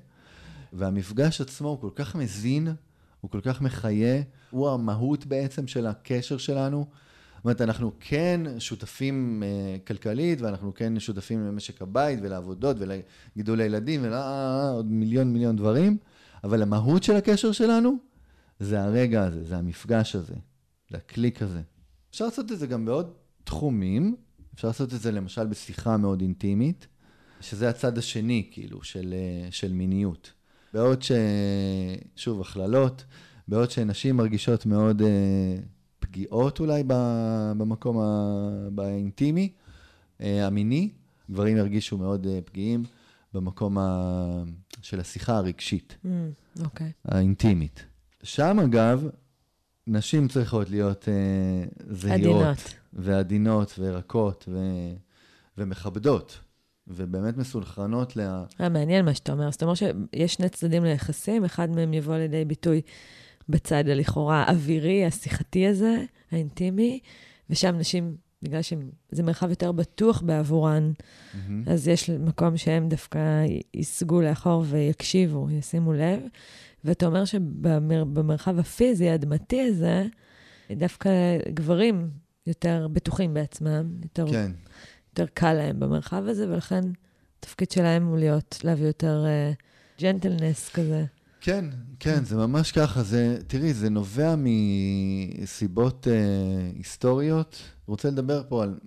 והמפגש 0.74 1.42
עצמו 1.42 1.70
הוא 1.70 1.80
כל 1.80 1.90
כך 1.96 2.16
מזין, 2.16 2.68
הוא 3.22 3.32
כל 3.32 3.42
כך 3.42 3.62
מחיה, 3.62 4.22
הוא 4.50 4.70
המהות 4.70 5.26
בעצם 5.26 5.68
של 5.68 5.88
הקשר 5.88 6.38
שלנו. 6.38 6.86
זאת 7.36 7.46
אומרת, 7.46 7.62
אנחנו 7.62 7.92
כן 8.00 8.42
שותפים 8.60 9.44
uh, 9.44 9.88
כלכלית, 9.88 10.42
ואנחנו 10.42 10.74
כן 10.74 11.00
שותפים 11.00 11.48
למשק 11.48 11.82
הבית 11.82 12.20
ולעבודות 12.22 12.78
ולגידול 12.80 13.62
הילדים 13.62 14.02
ולעוד 14.04 14.86
מיליון 14.86 15.34
מיליון 15.34 15.56
דברים, 15.56 15.98
אבל 16.44 16.62
המהות 16.62 17.04
של 17.04 17.16
הקשר 17.16 17.52
שלנו 17.52 17.96
זה 18.60 18.82
הרגע 18.82 19.24
הזה, 19.24 19.44
זה 19.44 19.58
המפגש 19.58 20.16
הזה, 20.16 20.36
זה 20.92 20.98
הקליק 20.98 21.42
הזה. 21.42 21.62
אפשר 22.12 22.26
לעשות 22.26 22.52
את 22.52 22.60
זה 22.60 22.68
גם 22.68 22.86
בעוד 22.86 23.14
תחומים, 23.44 24.16
אפשר 24.56 24.68
לעשות 24.68 24.94
את 24.94 25.00
זה 25.00 25.12
למשל 25.12 25.48
בשיחה 25.48 25.98
מאוד 25.98 26.22
אינטימית, 26.22 26.88
שזה 27.42 27.70
הצד 27.70 27.98
השני, 27.98 28.50
כאילו, 28.52 28.84
של, 28.84 29.14
uh, 29.50 29.52
של 29.52 29.74
מיניות. 29.74 30.32
בעוד 30.74 31.02
ש... 31.02 31.12
שוב, 32.16 32.42
הכללות, 32.42 33.06
בעוד 33.48 33.72
שנשים 33.72 34.18
מרגישות 34.18 34.66
מאוד... 34.66 35.02
Uh, 35.02 35.06
פגיעות 36.12 36.60
אולי 36.60 36.84
במקום 37.58 37.98
האינטימי, 38.78 39.52
אה, 40.22 40.48
המיני, 40.48 40.90
גברים 41.32 41.58
ירגישו 41.58 41.98
מאוד 41.98 42.28
אה, 42.28 42.40
פגיעים 42.46 42.84
במקום 43.34 43.78
של 44.82 45.00
השיחה 45.00 45.38
הרגשית, 45.38 45.98
mm, 46.04 46.08
okay. 46.08 46.64
אוקיי. 46.64 46.92
האינטימית. 47.06 47.86
שם, 48.24 48.58
אגב, 48.64 49.08
נשים 49.88 50.28
צריכות 50.28 50.70
להיות 50.70 51.04
uh, 51.08 51.84
זהירות. 51.90 52.42
עדינות. 52.42 52.74
ועדינות 52.94 53.76
ורכות 53.80 54.46
ו... 54.48 54.58
ומכבדות. 55.58 56.40
ובאמת 56.88 57.38
מסונכרנות 57.38 58.16
לה... 58.16 58.44
מעניין 58.60 59.06
מה 59.06 59.14
שאתה 59.14 59.32
אומר. 59.32 59.52
זאת 59.52 59.64
אומרת 59.64 59.78
שיש 59.78 60.34
שני 60.34 60.50
צדדים 60.50 60.84
ליחסים, 60.84 61.46
אחד 61.46 61.70
מהם 61.70 61.94
יבוא 61.94 62.16
לידי 62.16 62.46
ביטוי 62.46 62.82
בצד 63.50 63.90
הלכאורה 63.90 64.46
אווירי, 64.50 65.06
השיחתי 65.06 65.68
הזה, 65.68 66.04
האינטימי, 66.32 67.00
ושם 67.50 67.76
נשים, 67.78 68.16
בגלל 68.44 68.62
שזה 68.62 69.24
מרחב 69.24 69.50
יותר 69.50 69.72
בטוח 69.72 70.22
בעבורן, 70.22 70.92
mm-hmm. 70.92 71.38
אז 71.68 71.88
יש 71.88 72.10
מקום 72.10 72.58
שהם 72.58 72.90
דווקא 72.90 73.44
ייסגו 73.74 74.22
לאחור 74.22 74.64
ויקשיבו, 74.68 75.48
ישימו 75.52 75.94
לב. 75.94 76.20
ואתה 76.86 77.06
אומר 77.06 77.26
שבמרחב 77.26 78.60
הפיזי, 78.60 79.10
האדמתי 79.10 79.62
הזה, 79.62 80.06
דווקא 80.72 81.10
גברים 81.54 82.10
יותר 82.48 82.88
בטוחים 82.92 83.34
בעצמם, 83.34 83.90
יותר, 84.04 84.32
כן. 84.32 84.52
יותר 85.10 85.26
קל 85.34 85.54
להם 85.54 85.80
במרחב 85.80 86.24
הזה, 86.28 86.50
ולכן 86.50 86.82
התפקיד 87.40 87.72
שלהם 87.72 88.06
הוא 88.06 88.18
להיות, 88.18 88.60
להביא 88.64 88.88
יותר 88.88 89.26
ג'נטלנס 90.02 90.70
uh, 90.70 90.74
כזה. 90.74 91.06
כן, 91.42 91.66
כן, 92.00 92.26
זה 92.26 92.36
ממש 92.36 92.72
ככה. 92.72 93.04
זה, 93.04 93.38
תראי, 93.48 93.74
זה 93.74 93.90
נובע 93.90 94.36
מסיבות 94.38 96.08
אה, 96.08 96.72
היסטוריות. 96.76 97.62
רוצה 97.88 98.10
לדבר 98.10 98.44
פה 98.50 98.64
על, 98.64 98.80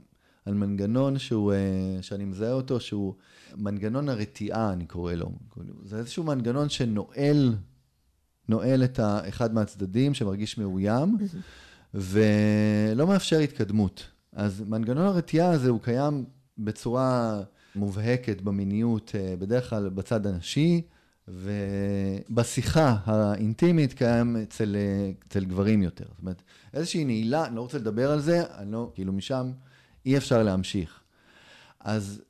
על 0.45 0.55
מנגנון 0.55 1.18
שהוא, 1.18 1.53
אה, 1.53 1.99
שאני 2.01 2.24
מזהה 2.24 2.53
אותו, 2.53 2.80
שהוא 2.80 3.14
מנגנון 3.57 4.09
הרתיעה, 4.09 4.72
אני 4.72 4.86
קורא 4.86 5.12
לו. 5.12 5.30
זה 5.84 5.99
איזשהו 5.99 6.24
מנגנון 6.24 6.68
שנועל 6.68 7.57
נועל 8.49 8.84
את 8.84 9.01
אחד 9.03 9.55
מהצדדים 9.55 10.14
שמרגיש 10.14 10.59
מאוים, 10.59 11.16
ולא 11.95 13.07
מאפשר 13.07 13.38
התקדמות. 13.38 14.07
אז 14.32 14.64
מנגנון 14.66 15.07
הרתיעה 15.07 15.51
הזה 15.51 15.70
הוא 15.70 15.80
קיים 15.80 16.24
בצורה 16.59 17.40
מובהקת 17.74 18.40
במיניות, 18.40 19.12
אה, 19.14 19.34
בדרך 19.38 19.70
כלל 19.70 19.88
בצד 19.88 20.26
הנשי. 20.26 20.82
ובשיחה 21.28 22.97
האינטימית 23.05 23.92
קיים 23.92 24.36
אצל, 24.36 24.76
אצל 25.28 25.45
גברים 25.45 25.82
יותר. 25.82 26.05
זאת 26.09 26.18
אומרת, 26.20 26.42
איזושהי 26.74 27.05
נעילה, 27.05 27.47
אני 27.47 27.57
לא 27.57 27.61
רוצה 27.61 27.78
לדבר 27.78 28.11
על 28.11 28.20
זה, 28.20 28.42
אני 28.59 28.72
לא, 28.72 28.90
כאילו 28.95 29.12
משם 29.12 29.53
אי 30.07 30.16
אפשר 30.16 30.42
להמשיך. 30.42 31.01
אז 31.80 32.22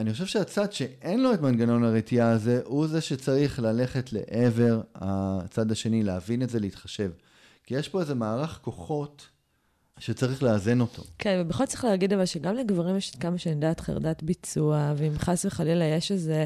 אני 0.00 0.12
חושב 0.12 0.26
שהצד 0.26 0.72
שאין 0.72 1.22
לו 1.22 1.34
את 1.34 1.40
מנגנון 1.40 1.84
הרתיעה 1.84 2.30
הזה, 2.30 2.60
הוא 2.64 2.86
זה 2.86 3.00
שצריך 3.00 3.58
ללכת 3.58 4.12
לעבר 4.12 4.80
הצד 4.94 5.72
השני, 5.72 6.02
להבין 6.02 6.42
את 6.42 6.50
זה, 6.50 6.60
להתחשב. 6.60 7.10
כי 7.64 7.74
יש 7.74 7.88
פה 7.88 8.00
איזה 8.00 8.14
מערך 8.14 8.58
כוחות 8.62 9.28
שצריך 9.98 10.42
לאזן 10.42 10.80
אותו. 10.80 11.02
כן, 11.18 11.42
ובכל 11.44 11.64
זאת 11.64 11.68
צריך 11.68 11.84
להגיד 11.84 12.12
אבל 12.12 12.24
שגם 12.24 12.54
לגברים 12.54 12.96
יש 12.96 13.10
כמה 13.10 13.38
שאני 13.38 13.54
יודעת 13.54 13.80
חרדת 13.80 14.22
ביצוע, 14.22 14.92
ואם 14.96 15.18
חס 15.18 15.44
וחלילה 15.44 15.84
יש 15.84 16.12
איזה 16.12 16.44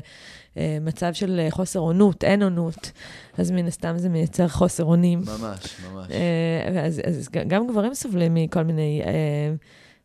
אה, 0.56 0.78
מצב 0.80 1.12
של 1.12 1.40
אה, 1.40 1.50
חוסר 1.50 1.80
אונות, 1.80 2.24
אין 2.24 2.42
אונות, 2.42 2.90
אז 3.38 3.50
מן 3.50 3.66
הסתם 3.66 3.98
זה 3.98 4.08
מייצר 4.08 4.48
חוסר 4.48 4.84
אונים. 4.84 5.18
ממש, 5.18 5.76
ממש. 5.92 6.10
אה, 6.10 6.86
אז, 6.86 7.00
אז 7.06 7.28
גם 7.48 7.66
גברים 7.66 7.94
סובלים 7.94 8.34
מכל 8.34 8.62
מיני 8.62 9.02
אה, 9.04 9.54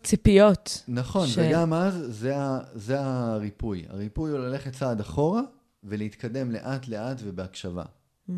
ציפיות. 0.03 0.83
נכון, 0.87 1.27
ש... 1.27 1.37
וגם 1.37 1.73
אז 1.73 2.05
זה, 2.07 2.35
זה 2.75 2.99
הריפוי. 2.99 3.85
הריפוי 3.89 4.31
הוא 4.31 4.39
ללכת 4.39 4.73
צעד 4.73 4.99
אחורה 4.99 5.41
ולהתקדם 5.83 6.51
לאט-לאט 6.51 7.21
ובהקשבה. 7.23 7.83
Mm-hmm. 7.83 8.33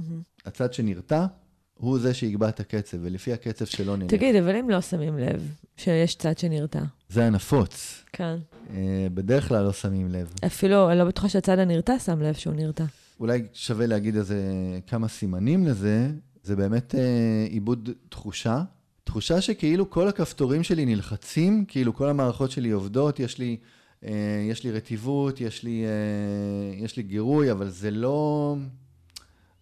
הצד 0.46 0.74
שנרתע, 0.74 1.26
הוא 1.74 2.00
זה 2.00 2.14
שיקבע 2.14 2.50
את 2.50 2.60
הקצב, 2.60 2.98
ולפי 3.02 3.34
הקצב 3.34 3.66
שלו 3.66 3.96
נלך. 3.96 4.10
תגיד, 4.10 4.36
אבל 4.36 4.56
אם 4.56 4.70
לא 4.70 4.82
שמים 4.82 5.18
לב 5.18 5.52
שיש 5.78 6.16
צד 6.16 6.38
שנרתע? 6.38 6.84
זה 7.10 7.26
הנפוץ. 7.26 8.04
כן. 8.14 8.38
אה, 8.74 9.08
בדרך 9.14 9.48
כלל 9.48 9.64
לא 9.64 9.74
שמים 9.74 10.10
לב. 10.10 10.34
אפילו, 10.46 10.90
אני 10.90 11.00
לא 11.00 11.06
בטוחה 11.06 11.30
שהצד 11.30 11.60
הנרתע 11.60 12.00
שם 12.00 12.22
לב 12.22 12.34
שהוא 12.34 12.54
נרתע. 12.54 12.86
אולי 13.20 13.44
שווה 13.54 13.86
להגיד 13.86 14.16
איזה 14.16 14.40
כמה 14.88 15.08
סימנים 15.08 15.66
לזה. 15.68 16.10
זה 16.44 16.56
באמת 16.56 16.96
אה, 16.96 17.46
עיבוד 17.50 17.90
תחושה. 18.10 18.64
תחושה 19.04 19.42
שכאילו 19.42 19.90
כל 19.90 20.08
הכפתורים 20.08 20.64
שלי 20.64 20.86
נלחצים, 20.86 21.66
כאילו 21.68 21.94
כל 21.94 22.10
המערכות 22.10 22.52
שלי 22.52 22.72
עובדות, 22.72 23.20
יש 23.20 23.38
לי, 23.38 23.58
אה, 24.06 24.12
יש 24.50 24.64
לי 24.64 24.72
רטיבות, 24.72 25.42
יש 25.42 25.64
לי, 25.64 25.86
אה, 25.86 26.84
יש 26.84 26.98
לי 26.98 27.04
גירוי, 27.04 27.52
אבל 27.52 27.70
זה 27.70 27.92
לא... 27.92 28.56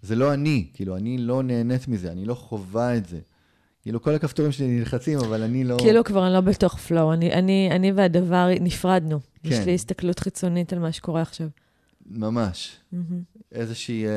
זה 0.01 0.15
לא 0.15 0.33
אני, 0.33 0.67
כאילו, 0.73 0.97
אני 0.97 1.17
לא 1.17 1.43
נהנית 1.43 1.87
מזה, 1.87 2.11
אני 2.11 2.25
לא 2.25 2.33
חווה 2.33 2.97
את 2.97 3.05
זה. 3.05 3.19
כאילו, 3.81 4.01
כל 4.01 4.15
הכפתורים 4.15 4.51
שלי 4.51 4.67
נלחצים, 4.67 5.19
אבל 5.19 5.43
אני 5.43 5.63
לא... 5.63 5.77
כאילו, 5.79 6.03
כבר 6.03 6.25
אני 6.25 6.33
לא 6.33 6.41
בתוך 6.41 6.77
פלואו. 6.77 7.13
אני, 7.13 7.33
אני, 7.33 7.69
אני 7.71 7.91
והדבר 7.91 8.47
נפרדנו. 8.61 9.19
כן. 9.43 9.49
יש 9.49 9.65
לי 9.65 9.73
הסתכלות 9.73 10.19
חיצונית 10.19 10.73
על 10.73 10.79
מה 10.79 10.91
שקורה 10.91 11.21
עכשיו. 11.21 11.47
ממש. 12.05 12.77
Mm-hmm. 12.93 12.97
איזושהי 13.51 14.05
אה, 14.05 14.11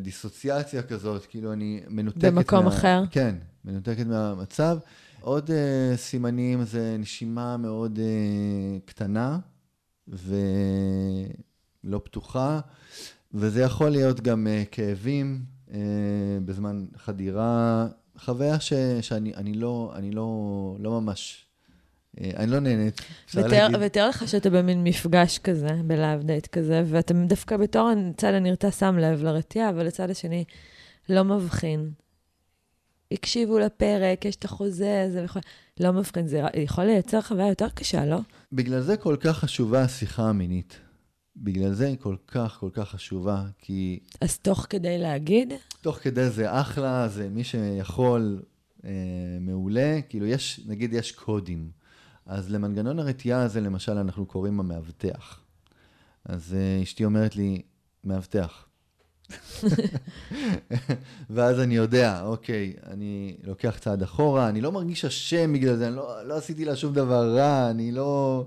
דיסוציאציה 0.00 0.82
כזאת, 0.82 1.26
כאילו, 1.26 1.52
אני 1.52 1.80
מנותקת... 1.88 2.24
במקום 2.24 2.64
מה... 2.64 2.70
אחר? 2.70 3.02
כן, 3.10 3.34
מנותקת 3.68 4.06
מהמצב. 4.06 4.78
עוד 5.20 5.50
uh, 5.50 5.52
סימנים 5.96 6.64
זה 6.64 6.96
נשימה 6.98 7.56
מאוד 7.56 7.98
uh, 7.98 8.00
קטנה 8.84 9.38
ולא 10.08 10.28
פתוחה, 12.04 12.60
וזה 13.34 13.62
יכול 13.62 13.88
להיות 13.88 14.20
גם 14.20 14.46
uh, 14.46 14.50
כאבים 14.70 15.42
uh, 15.68 15.72
בזמן 16.44 16.86
חדירה, 16.96 17.86
חוויה 18.18 18.60
ש, 18.60 18.72
שאני 19.00 19.34
אני 19.34 19.54
לא, 19.54 19.92
אני 19.94 20.10
לא, 20.10 20.26
לא 20.78 21.00
ממש, 21.00 21.46
אה, 22.16 22.20
אני 22.36 22.50
לא 22.50 22.60
נהנית, 22.60 23.00
אפשר 23.26 23.40
ותר, 23.40 23.68
להגיד. 23.68 23.76
ותאר 23.80 24.08
לך 24.08 24.28
שאתה 24.28 24.50
במין 24.50 24.84
מפגש 24.84 25.38
כזה, 25.38 25.80
ב 25.84 25.92
love 25.92 26.22
date 26.22 26.46
כזה, 26.46 26.82
ואתה 26.86 27.14
דווקא 27.14 27.56
בתור 27.56 27.90
הצד 28.10 28.34
הנרתע 28.34 28.70
שם 28.70 28.98
לב 28.98 29.22
לרתיעה, 29.22 29.70
אבל 29.70 29.86
הצד 29.86 30.10
השני 30.10 30.44
לא 31.08 31.24
מבחין. 31.24 31.90
הקשיבו 33.12 33.58
לפרק, 33.58 34.24
יש 34.24 34.36
את 34.36 34.44
החוזה, 34.44 35.08
זה 35.12 35.20
יכול... 35.20 35.42
לא 35.80 35.92
מבחין, 35.92 36.26
זה 36.26 36.42
יכול 36.54 36.84
לייצר 36.84 37.22
חוויה 37.22 37.48
יותר 37.48 37.68
קשה, 37.68 38.06
לא? 38.06 38.18
בגלל 38.52 38.80
זה 38.80 38.96
כל 38.96 39.16
כך 39.20 39.38
חשובה 39.38 39.82
השיחה 39.82 40.28
המינית. 40.28 40.80
בגלל 41.36 41.72
זה 41.72 41.86
היא 41.86 41.96
כל 42.00 42.16
כך, 42.28 42.56
כל 42.60 42.70
כך 42.72 42.88
חשובה, 42.88 43.44
כי... 43.58 44.00
אז 44.20 44.38
תוך 44.38 44.66
כדי 44.70 44.98
להגיד? 44.98 45.52
תוך 45.80 45.96
כדי 45.96 46.30
זה 46.30 46.60
אחלה, 46.60 47.08
זה 47.08 47.28
מי 47.28 47.44
שיכול, 47.44 48.42
אה, 48.84 48.90
מעולה. 49.40 50.00
כאילו, 50.08 50.26
יש, 50.26 50.60
נגיד, 50.66 50.92
יש 50.92 51.12
קודים. 51.12 51.70
אז 52.26 52.50
למנגנון 52.50 52.98
הרתיעה 52.98 53.42
הזה, 53.42 53.60
למשל, 53.60 53.92
אנחנו 53.92 54.26
קוראים 54.26 54.60
המאבטח. 54.60 55.40
אז 56.24 56.54
אה, 56.54 56.82
אשתי 56.82 57.04
אומרת 57.04 57.36
לי, 57.36 57.62
מאבטח. 58.04 58.67
ואז 61.30 61.60
אני 61.60 61.76
יודע, 61.76 62.22
אוקיי, 62.22 62.74
אני 62.86 63.36
לוקח 63.44 63.78
צעד 63.80 64.02
אחורה, 64.02 64.48
אני 64.48 64.60
לא 64.60 64.72
מרגיש 64.72 65.04
אשם 65.04 65.52
בגלל 65.52 65.76
זה, 65.76 65.88
אני 65.88 65.96
לא, 65.96 66.24
לא 66.24 66.36
עשיתי 66.36 66.64
לה 66.64 66.76
שום 66.76 66.94
דבר 66.94 67.36
רע, 67.36 67.70
אני 67.70 67.92
לא, 67.92 68.46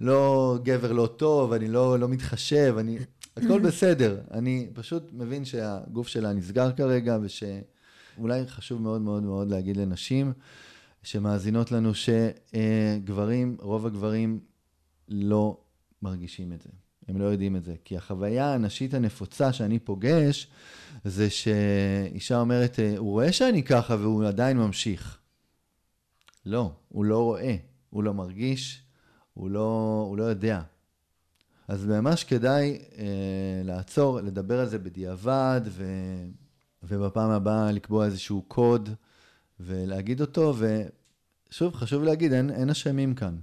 לא 0.00 0.58
גבר 0.62 0.92
לא 0.92 1.06
טוב, 1.06 1.52
אני 1.52 1.68
לא, 1.68 1.98
לא 1.98 2.08
מתחשב, 2.08 2.74
אני, 2.78 2.98
הכל 3.36 3.60
בסדר. 3.66 4.20
אני 4.30 4.70
פשוט 4.74 5.02
מבין 5.12 5.44
שהגוף 5.44 6.08
שלה 6.08 6.32
נסגר 6.32 6.72
כרגע, 6.72 7.18
ושאולי 7.22 8.46
חשוב 8.46 8.82
מאוד 8.82 9.00
מאוד 9.00 9.22
מאוד 9.22 9.50
להגיד 9.50 9.76
לנשים 9.76 10.32
שמאזינות 11.02 11.72
לנו, 11.72 11.92
שגברים, 11.94 13.56
רוב 13.60 13.86
הגברים 13.86 14.40
לא 15.08 15.60
מרגישים 16.02 16.52
את 16.52 16.62
זה. 16.62 16.70
הם 17.10 17.18
לא 17.20 17.24
יודעים 17.24 17.56
את 17.56 17.64
זה. 17.64 17.74
כי 17.84 17.96
החוויה 17.96 18.54
הנשית 18.54 18.94
הנפוצה 18.94 19.52
שאני 19.52 19.78
פוגש, 19.78 20.48
זה 21.04 21.30
שאישה 21.30 22.40
אומרת, 22.40 22.78
הוא 22.96 23.10
רואה 23.10 23.32
שאני 23.32 23.62
ככה 23.62 23.94
והוא 23.94 24.24
עדיין 24.24 24.56
ממשיך. 24.56 25.18
לא, 26.46 26.72
הוא 26.88 27.04
לא 27.04 27.22
רואה, 27.22 27.56
הוא 27.90 28.04
לא 28.04 28.14
מרגיש, 28.14 28.82
הוא 29.34 29.50
לא, 29.50 30.04
הוא 30.08 30.18
לא 30.18 30.22
יודע. 30.22 30.62
אז 31.68 31.86
ממש 31.86 32.24
כדאי 32.24 32.78
אה, 32.98 33.04
לעצור, 33.64 34.20
לדבר 34.20 34.60
על 34.60 34.68
זה 34.68 34.78
בדיעבד, 34.78 35.60
ו, 35.64 35.84
ובפעם 36.82 37.30
הבאה 37.30 37.72
לקבוע 37.72 38.06
איזשהו 38.06 38.42
קוד 38.48 38.90
ולהגיד 39.60 40.20
אותו, 40.20 40.54
ושוב, 41.50 41.74
חשוב 41.74 42.02
להגיד, 42.02 42.32
אין, 42.32 42.50
אין 42.50 42.70
אשמים 42.70 43.14
כאן, 43.14 43.36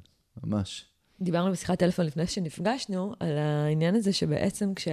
ממש. 0.43 0.86
דיברנו 1.21 1.51
בשיחת 1.51 1.79
טלפון 1.79 2.05
לפני 2.05 2.27
שנפגשנו, 2.27 3.13
על 3.19 3.37
העניין 3.37 3.95
הזה 3.95 4.13
שבעצם 4.13 4.73
כש... 4.73 4.87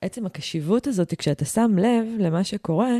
עצם 0.00 0.26
הקשיבות 0.26 0.86
הזאת, 0.86 1.14
כשאתה 1.18 1.44
שם 1.44 1.78
לב 1.78 2.06
למה 2.18 2.44
שקורה, 2.44 2.96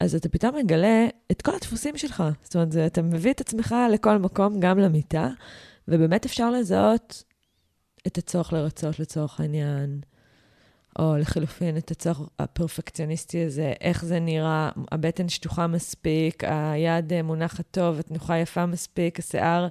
אז 0.00 0.14
אתה 0.14 0.28
פתאום 0.28 0.56
מגלה 0.56 1.06
את 1.30 1.42
כל 1.42 1.54
הדפוסים 1.54 1.96
שלך. 1.96 2.24
זאת 2.42 2.56
אומרת, 2.56 2.76
אתה 2.86 3.02
מביא 3.02 3.30
את 3.30 3.40
עצמך 3.40 3.74
לכל 3.92 4.18
מקום, 4.18 4.60
גם 4.60 4.78
למיטה, 4.78 5.28
ובאמת 5.88 6.24
אפשר 6.24 6.50
לזהות 6.50 7.24
את 8.06 8.18
הצורך 8.18 8.52
לרצות 8.52 8.98
לצורך 8.98 9.40
העניין, 9.40 10.00
או 10.98 11.16
לחלופין 11.16 11.76
את 11.76 11.90
הצורך 11.90 12.20
הפרפקציוניסטי 12.38 13.44
הזה, 13.44 13.72
איך 13.80 14.04
זה 14.04 14.20
נראה, 14.20 14.70
הבטן 14.92 15.28
שטוחה 15.28 15.66
מספיק, 15.66 16.42
היד 16.46 17.22
מונחת 17.22 17.64
טוב, 17.70 17.98
התנוחה 17.98 18.38
יפה 18.38 18.66
מספיק, 18.66 19.18
השיער 19.18 19.68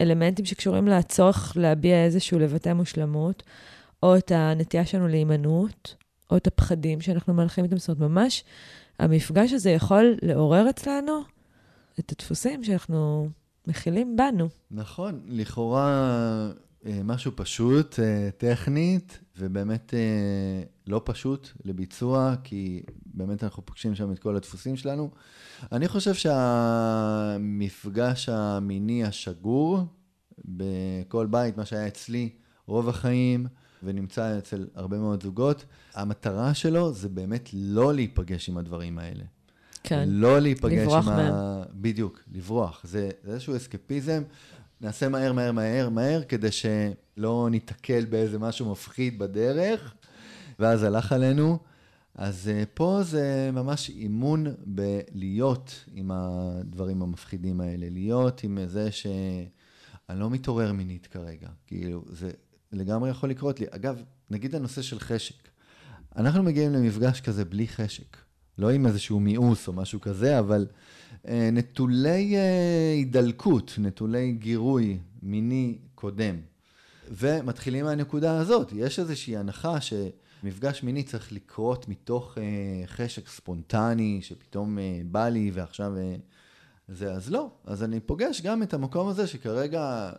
אלמנטים 0.00 0.44
שקשורים 0.44 0.88
לצורך 0.88 1.52
להביע 1.56 2.04
איזשהו 2.04 2.38
לבטא 2.38 2.72
מושלמות, 2.72 3.42
או 4.02 4.16
את 4.16 4.32
הנטייה 4.34 4.86
שלנו 4.86 5.08
להימנעות, 5.08 5.94
או 6.30 6.36
את 6.36 6.46
הפחדים 6.46 7.00
שאנחנו 7.00 7.34
מהלכים 7.34 7.64
איתם. 7.64 7.76
זאת 7.76 7.88
אומרת, 7.88 8.10
ממש 8.10 8.44
המפגש 8.98 9.52
הזה 9.52 9.70
יכול 9.70 10.16
לעורר 10.22 10.70
אצלנו 10.70 11.20
את 11.98 12.12
הדפוסים 12.12 12.64
שאנחנו 12.64 13.28
מכילים 13.66 14.16
בנו. 14.16 14.48
נכון, 14.70 15.20
לכאורה 15.28 16.50
אה, 16.86 17.00
משהו 17.04 17.32
פשוט, 17.34 18.00
אה, 18.00 18.28
טכנית, 18.38 19.20
ובאמת 19.38 19.94
אה, 19.94 20.62
לא 20.90 21.00
פשוט 21.04 21.48
לביצוע, 21.64 22.34
כי 22.44 22.82
באמת 23.06 23.44
אנחנו 23.44 23.66
פוגשים 23.66 23.94
שם 23.94 24.12
את 24.12 24.18
כל 24.18 24.36
הדפוסים 24.36 24.76
שלנו. 24.76 25.10
אני 25.72 25.88
חושב 25.88 26.14
שהמפגש 26.14 27.48
המיני 28.28 29.04
השגור 29.04 29.84
בכל 30.44 31.26
בית, 31.26 31.56
מה 31.56 31.64
שהיה 31.64 31.86
אצלי 31.86 32.28
רוב 32.66 32.88
החיים, 32.88 33.46
ונמצא 33.82 34.38
אצל 34.38 34.66
הרבה 34.74 34.98
מאוד 34.98 35.22
זוגות, 35.22 35.64
המטרה 35.94 36.54
שלו 36.54 36.92
זה 36.92 37.08
באמת 37.08 37.48
לא 37.52 37.94
להיפגש 37.94 38.48
עם 38.48 38.58
הדברים 38.58 38.98
האלה. 38.98 39.24
כן. 39.82 40.08
לא 40.08 40.40
להיפגש 40.40 40.82
לברוח 40.82 41.08
עם 41.08 41.16
מהם. 41.16 41.32
ה... 41.34 41.62
בדיוק, 41.72 42.20
לברוח. 42.32 42.80
זה, 42.84 43.10
זה 43.24 43.32
איזשהו 43.32 43.56
אסקפיזם. 43.56 44.22
נעשה 44.80 45.08
מהר, 45.08 45.32
מהר, 45.32 45.52
מהר, 45.52 45.88
מהר, 45.88 46.22
כדי 46.22 46.48
שלא 46.50 47.48
ניתקל 47.50 48.04
באיזה 48.04 48.38
משהו 48.38 48.72
מפחיד 48.72 49.18
בדרך, 49.18 49.94
ואז 50.60 50.82
הלך 50.82 51.12
עלינו. 51.12 51.58
אז 52.14 52.50
uh, 52.52 52.66
פה 52.74 53.00
זה 53.02 53.50
ממש 53.52 53.90
אימון 53.90 54.46
בלהיות 54.66 55.84
עם 55.94 56.10
הדברים 56.14 57.02
המפחידים 57.02 57.60
האלה, 57.60 57.86
להיות 57.90 58.44
עם 58.44 58.58
זה 58.66 58.92
שאני 58.92 60.20
לא 60.20 60.30
מתעורר 60.30 60.72
מינית 60.72 61.06
כרגע. 61.06 61.48
כאילו, 61.66 62.04
זה 62.08 62.30
לגמרי 62.72 63.10
יכול 63.10 63.30
לקרות 63.30 63.60
לי. 63.60 63.66
אגב, 63.70 64.02
נגיד 64.30 64.54
הנושא 64.54 64.82
של 64.82 64.98
חשק. 64.98 65.34
אנחנו 66.16 66.42
מגיעים 66.42 66.72
למפגש 66.72 67.20
כזה 67.20 67.44
בלי 67.44 67.68
חשק. 67.68 68.16
לא 68.58 68.70
עם 68.70 68.86
איזשהו 68.86 69.20
מיאוס 69.20 69.68
או 69.68 69.72
משהו 69.72 70.00
כזה, 70.00 70.38
אבל 70.38 70.66
אה, 71.28 71.48
נטולי 71.52 72.36
אה, 72.36 72.92
הידלקות, 72.96 73.74
נטולי 73.78 74.32
גירוי 74.32 74.98
מיני 75.22 75.78
קודם. 75.94 76.36
ומתחילים 77.10 77.84
מהנקודה 77.84 78.38
הזאת. 78.38 78.72
יש 78.76 78.98
איזושהי 78.98 79.36
הנחה 79.36 79.80
שמפגש 80.40 80.82
מיני 80.82 81.02
צריך 81.02 81.32
לקרות 81.32 81.88
מתוך 81.88 82.38
אה, 82.38 82.86
חשק 82.86 83.28
ספונטני, 83.28 84.18
שפתאום 84.22 84.78
אה, 84.78 85.00
בא 85.04 85.28
לי 85.28 85.50
ועכשיו 85.54 85.96
אה, 85.96 86.16
זה, 86.88 87.12
אז 87.12 87.30
לא. 87.30 87.50
אז 87.64 87.82
אני 87.82 88.00
פוגש 88.00 88.40
גם 88.40 88.62
את 88.62 88.74
המקום 88.74 89.08
הזה 89.08 89.26
שכרגע 89.26 90.12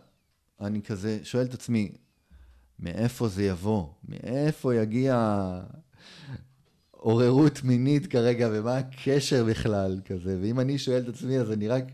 אני 0.60 0.82
כזה 0.82 1.18
שואל 1.22 1.44
את 1.44 1.54
עצמי, 1.54 1.92
מאיפה 2.78 3.28
זה 3.28 3.44
יבוא? 3.44 3.86
מאיפה 4.08 4.74
יגיע 4.74 5.40
עוררות 6.90 7.64
מינית 7.64 8.06
כרגע, 8.06 8.48
ומה 8.52 8.76
הקשר 8.76 9.44
בכלל 9.44 10.00
כזה? 10.04 10.38
ואם 10.42 10.60
אני 10.60 10.78
שואל 10.78 11.02
את 11.02 11.08
עצמי, 11.08 11.38
אז 11.38 11.52
אני 11.52 11.68
רק 11.68 11.84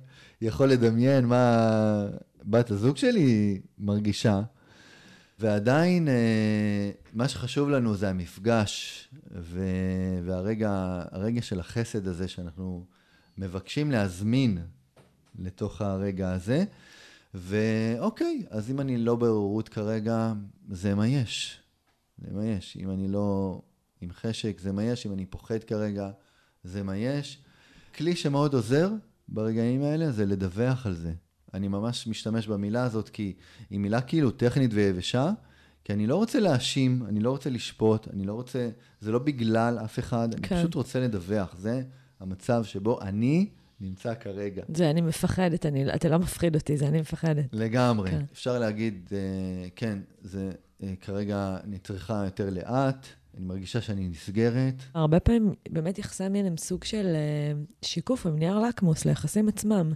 יכול 0.40 0.68
לדמיין 0.68 1.24
מה 1.24 2.06
בת 2.44 2.70
הזוג 2.70 2.96
שלי 2.96 3.60
מרגישה. 3.78 4.42
ועדיין, 5.38 6.08
אה, 6.08 6.90
מה 7.12 7.28
שחשוב 7.28 7.70
לנו 7.70 7.96
זה 7.96 8.10
המפגש, 8.10 9.08
ו- 9.32 10.20
והרגע 10.24 11.02
הרגע 11.10 11.42
של 11.42 11.60
החסד 11.60 12.08
הזה 12.08 12.28
שאנחנו 12.28 12.86
מבקשים 13.38 13.90
להזמין 13.90 14.58
לתוך 15.38 15.82
הרגע 15.82 16.32
הזה. 16.32 16.64
ואוקיי, 17.34 18.46
אז 18.50 18.70
אם 18.70 18.80
אני 18.80 18.98
לא 18.98 19.16
בעוררות 19.16 19.68
כרגע, 19.68 20.32
זה 20.70 20.94
מה 20.94 21.06
יש. 21.08 21.60
זה 22.18 22.34
מה 22.34 22.46
יש. 22.46 22.76
אם 22.80 22.90
אני 22.90 23.08
לא 23.08 23.60
עם 24.00 24.10
חשק, 24.12 24.60
זה 24.60 24.72
מה 24.72 24.82
יש. 24.82 25.06
אם 25.06 25.12
אני 25.12 25.26
פוחד 25.26 25.64
כרגע, 25.64 26.10
זה 26.64 26.82
מה 26.82 26.96
יש. 26.96 27.42
כלי 27.94 28.16
שמאוד 28.16 28.54
עוזר 28.54 28.90
ברגעים 29.28 29.82
האלה 29.82 30.10
זה 30.10 30.26
לדווח 30.26 30.86
על 30.86 30.94
זה. 30.94 31.12
אני 31.54 31.68
ממש 31.68 32.06
משתמש 32.06 32.46
במילה 32.46 32.82
הזאת 32.82 33.08
כי 33.08 33.34
היא 33.70 33.78
מילה 33.78 34.00
כאילו 34.00 34.30
טכנית 34.30 34.70
ויבשה, 34.74 35.32
כי 35.88 35.92
אני 35.92 36.06
לא 36.06 36.16
רוצה 36.16 36.40
להאשים, 36.40 37.02
אני 37.08 37.20
לא 37.20 37.30
רוצה 37.30 37.50
לשפוט, 37.50 38.08
אני 38.12 38.24
לא 38.24 38.32
רוצה, 38.32 38.68
זה 39.00 39.12
לא 39.12 39.18
בגלל 39.18 39.78
אף 39.84 39.98
אחד, 39.98 40.28
כן. 40.34 40.54
אני 40.54 40.62
פשוט 40.62 40.74
רוצה 40.74 41.00
לדווח. 41.00 41.54
זה 41.56 41.82
המצב 42.20 42.64
שבו 42.64 43.00
אני 43.00 43.48
נמצא 43.80 44.14
כרגע. 44.14 44.62
זה 44.74 44.90
אני 44.90 45.00
מפחדת, 45.00 45.66
אני, 45.66 45.94
אתה 45.94 46.08
לא 46.08 46.18
מפחיד 46.18 46.54
אותי, 46.54 46.76
זה 46.76 46.88
אני 46.88 47.00
מפחדת. 47.00 47.44
לגמרי. 47.52 48.10
כן. 48.10 48.24
אפשר 48.32 48.58
להגיד, 48.58 49.08
אה, 49.12 49.68
כן, 49.76 49.98
זה 50.22 50.50
אה, 50.82 50.94
כרגע 51.00 51.56
אני 51.64 51.78
צריכה 51.78 52.22
יותר 52.24 52.50
לאט, 52.50 53.06
אני 53.36 53.46
מרגישה 53.46 53.80
שאני 53.80 54.08
נסגרת. 54.08 54.74
הרבה 54.94 55.20
פעמים 55.20 55.54
באמת 55.68 55.98
יחסי 55.98 56.28
מין 56.28 56.46
הם 56.46 56.56
סוג 56.56 56.84
של 56.84 57.06
אה, 57.06 57.60
שיקוף, 57.82 58.26
הם 58.26 58.38
נייר 58.38 58.58
לקמוס 58.58 59.04
ליחסים 59.04 59.48
עצמם. 59.48 59.92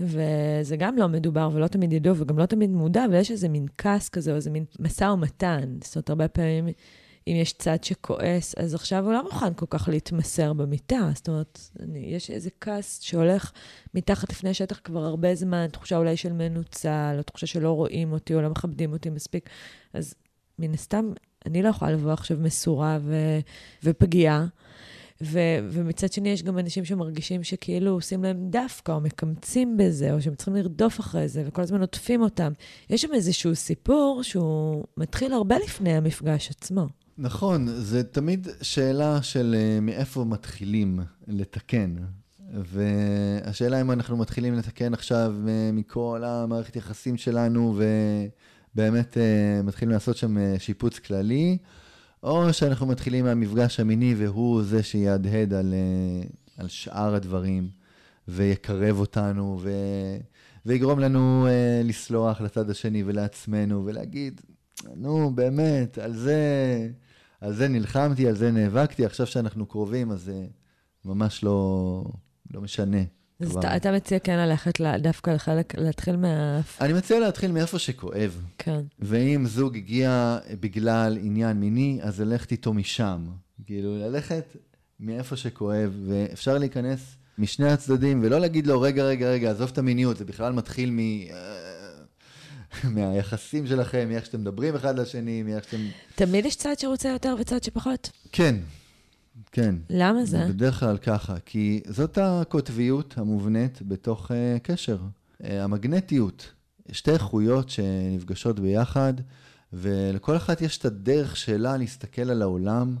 וזה 0.00 0.76
גם 0.78 0.96
לא 0.96 1.08
מדובר 1.08 1.50
ולא 1.52 1.66
תמיד 1.66 1.92
ידעו 1.92 2.16
וגם 2.16 2.38
לא 2.38 2.46
תמיד 2.46 2.70
מודע, 2.70 3.04
אבל 3.04 3.14
יש 3.14 3.30
איזה 3.30 3.48
מין 3.48 3.66
כעס 3.78 4.08
כזה, 4.08 4.30
או 4.30 4.36
איזה 4.36 4.50
מין 4.50 4.64
משא 4.80 5.04
ומתן. 5.04 5.76
זאת 5.84 5.96
אומרת, 5.96 6.10
הרבה 6.10 6.28
פעמים, 6.28 6.68
אם 7.28 7.36
יש 7.36 7.52
צד 7.52 7.84
שכועס, 7.84 8.54
אז 8.58 8.74
עכשיו 8.74 9.04
הוא 9.04 9.12
לא 9.12 9.22
מוכן 9.22 9.54
כל 9.54 9.66
כך 9.70 9.88
להתמסר 9.88 10.52
במיטה. 10.52 11.10
זאת 11.14 11.28
אומרת, 11.28 11.60
אני, 11.80 11.98
יש 11.98 12.30
איזה 12.30 12.50
כעס 12.60 13.02
שהולך 13.02 13.52
מתחת 13.94 14.30
לפני 14.30 14.50
השטח 14.50 14.80
כבר 14.84 15.04
הרבה 15.04 15.34
זמן, 15.34 15.66
תחושה 15.72 15.96
אולי 15.96 16.16
של 16.16 16.32
מנוצל, 16.32 17.14
או 17.18 17.22
תחושה 17.22 17.46
שלא 17.46 17.72
רואים 17.72 18.12
אותי, 18.12 18.34
או 18.34 18.42
לא 18.42 18.48
מכבדים 18.48 18.92
אותי 18.92 19.10
מספיק. 19.10 19.50
אז 19.92 20.14
מן 20.58 20.74
הסתם, 20.74 21.12
אני 21.46 21.62
לא 21.62 21.68
יכולה 21.68 21.92
לבוא 21.92 22.12
עכשיו 22.12 22.36
מסורה 22.40 22.98
ו- 23.02 23.38
ופגיעה. 23.84 24.46
ו- 25.22 25.58
ומצד 25.70 26.12
שני, 26.12 26.28
יש 26.28 26.42
גם 26.42 26.58
אנשים 26.58 26.84
שמרגישים 26.84 27.42
שכאילו 27.42 27.90
עושים 27.90 28.22
להם 28.22 28.36
דווקא, 28.50 28.92
או 28.92 29.00
מקמצים 29.00 29.76
בזה, 29.76 30.12
או 30.12 30.22
שהם 30.22 30.34
צריכים 30.34 30.54
לרדוף 30.54 31.00
אחרי 31.00 31.28
זה, 31.28 31.44
וכל 31.46 31.62
הזמן 31.62 31.80
עוטפים 31.80 32.22
אותם. 32.22 32.52
יש 32.90 33.02
שם 33.02 33.14
איזשהו 33.14 33.54
סיפור 33.54 34.20
שהוא 34.22 34.84
מתחיל 34.96 35.32
הרבה 35.32 35.56
לפני 35.64 35.92
המפגש 35.92 36.50
עצמו. 36.50 36.86
נכון, 37.18 37.66
זה 37.68 38.04
תמיד 38.04 38.48
שאלה 38.62 39.22
של 39.22 39.56
uh, 39.58 39.80
מאיפה 39.80 40.24
מתחילים 40.24 41.00
לתקן. 41.26 41.96
והשאלה 42.54 43.80
אם 43.80 43.90
אנחנו 43.90 44.16
מתחילים 44.16 44.54
לתקן 44.54 44.94
עכשיו 44.94 45.34
uh, 45.44 45.48
מכל 45.72 46.22
המערכת 46.24 46.76
יחסים 46.76 47.16
שלנו, 47.16 47.80
ובאמת 48.74 49.14
uh, 49.14 49.66
מתחילים 49.66 49.92
לעשות 49.92 50.16
שם 50.16 50.36
שיפוץ 50.58 50.98
כללי, 50.98 51.58
או 52.22 52.52
שאנחנו 52.52 52.86
מתחילים 52.86 53.24
מהמפגש 53.24 53.80
המיני 53.80 54.14
והוא 54.14 54.62
זה 54.62 54.82
שיהדהד 54.82 55.52
על, 55.52 55.74
uh, 55.74 56.32
על 56.58 56.68
שאר 56.68 57.14
הדברים, 57.14 57.68
ויקרב 58.28 58.98
אותנו, 58.98 59.58
ו... 59.62 59.70
ויגרום 60.66 60.98
לנו 60.98 61.46
uh, 61.46 61.86
לסלוח 61.86 62.40
לצד 62.40 62.70
השני 62.70 63.02
ולעצמנו, 63.06 63.86
ולהגיד, 63.86 64.40
נו, 64.96 65.30
באמת, 65.34 65.98
על 65.98 66.14
זה... 66.14 66.40
על 67.40 67.52
זה 67.52 67.68
נלחמתי, 67.68 68.28
על 68.28 68.34
זה 68.34 68.50
נאבקתי, 68.50 69.04
עכשיו 69.04 69.26
שאנחנו 69.26 69.66
קרובים, 69.66 70.10
אז 70.10 70.20
זה 70.20 70.46
ממש 71.04 71.44
לא, 71.44 72.04
לא 72.50 72.60
משנה. 72.60 72.98
אז 73.40 73.56
אתה, 73.56 73.76
אתה 73.76 73.92
מציע 73.92 74.18
כן 74.18 74.36
ללכת 74.36 74.80
דווקא 74.98 75.30
לחלק, 75.30 75.74
להתחיל 75.78 76.16
מה... 76.16 76.60
אני 76.80 76.92
מציע 76.92 77.20
להתחיל 77.20 77.52
מאיפה 77.52 77.78
שכואב. 77.78 78.42
כן. 78.58 78.80
ואם 78.98 79.46
זוג 79.46 79.76
הגיע 79.76 80.38
בגלל 80.60 81.18
עניין 81.20 81.56
מיני, 81.56 81.98
אז 82.02 82.20
ללכת 82.20 82.52
איתו 82.52 82.74
משם. 82.74 83.26
כאילו, 83.66 83.98
ללכת 83.98 84.56
מאיפה 85.00 85.36
שכואב, 85.36 85.92
ואפשר 86.08 86.58
להיכנס 86.58 87.16
משני 87.38 87.68
הצדדים, 87.68 88.20
ולא 88.22 88.40
להגיד 88.40 88.66
לו, 88.66 88.80
רגע, 88.80 89.04
רגע, 89.04 89.30
רגע, 89.30 89.50
עזוב 89.50 89.70
את 89.72 89.78
המיניות, 89.78 90.16
זה 90.16 90.24
בכלל 90.24 90.52
מתחיל 90.52 90.90
מ... 90.90 90.98
מהיחסים 92.94 93.66
שלכם, 93.66 94.08
מאיך 94.08 94.26
שאתם 94.26 94.40
מדברים 94.40 94.74
אחד 94.74 94.98
לשני, 94.98 95.42
מאיך 95.42 95.64
שאתם... 95.64 95.82
תמיד 96.14 96.46
יש 96.46 96.56
צד 96.56 96.74
שרוצה 96.78 97.08
יותר 97.08 97.34
וצד 97.40 97.62
שפחות? 97.62 98.10
כן, 98.32 98.56
כן. 99.52 99.74
למה 99.90 100.24
זה? 100.24 100.46
בדרך 100.48 100.80
כלל 100.80 100.98
ככה, 100.98 101.34
כי 101.44 101.80
זאת 101.88 102.18
הקוטביות 102.22 103.14
המובנית 103.18 103.82
בתוך 103.82 104.30
uh, 104.30 104.34
קשר. 104.62 104.98
Uh, 105.42 105.46
המגנטיות, 105.46 106.52
שתי 106.92 107.10
איכויות 107.10 107.70
שנפגשות 107.70 108.60
ביחד, 108.60 109.14
ולכל 109.72 110.36
אחת 110.36 110.60
יש 110.60 110.78
את 110.78 110.84
הדרך 110.84 111.36
שלה 111.36 111.76
להסתכל 111.76 112.30
על 112.30 112.42
העולם, 112.42 112.96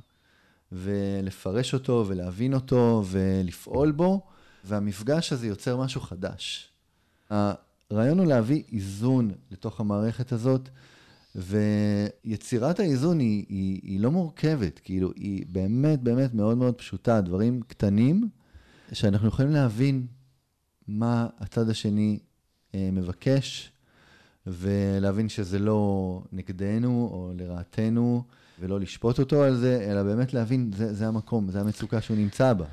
ולפרש 0.72 1.74
אותו, 1.74 2.04
ולהבין 2.08 2.54
אותו, 2.54 3.04
ולפעול 3.06 3.92
בו, 3.92 4.26
והמפגש 4.64 5.32
הזה 5.32 5.46
יוצר 5.46 5.76
משהו 5.76 6.00
חדש. 6.00 6.68
הרעיון 7.30 8.18
הוא 8.18 8.26
להביא 8.26 8.62
איזון 8.72 9.30
לתוך 9.50 9.80
המערכת 9.80 10.32
הזאת, 10.32 10.68
ויצירת 11.36 12.80
האיזון 12.80 13.18
היא, 13.18 13.44
היא, 13.48 13.80
היא 13.82 14.00
לא 14.00 14.10
מורכבת, 14.10 14.78
כאילו, 14.78 15.12
היא 15.16 15.44
באמת 15.48 16.02
באמת 16.02 16.34
מאוד 16.34 16.58
מאוד 16.58 16.74
פשוטה, 16.74 17.20
דברים 17.20 17.60
קטנים, 17.68 18.28
שאנחנו 18.92 19.28
יכולים 19.28 19.50
להבין 19.50 20.06
מה 20.88 21.26
הצד 21.38 21.68
השני 21.68 22.18
אה, 22.74 22.88
מבקש, 22.92 23.72
ולהבין 24.46 25.28
שזה 25.28 25.58
לא 25.58 26.22
נגדנו 26.32 27.08
או 27.12 27.32
לרעתנו, 27.36 28.22
ולא 28.60 28.80
לשפוט 28.80 29.18
אותו 29.18 29.42
על 29.42 29.56
זה, 29.56 29.88
אלא 29.90 30.02
באמת 30.02 30.34
להבין, 30.34 30.70
זה, 30.76 30.94
זה 30.94 31.06
המקום, 31.06 31.50
זה 31.50 31.60
המצוקה 31.60 32.00
שהוא 32.00 32.16
נמצא 32.16 32.52
בה. 32.52 32.64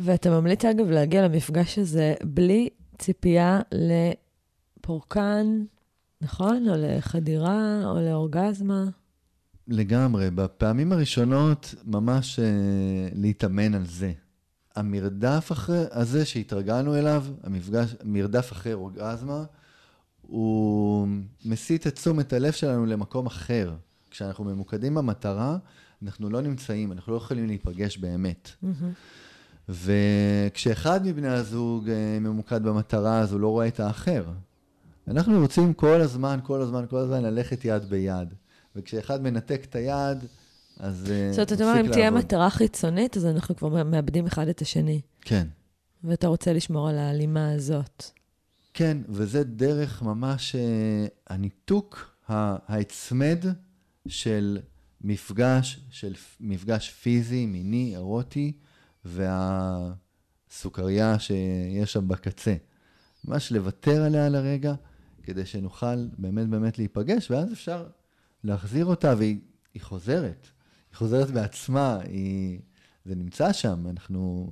ואתה 0.00 0.30
ממליץ, 0.30 0.64
אגב, 0.64 0.90
להגיע 0.90 1.28
למפגש 1.28 1.78
הזה 1.78 2.14
בלי 2.24 2.68
ציפייה. 2.98 3.60
לפורקן, 3.72 5.64
נכון? 6.20 6.68
או 6.68 6.74
לחדירה, 6.76 7.80
או 7.84 8.00
לאורגזמה. 8.00 8.84
לגמרי. 9.68 10.30
בפעמים 10.30 10.92
הראשונות, 10.92 11.74
ממש 11.84 12.38
uh, 12.38 12.42
להתאמן 13.14 13.74
על 13.74 13.86
זה. 13.86 14.12
המרדף 14.76 15.48
אחרי, 15.52 15.84
הזה 15.90 16.24
שהתרגלנו 16.24 16.96
אליו, 16.96 17.24
המפגש, 17.42 17.94
מרדף 18.04 18.52
אחרי 18.52 18.72
אורגזמה, 18.72 19.44
הוא 20.22 21.08
מסיט 21.44 21.86
את 21.86 21.94
תשומת 21.94 22.32
הלב 22.32 22.52
שלנו 22.52 22.86
למקום 22.86 23.26
אחר. 23.26 23.74
כשאנחנו 24.10 24.44
ממוקדים 24.44 24.94
במטרה, 24.94 25.56
אנחנו 26.02 26.30
לא 26.30 26.40
נמצאים, 26.40 26.92
אנחנו 26.92 27.12
לא 27.12 27.16
יכולים 27.16 27.46
להיפגש 27.46 27.98
באמת. 27.98 28.50
Mm-hmm. 28.64 29.68
וכשאחד 29.68 31.06
מבני 31.06 31.28
הזוג 31.28 31.88
אה, 31.88 32.18
ממוקד 32.20 32.62
במטרה, 32.62 33.18
אז 33.18 33.32
הוא 33.32 33.40
לא 33.40 33.48
רואה 33.48 33.68
את 33.68 33.80
האחר. 33.80 34.24
אנחנו 35.08 35.40
רוצים 35.40 35.74
כל 35.74 36.00
הזמן, 36.00 36.38
כל 36.42 36.60
הזמן, 36.60 36.84
כל 36.90 36.96
הזמן 36.96 37.22
ללכת 37.22 37.64
יד 37.64 37.84
ביד. 37.84 38.34
וכשאחד 38.76 39.22
מנתק 39.22 39.64
את 39.64 39.74
היד, 39.74 40.18
אז 40.80 41.00
מפסיק 41.00 41.10
לעבוד. 41.10 41.32
זאת 41.32 41.38
אומרת, 41.38 41.52
אתה 41.52 41.64
אומר, 41.64 41.80
אם 41.80 41.92
תהיה 41.92 42.10
מטרה 42.10 42.50
חיצונית, 42.50 43.16
אז 43.16 43.26
אנחנו 43.26 43.56
כבר 43.56 43.84
מאבדים 43.84 44.26
אחד 44.26 44.48
את 44.48 44.60
השני. 44.60 45.00
כן. 45.20 45.46
ואתה 46.04 46.26
רוצה 46.26 46.52
לשמור 46.52 46.88
על 46.88 46.98
ההלימה 46.98 47.52
הזאת. 47.52 48.04
כן, 48.74 48.98
וזה 49.08 49.44
דרך 49.44 50.02
ממש 50.02 50.54
uh, 50.54 50.58
הניתוק, 51.26 52.16
ההצמד 52.28 53.44
של 54.08 54.58
מפגש, 55.00 55.80
של 55.90 56.14
מפגש 56.40 56.90
פיזי, 56.90 57.46
מיני, 57.46 57.92
אירוטי, 57.94 58.52
והסוכריה 60.48 61.18
שיש 61.18 61.92
שם 61.92 62.08
בקצה. 62.08 62.54
ממש 63.24 63.52
לוותר 63.52 64.02
עליה 64.02 64.28
לרגע, 64.28 64.74
כדי 65.26 65.46
שנוכל 65.46 66.06
באמת 66.18 66.48
באמת 66.48 66.78
להיפגש, 66.78 67.30
ואז 67.30 67.52
אפשר 67.52 67.86
להחזיר 68.44 68.86
אותה, 68.86 69.14
והיא 69.18 69.38
חוזרת. 69.78 70.46
היא 70.90 70.96
חוזרת 70.96 71.30
בעצמה, 71.30 71.98
היא... 72.00 72.60
זה 73.04 73.14
נמצא 73.14 73.52
שם, 73.52 73.84
אנחנו 73.90 74.50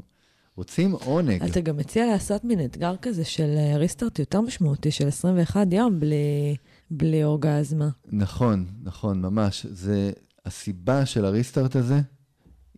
רוצים 0.57 0.93
עונג. 0.93 1.43
אתה 1.43 1.61
גם 1.61 1.77
מציע 1.77 2.07
לעשות 2.07 2.45
מין 2.45 2.65
אתגר 2.65 2.97
כזה 3.03 3.25
של 3.25 3.57
ריסטארט 3.77 4.19
יותר 4.19 4.41
משמעותי, 4.41 4.91
של 4.91 5.09
21 5.09 5.67
יום 5.71 6.01
בלי, 6.01 6.57
בלי 6.91 7.25
אורגזמה. 7.25 7.89
נכון, 8.13 8.67
נכון, 8.83 9.23
ממש. 9.23 9.67
זה, 9.67 10.13
הסיבה 10.45 11.07
של 11.07 11.25
הריסטארט 11.25 11.77
הזה 11.77 12.01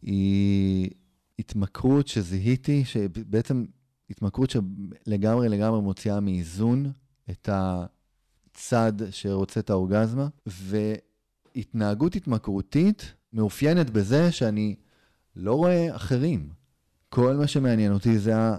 היא 0.03 0.91
התמכרות 1.39 2.09
שזיהיתי, 2.09 2.85
שבעצם 2.85 3.65
התמכרות 4.11 4.51
שלגמרי 4.51 5.49
לגמרי 5.49 5.81
מוציאה 5.81 6.21
מאיזון 6.21 6.93
את 7.31 7.49
הצד 7.53 8.93
שרוצה 9.11 9.61
את 9.61 9.71
האורגזמה, 9.71 10.29
והתנהגות 10.47 12.15
התמכרותית 12.15 13.15
מאופיינת 13.33 13.91
בזה 13.91 14.33
שאני 14.33 14.75
לא 15.37 15.55
רואה 15.55 15.97
אחרים. 15.97 16.49
כל 17.09 17.37
מה 17.37 17.47
שמעניין 17.47 17.93
אותי 17.93 18.19
זה, 18.19 18.37
ה... 18.37 18.57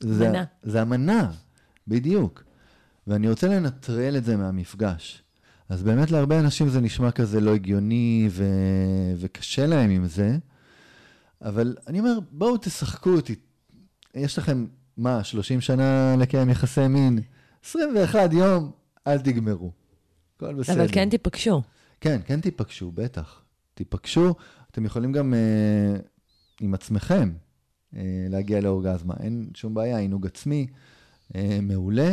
זה, 0.00 0.32
זה 0.62 0.82
המנה, 0.82 1.32
בדיוק. 1.88 2.44
ואני 3.06 3.30
רוצה 3.30 3.48
לנטרל 3.48 4.16
את 4.16 4.24
זה 4.24 4.36
מהמפגש. 4.36 5.22
אז 5.68 5.82
באמת 5.82 6.10
להרבה 6.10 6.40
אנשים 6.40 6.68
זה 6.68 6.80
נשמע 6.80 7.10
כזה 7.10 7.40
לא 7.40 7.54
הגיוני 7.54 8.28
ו... 8.30 8.44
וקשה 9.16 9.66
להם 9.66 9.90
עם 9.90 10.06
זה, 10.06 10.38
אבל 11.42 11.76
אני 11.86 11.98
אומר, 11.98 12.18
בואו 12.30 12.56
תשחקו 12.56 13.10
אותי. 13.10 13.34
יש 14.14 14.38
לכם 14.38 14.66
מה, 14.96 15.24
30 15.24 15.60
שנה 15.60 16.16
לקיים 16.18 16.50
יחסי 16.50 16.88
מין? 16.88 17.18
21 17.66 18.32
יום, 18.32 18.70
אל 19.06 19.18
תגמרו. 19.18 19.70
הכל 20.36 20.54
בסדר. 20.54 20.74
אבל 20.74 20.88
כן 20.92 21.10
תיפגשו. 21.10 21.62
כן, 22.00 22.20
כן 22.26 22.40
תיפגשו, 22.40 22.92
בטח. 22.92 23.42
תיפגשו, 23.74 24.34
אתם 24.70 24.84
יכולים 24.84 25.12
גם 25.12 25.34
אה, 25.34 25.96
עם 26.60 26.74
עצמכם 26.74 27.32
אה, 27.96 28.26
להגיע 28.30 28.60
לאורגזמה. 28.60 29.14
אין 29.20 29.50
שום 29.54 29.74
בעיה, 29.74 29.98
עינוג 29.98 30.26
עצמי, 30.26 30.66
אה, 31.34 31.58
מעולה, 31.62 32.12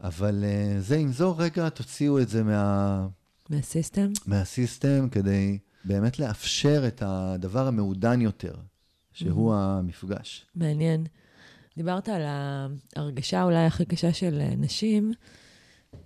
אבל 0.00 0.44
אה, 0.44 0.80
זה 0.80 0.96
עם 0.96 1.12
זו, 1.12 1.36
רגע, 1.36 1.68
תוציאו 1.68 2.20
את 2.20 2.28
זה 2.28 2.42
מה... 2.42 3.08
מהסיסטם? 3.50 4.12
מהסיסטם, 4.26 5.08
כדי 5.10 5.58
באמת 5.84 6.18
לאפשר 6.18 6.84
את 6.88 7.02
הדבר 7.06 7.66
המעודן 7.66 8.20
יותר, 8.20 8.54
שהוא 9.12 9.52
mm-hmm. 9.52 9.56
המפגש. 9.56 10.46
מעניין. 10.54 11.06
דיברת 11.76 12.08
על 12.08 12.22
ההרגשה 12.26 13.42
אולי 13.42 13.66
הכי 13.66 13.84
קשה 13.84 14.12
של 14.12 14.42
נשים, 14.56 15.12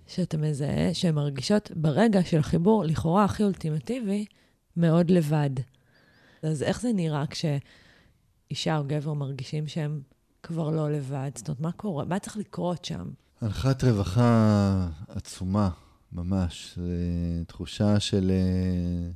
שאתה 0.07 0.37
מזהה, 0.37 0.93
שהן 0.93 1.15
מרגישות 1.15 1.71
ברגע 1.75 2.23
של 2.23 2.37
החיבור, 2.37 2.83
לכאורה 2.83 3.23
הכי 3.23 3.43
אולטימטיבי, 3.43 4.25
מאוד 4.77 5.09
לבד. 5.11 5.49
אז 6.43 6.63
איך 6.63 6.81
זה 6.81 6.93
נראה 6.93 7.23
כשאישה 7.27 8.77
או 8.77 8.83
גבר 8.87 9.13
מרגישים 9.13 9.67
שהם 9.67 10.01
כבר 10.43 10.69
לא 10.69 10.91
לבד? 10.91 11.31
זאת 11.35 11.47
אומרת, 11.47 11.61
מה 11.61 11.71
קורה? 11.71 12.05
מה 12.05 12.19
צריך 12.19 12.37
לקרות 12.37 12.85
שם? 12.85 13.09
אנחת 13.41 13.83
רווחה 13.83 14.87
עצומה, 15.07 15.69
ממש. 16.11 16.73
זו 16.75 17.45
תחושה 17.47 17.99
של... 17.99 18.31
אה, 18.31 19.11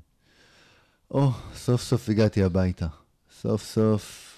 או, 1.11 1.29
oh, 1.29 1.55
סוף 1.55 1.81
סוף 1.81 2.09
הגעתי 2.09 2.43
הביתה. 2.43 2.87
סוף 3.41 3.63
סוף 3.63 4.34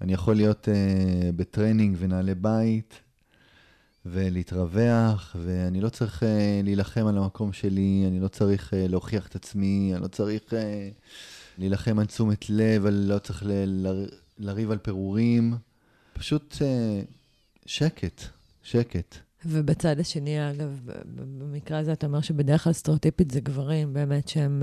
אני 0.00 0.12
יכול 0.12 0.36
להיות 0.36 0.68
אה, 0.68 1.32
בטריינינג 1.36 1.96
ונעלי 2.00 2.34
בית 2.34 3.00
ולהתרווח, 4.06 5.36
ואני 5.44 5.80
לא 5.80 5.88
צריך 5.88 6.22
אה, 6.22 6.26
להילחם 6.64 7.06
על 7.06 7.18
המקום 7.18 7.52
שלי, 7.52 8.04
אני 8.08 8.20
לא 8.20 8.28
צריך 8.28 8.72
uh, 8.72 8.76
להוכיח 8.76 9.26
את 9.26 9.36
עצמי, 9.36 9.92
אני 9.94 10.02
לא 10.02 10.08
צריך 10.08 10.42
uh, 10.50 10.54
להילחם 11.58 11.98
על 11.98 12.06
תשומת 12.06 12.50
לב, 12.50 12.86
אני 12.86 13.08
לא 13.08 13.18
צריך 13.18 13.42
ל- 13.46 13.86
ל- 13.86 14.08
לריב 14.38 14.70
על 14.70 14.78
פירורים. 14.78 15.54
פשוט 16.12 16.54
uh, 16.54 16.60
שקט, 17.66 18.22
שקט. 18.62 19.14
ובצד 19.46 20.00
השני, 20.00 20.50
אגב, 20.50 20.80
במקרה 21.38 21.78
הזה 21.78 21.92
אתה 21.92 22.06
אומר 22.06 22.20
שבדרך 22.20 22.64
כלל 22.64 22.72
סטריאוטיפית 22.72 23.30
זה 23.30 23.40
גברים, 23.40 23.92
באמת 23.92 24.28
שהם, 24.28 24.62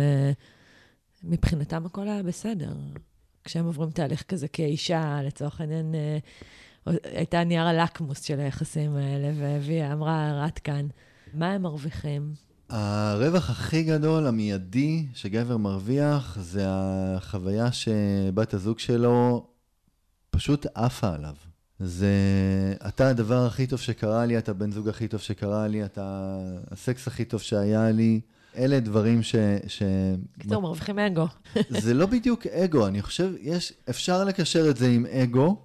מבחינתם 1.24 1.86
הכל 1.86 2.08
היה 2.08 2.24
בסדר. 2.24 2.74
כשהם 3.46 3.66
עוברים 3.66 3.90
תהליך 3.90 4.24
כזה 4.24 4.48
כאישה, 4.48 5.20
לצורך 5.24 5.62
העניין, 5.62 5.96
אה, 5.96 6.18
הייתה 7.04 7.44
נייר 7.44 7.64
הלקמוס 7.64 8.22
של 8.22 8.40
היחסים 8.40 8.96
האלה, 8.96 9.32
והביאה, 9.40 9.94
אמרה, 9.94 10.46
עד 10.46 10.60
כאן. 10.60 10.88
מה 11.34 11.52
הם 11.52 11.62
מרוויחים? 11.62 12.34
הרווח 12.70 13.50
הכי 13.50 13.84
גדול, 13.84 14.28
המיידי, 14.28 15.06
שגבר 15.14 15.58
מרוויח, 15.58 16.38
זה 16.42 16.64
החוויה 16.68 17.72
שבת 17.72 18.54
הזוג 18.54 18.80
שלו 18.80 19.48
פשוט 20.30 20.66
עפה 20.76 21.14
עליו. 21.14 21.36
זה, 21.80 22.14
אתה 22.88 23.10
הדבר 23.10 23.46
הכי 23.46 23.68
טוב 23.68 23.80
שקרה 23.80 24.26
לי, 24.26 24.38
אתה 24.38 24.54
בן 24.54 24.72
זוג 24.72 24.90
הכי 24.90 25.08
טוב 25.08 25.20
שקרה 25.20 25.68
לי, 25.68 25.86
אתה 25.86 26.38
הסקס 26.72 27.08
הכי 27.08 27.26
טוב 27.26 27.42
שהיה 27.42 27.92
לי. 27.92 28.22
אלה 28.58 28.80
דברים 28.80 29.24
ש... 29.24 29.36
ש... 29.68 29.84
קיצור, 30.40 30.62
מרוויחים 30.62 31.00
אגו. 31.00 31.28
זה 31.84 31.94
לא 31.94 32.06
בדיוק 32.06 32.48
אגו, 32.48 32.88
אני 32.88 33.02
חושב, 33.02 33.34
יש, 33.42 33.74
אפשר 33.90 34.24
לקשר 34.24 34.70
את 34.70 34.78
זה 34.78 34.88
עם 34.88 35.06
אגו, 35.06 35.58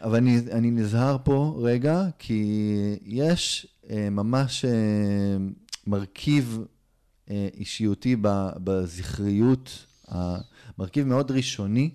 אבל 0.00 0.16
אני, 0.16 0.40
אני 0.52 0.70
נזהר 0.70 1.16
פה 1.24 1.58
רגע, 1.62 2.04
כי 2.18 2.72
יש 3.04 3.66
אה, 3.90 4.10
ממש 4.10 4.64
אה, 4.64 4.70
מרכיב 5.86 6.58
אה, 7.30 7.48
אישיותי 7.56 8.16
ב, 8.20 8.48
בזכריות, 8.64 9.86
אה, 10.12 10.38
מרכיב 10.78 11.06
מאוד 11.06 11.30
ראשוני. 11.30 11.90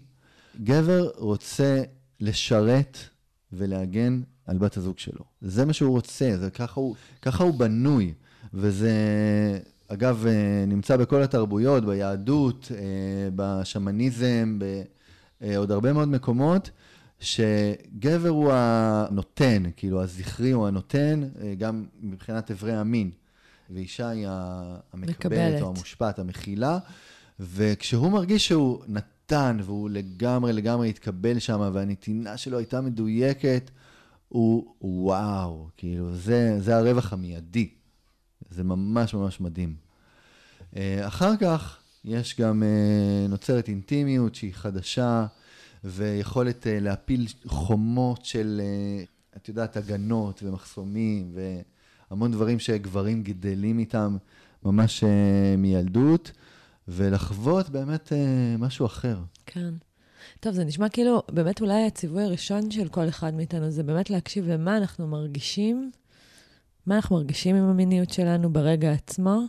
גבר 0.64 1.10
רוצה 1.18 1.84
לשרת 2.20 2.98
ולהגן 3.54 4.22
על 4.46 4.58
בת 4.58 4.78
הזוג 4.78 5.00
שלו. 5.00 5.24
זה 5.42 5.66
מה 5.66 5.74
שהוא 5.74 5.92
רוצה, 5.92 6.38
זה 6.40 6.50
ככה 6.50 6.82
הוא, 6.82 6.96
ככה 7.22 7.44
הוא 7.44 7.54
בנוי, 7.54 8.14
וזה... 8.54 8.94
אגב, 9.88 10.26
אה, 10.28 10.66
נמצא 10.68 10.98
בכל 10.98 11.24
התרבויות, 11.24 11.86
ביהדות, 11.86 12.72
אה, 12.76 13.30
בשמניזם, 13.36 14.60
בעוד 15.40 15.72
הרבה 15.72 15.94
מאוד 15.94 16.08
מקומות, 16.08 16.70
שגבר 17.20 18.30
הוא 18.30 18.52
הנותן, 18.54 19.64
כאילו 19.78 20.04
הזכרי 20.04 20.52
הוא 20.52 20.68
הנותן, 20.68 21.24
אה, 21.42 21.54
גם 21.58 21.86
מבחינת 22.02 22.52
אברי 22.52 22.74
המין, 22.74 23.12
ואישה 23.70 24.10
היא 24.10 24.28
המקבלת 24.94 25.62
או 25.62 25.68
המושפעת, 25.68 26.20
המכילה, 26.20 26.78
וכשהוא 27.40 28.12
מרגיש 28.12 28.48
שהוא 28.48 28.84
נתן 28.88 29.58
והוא 29.64 29.90
לגמרי 29.90 30.54
לגמרי 30.54 30.90
התקבל 30.90 31.40
שם, 31.40 31.70
והנתינה 31.74 32.38
שלו 32.38 32.58
הייתה 32.58 32.82
מדויקת, 32.82 33.72
הוא 34.28 34.76
וואו, 34.82 35.68
כאילו, 35.78 36.16
זה, 36.16 36.58
זה 36.60 36.78
הרווח 36.78 37.14
המיידי. 37.14 37.70
זה 38.50 38.64
ממש 38.64 39.14
ממש 39.14 39.42
מדהים. 39.42 39.76
אה, 40.76 41.08
אחר 41.08 41.38
כך 41.38 41.78
יש 42.06 42.40
גם, 42.40 42.64
אה, 42.64 43.28
נוצרת 43.28 43.70
אינטימיות 43.70 44.36
שהיא 44.36 44.54
חדשה, 44.54 45.26
ויכולת 45.84 46.68
אה, 46.68 46.80
להפיל 46.80 47.28
חומות 47.46 48.26
של, 48.26 48.62
את 49.38 49.48
יודעת, 49.48 49.78
הגנות 49.78 50.44
ומחסומים, 50.44 51.36
והמון 52.12 52.32
דברים 52.32 52.60
שגברים 52.60 53.24
גדלים 53.24 53.80
איתם 53.80 54.18
ממש 54.64 55.04
מילדות, 55.58 56.32
ולחוות 56.88 57.70
באמת 57.70 58.12
משהו 58.60 58.86
אחר. 58.86 59.18
כן. 59.46 59.74
טוב, 60.40 60.54
זה 60.54 60.64
נשמע 60.64 60.90
כאילו, 60.90 61.24
באמת 61.32 61.62
אולי 61.62 61.86
הציווי 61.88 62.24
הראשון 62.24 62.72
של 62.72 62.88
כל 62.88 63.08
אחד 63.08 63.34
מאיתנו 63.34 63.72
זה 63.72 63.84
באמת 63.84 64.10
להקשיב 64.10 64.48
למה 64.48 64.78
אנחנו 64.78 65.08
מרגישים 65.08 65.92
מה 66.88 66.96
אנחנו 66.96 67.16
מרגישים 67.16 67.56
עם 67.56 67.64
המיניות 67.64 68.10
שלנו 68.10 68.54
ברגע 68.54 68.92
עצמו, 68.92 69.42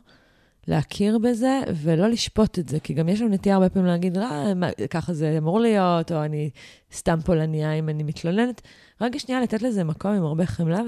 להכיר 0.68 1.18
בזה 1.18 1.60
ולא 1.82 2.08
לשפוט 2.08 2.58
את 2.58 2.68
זה, 2.68 2.80
כי 2.80 2.94
גם 2.94 3.08
יש 3.08 3.20
לנו 3.20 3.30
נטייה 3.30 3.54
הרבה 3.54 3.68
פעמים 3.68 3.88
להגיד, 3.88 4.18
אה, 4.18 4.54
מה, 4.54 4.68
ככה 4.90 5.14
זה 5.14 5.34
אמור 5.38 5.60
להיות, 5.60 6.12
או 6.12 6.24
אני 6.24 6.50
סתם 6.92 7.18
פולניה 7.24 7.72
אם 7.72 7.88
אני 7.88 8.02
מתלוננת. 8.02 8.62
רגע 9.00 9.18
שנייה 9.18 9.40
לתת 9.40 9.62
לזה 9.62 9.84
מקום 9.84 10.12
עם 10.12 10.24
הרבה 10.24 10.46
חמלה 10.46 10.80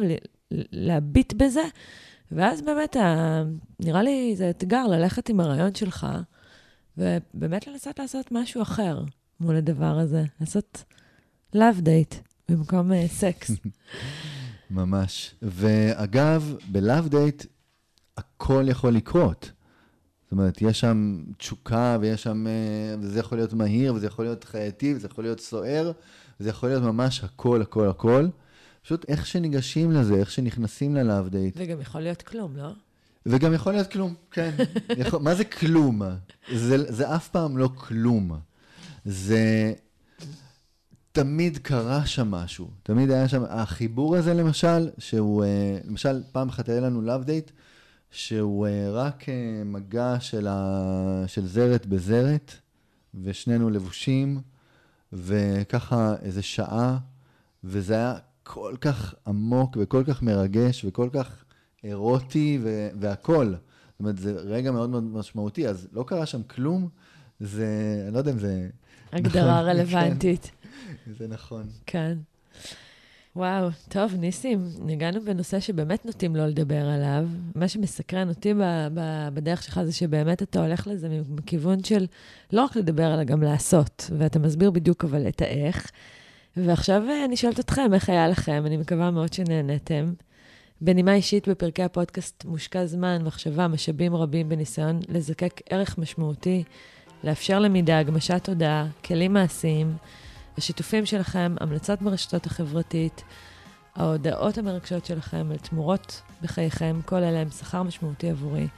ולהביט 0.50 1.32
בזה, 1.32 1.62
ואז 2.32 2.62
באמת, 2.62 2.96
ה... 2.96 3.42
נראה 3.80 4.02
לי 4.02 4.36
זה 4.36 4.50
אתגר 4.50 4.86
ללכת 4.86 5.28
עם 5.28 5.40
הרעיון 5.40 5.74
שלך, 5.74 6.06
ובאמת 6.98 7.66
לנסות 7.66 7.98
לעשות 7.98 8.32
משהו 8.32 8.62
אחר 8.62 9.02
מול 9.40 9.56
הדבר 9.56 9.98
הזה, 9.98 10.24
לעשות 10.40 10.84
love 11.56 11.80
date 11.84 12.16
במקום 12.48 12.90
סקס. 13.06 13.50
אה, 13.50 13.54
ממש. 14.70 15.34
ואגב, 15.42 16.54
ב 16.72 16.80
love 16.80 17.08
date, 17.08 17.44
הכל 18.16 18.64
יכול 18.68 18.92
לקרות. 18.92 19.50
זאת 20.22 20.32
אומרת, 20.32 20.62
יש 20.62 20.80
שם 20.80 21.22
תשוקה 21.38 21.98
ויש 22.00 22.22
שם, 22.22 22.46
אה, 22.46 22.94
וזה 23.00 23.20
יכול 23.20 23.38
להיות 23.38 23.52
מהיר, 23.52 23.94
וזה 23.94 24.06
יכול 24.06 24.24
להיות 24.24 24.44
חייתי, 24.44 24.94
וזה 24.94 25.06
יכול 25.06 25.24
להיות 25.24 25.40
סוער, 25.40 25.92
וזה 26.40 26.50
יכול 26.50 26.68
להיות 26.68 26.82
ממש 26.82 27.24
הכל, 27.24 27.62
הכל, 27.62 27.88
הכל. 27.88 28.28
פשוט 28.82 29.04
איך 29.08 29.26
שניגשים 29.26 29.92
לזה, 29.92 30.14
איך 30.14 30.30
שנכנסים 30.30 30.94
ל 30.94 31.01
love 31.01 31.28
date. 31.28 31.54
וגם 31.58 31.80
יכול 31.80 32.00
להיות 32.00 32.22
כלום, 32.22 32.56
לא? 32.56 32.70
וגם 33.26 33.54
יכול 33.54 33.72
להיות 33.72 33.92
כלום, 33.92 34.14
כן. 34.30 34.54
יכול, 34.96 35.20
מה 35.20 35.34
זה 35.34 35.44
כלום? 35.44 36.02
זה, 36.54 36.92
זה 36.92 37.14
אף 37.14 37.28
פעם 37.28 37.58
לא 37.58 37.68
כלום. 37.76 38.38
זה 39.04 39.72
תמיד 41.18 41.58
קרה 41.58 42.06
שם 42.06 42.30
משהו, 42.30 42.70
תמיד 42.82 43.10
היה 43.10 43.28
שם, 43.28 43.42
החיבור 43.48 44.16
הזה 44.16 44.34
למשל, 44.34 44.90
שהוא, 44.98 45.44
אה, 45.44 45.78
למשל, 45.84 46.22
פעם 46.32 46.48
אחת 46.48 46.68
היה 46.68 46.80
לנו 46.80 47.02
לאב 47.02 47.24
דייט, 47.24 47.50
שהוא 48.10 48.66
אה, 48.66 48.90
רק 48.90 49.28
אה, 49.28 49.62
מגע 49.64 50.16
של, 50.20 50.46
ה, 50.50 51.24
של 51.26 51.46
זרת 51.46 51.86
בזרת, 51.86 52.54
ושנינו 53.22 53.70
לבושים, 53.70 54.40
וככה 55.12 56.14
איזה 56.22 56.42
שעה, 56.42 56.98
וזה 57.64 57.94
היה 57.94 58.14
כל 58.42 58.74
כך 58.80 59.14
עמוק 59.26 59.76
וכל 59.80 60.04
כך 60.06 60.22
מרגש 60.22 60.84
וכל 60.84 61.08
כך 61.12 61.44
אירוטי 61.84 62.58
ו- 62.62 62.88
והכול. 63.00 63.46
זאת 63.46 64.00
אומרת, 64.00 64.18
זה 64.18 64.32
רגע 64.32 64.70
מאוד 64.70 64.90
מאוד 64.90 65.04
משמעותי, 65.04 65.68
אז 65.68 65.88
לא 65.92 66.02
קרה 66.02 66.26
שם 66.26 66.42
כלום, 66.42 66.88
זה, 67.40 67.66
אני 68.06 68.14
לא 68.14 68.18
יודע 68.18 68.30
אם 68.30 68.38
זה... 68.38 68.68
הגדרה 69.12 69.62
נכון, 69.62 69.70
רלוונטית. 69.70 70.42
כן. 70.42 70.57
זה 71.18 71.28
נכון. 71.28 71.66
כן. 71.86 72.18
וואו, 73.36 73.68
טוב, 73.88 74.14
ניסים, 74.14 74.68
נגענו 74.80 75.20
בנושא 75.20 75.60
שבאמת 75.60 76.06
נוטים 76.06 76.36
לא 76.36 76.46
לדבר 76.46 76.88
עליו. 76.88 77.26
מה 77.54 77.68
שמסקרן 77.68 78.28
אותי 78.28 78.54
ב- 78.54 78.88
ב- 78.94 79.28
בדרך 79.34 79.62
שלך 79.62 79.80
זה 79.82 79.92
שבאמת 79.92 80.42
אתה 80.42 80.62
הולך 80.66 80.86
לזה 80.86 81.20
מכיוון 81.28 81.84
של 81.84 82.06
לא 82.52 82.64
רק 82.64 82.76
לדבר, 82.76 83.14
אלא 83.14 83.24
גם 83.24 83.42
לעשות. 83.42 84.10
ואתה 84.18 84.38
מסביר 84.38 84.70
בדיוק 84.70 85.04
אבל 85.04 85.28
את 85.28 85.42
האיך. 85.42 85.90
ועכשיו 86.56 87.02
אה, 87.08 87.24
אני 87.24 87.36
שואלת 87.36 87.60
אתכם, 87.60 87.94
איך 87.94 88.08
היה 88.08 88.28
לכם? 88.28 88.62
אני 88.66 88.76
מקווה 88.76 89.10
מאוד 89.10 89.32
שנהנתם. 89.32 90.12
בנימה 90.80 91.14
אישית, 91.14 91.48
בפרקי 91.48 91.82
הפודקאסט 91.82 92.44
מושקע 92.44 92.86
זמן, 92.86 93.22
מחשבה, 93.24 93.68
משאבים 93.68 94.14
רבים 94.14 94.48
בניסיון 94.48 95.00
לזקק 95.08 95.60
ערך 95.70 95.98
משמעותי, 95.98 96.64
לאפשר 97.24 97.58
למידה, 97.58 97.98
הגמשת 97.98 98.44
תודעה, 98.44 98.86
כלים 99.04 99.32
מעשיים. 99.32 99.96
השיתופים 100.58 101.06
שלכם, 101.06 101.54
המלצות 101.60 102.02
ברשתות 102.02 102.46
החברתית, 102.46 103.22
ההודעות 103.96 104.58
המרגשות 104.58 105.04
שלכם 105.04 105.46
על 105.50 105.56
תמורות 105.56 106.22
בחייכם, 106.42 107.00
כל 107.06 107.16
אלה 107.16 107.38
הם 107.38 107.50
שכר 107.50 107.82
משמעותי 107.82 108.30
עבורי, 108.30 108.68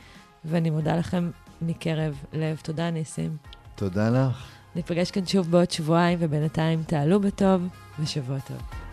ואני 0.45 0.71
מודה 0.71 0.97
לכם 0.97 1.31
מקרב 1.63 2.15
לב. 2.33 2.61
תודה, 2.63 2.91
ניסים. 2.91 3.37
תודה 3.75 4.11
לך. 4.11 4.47
ניפגש 4.77 5.11
כאן 5.11 5.27
שוב 5.27 5.51
בעוד 5.51 5.71
שבועיים, 5.71 6.19
ובינתיים 6.23 6.83
תעלו 6.83 7.21
בטוב 7.21 7.63
ושבוע 7.99 8.39
טוב. 8.39 8.90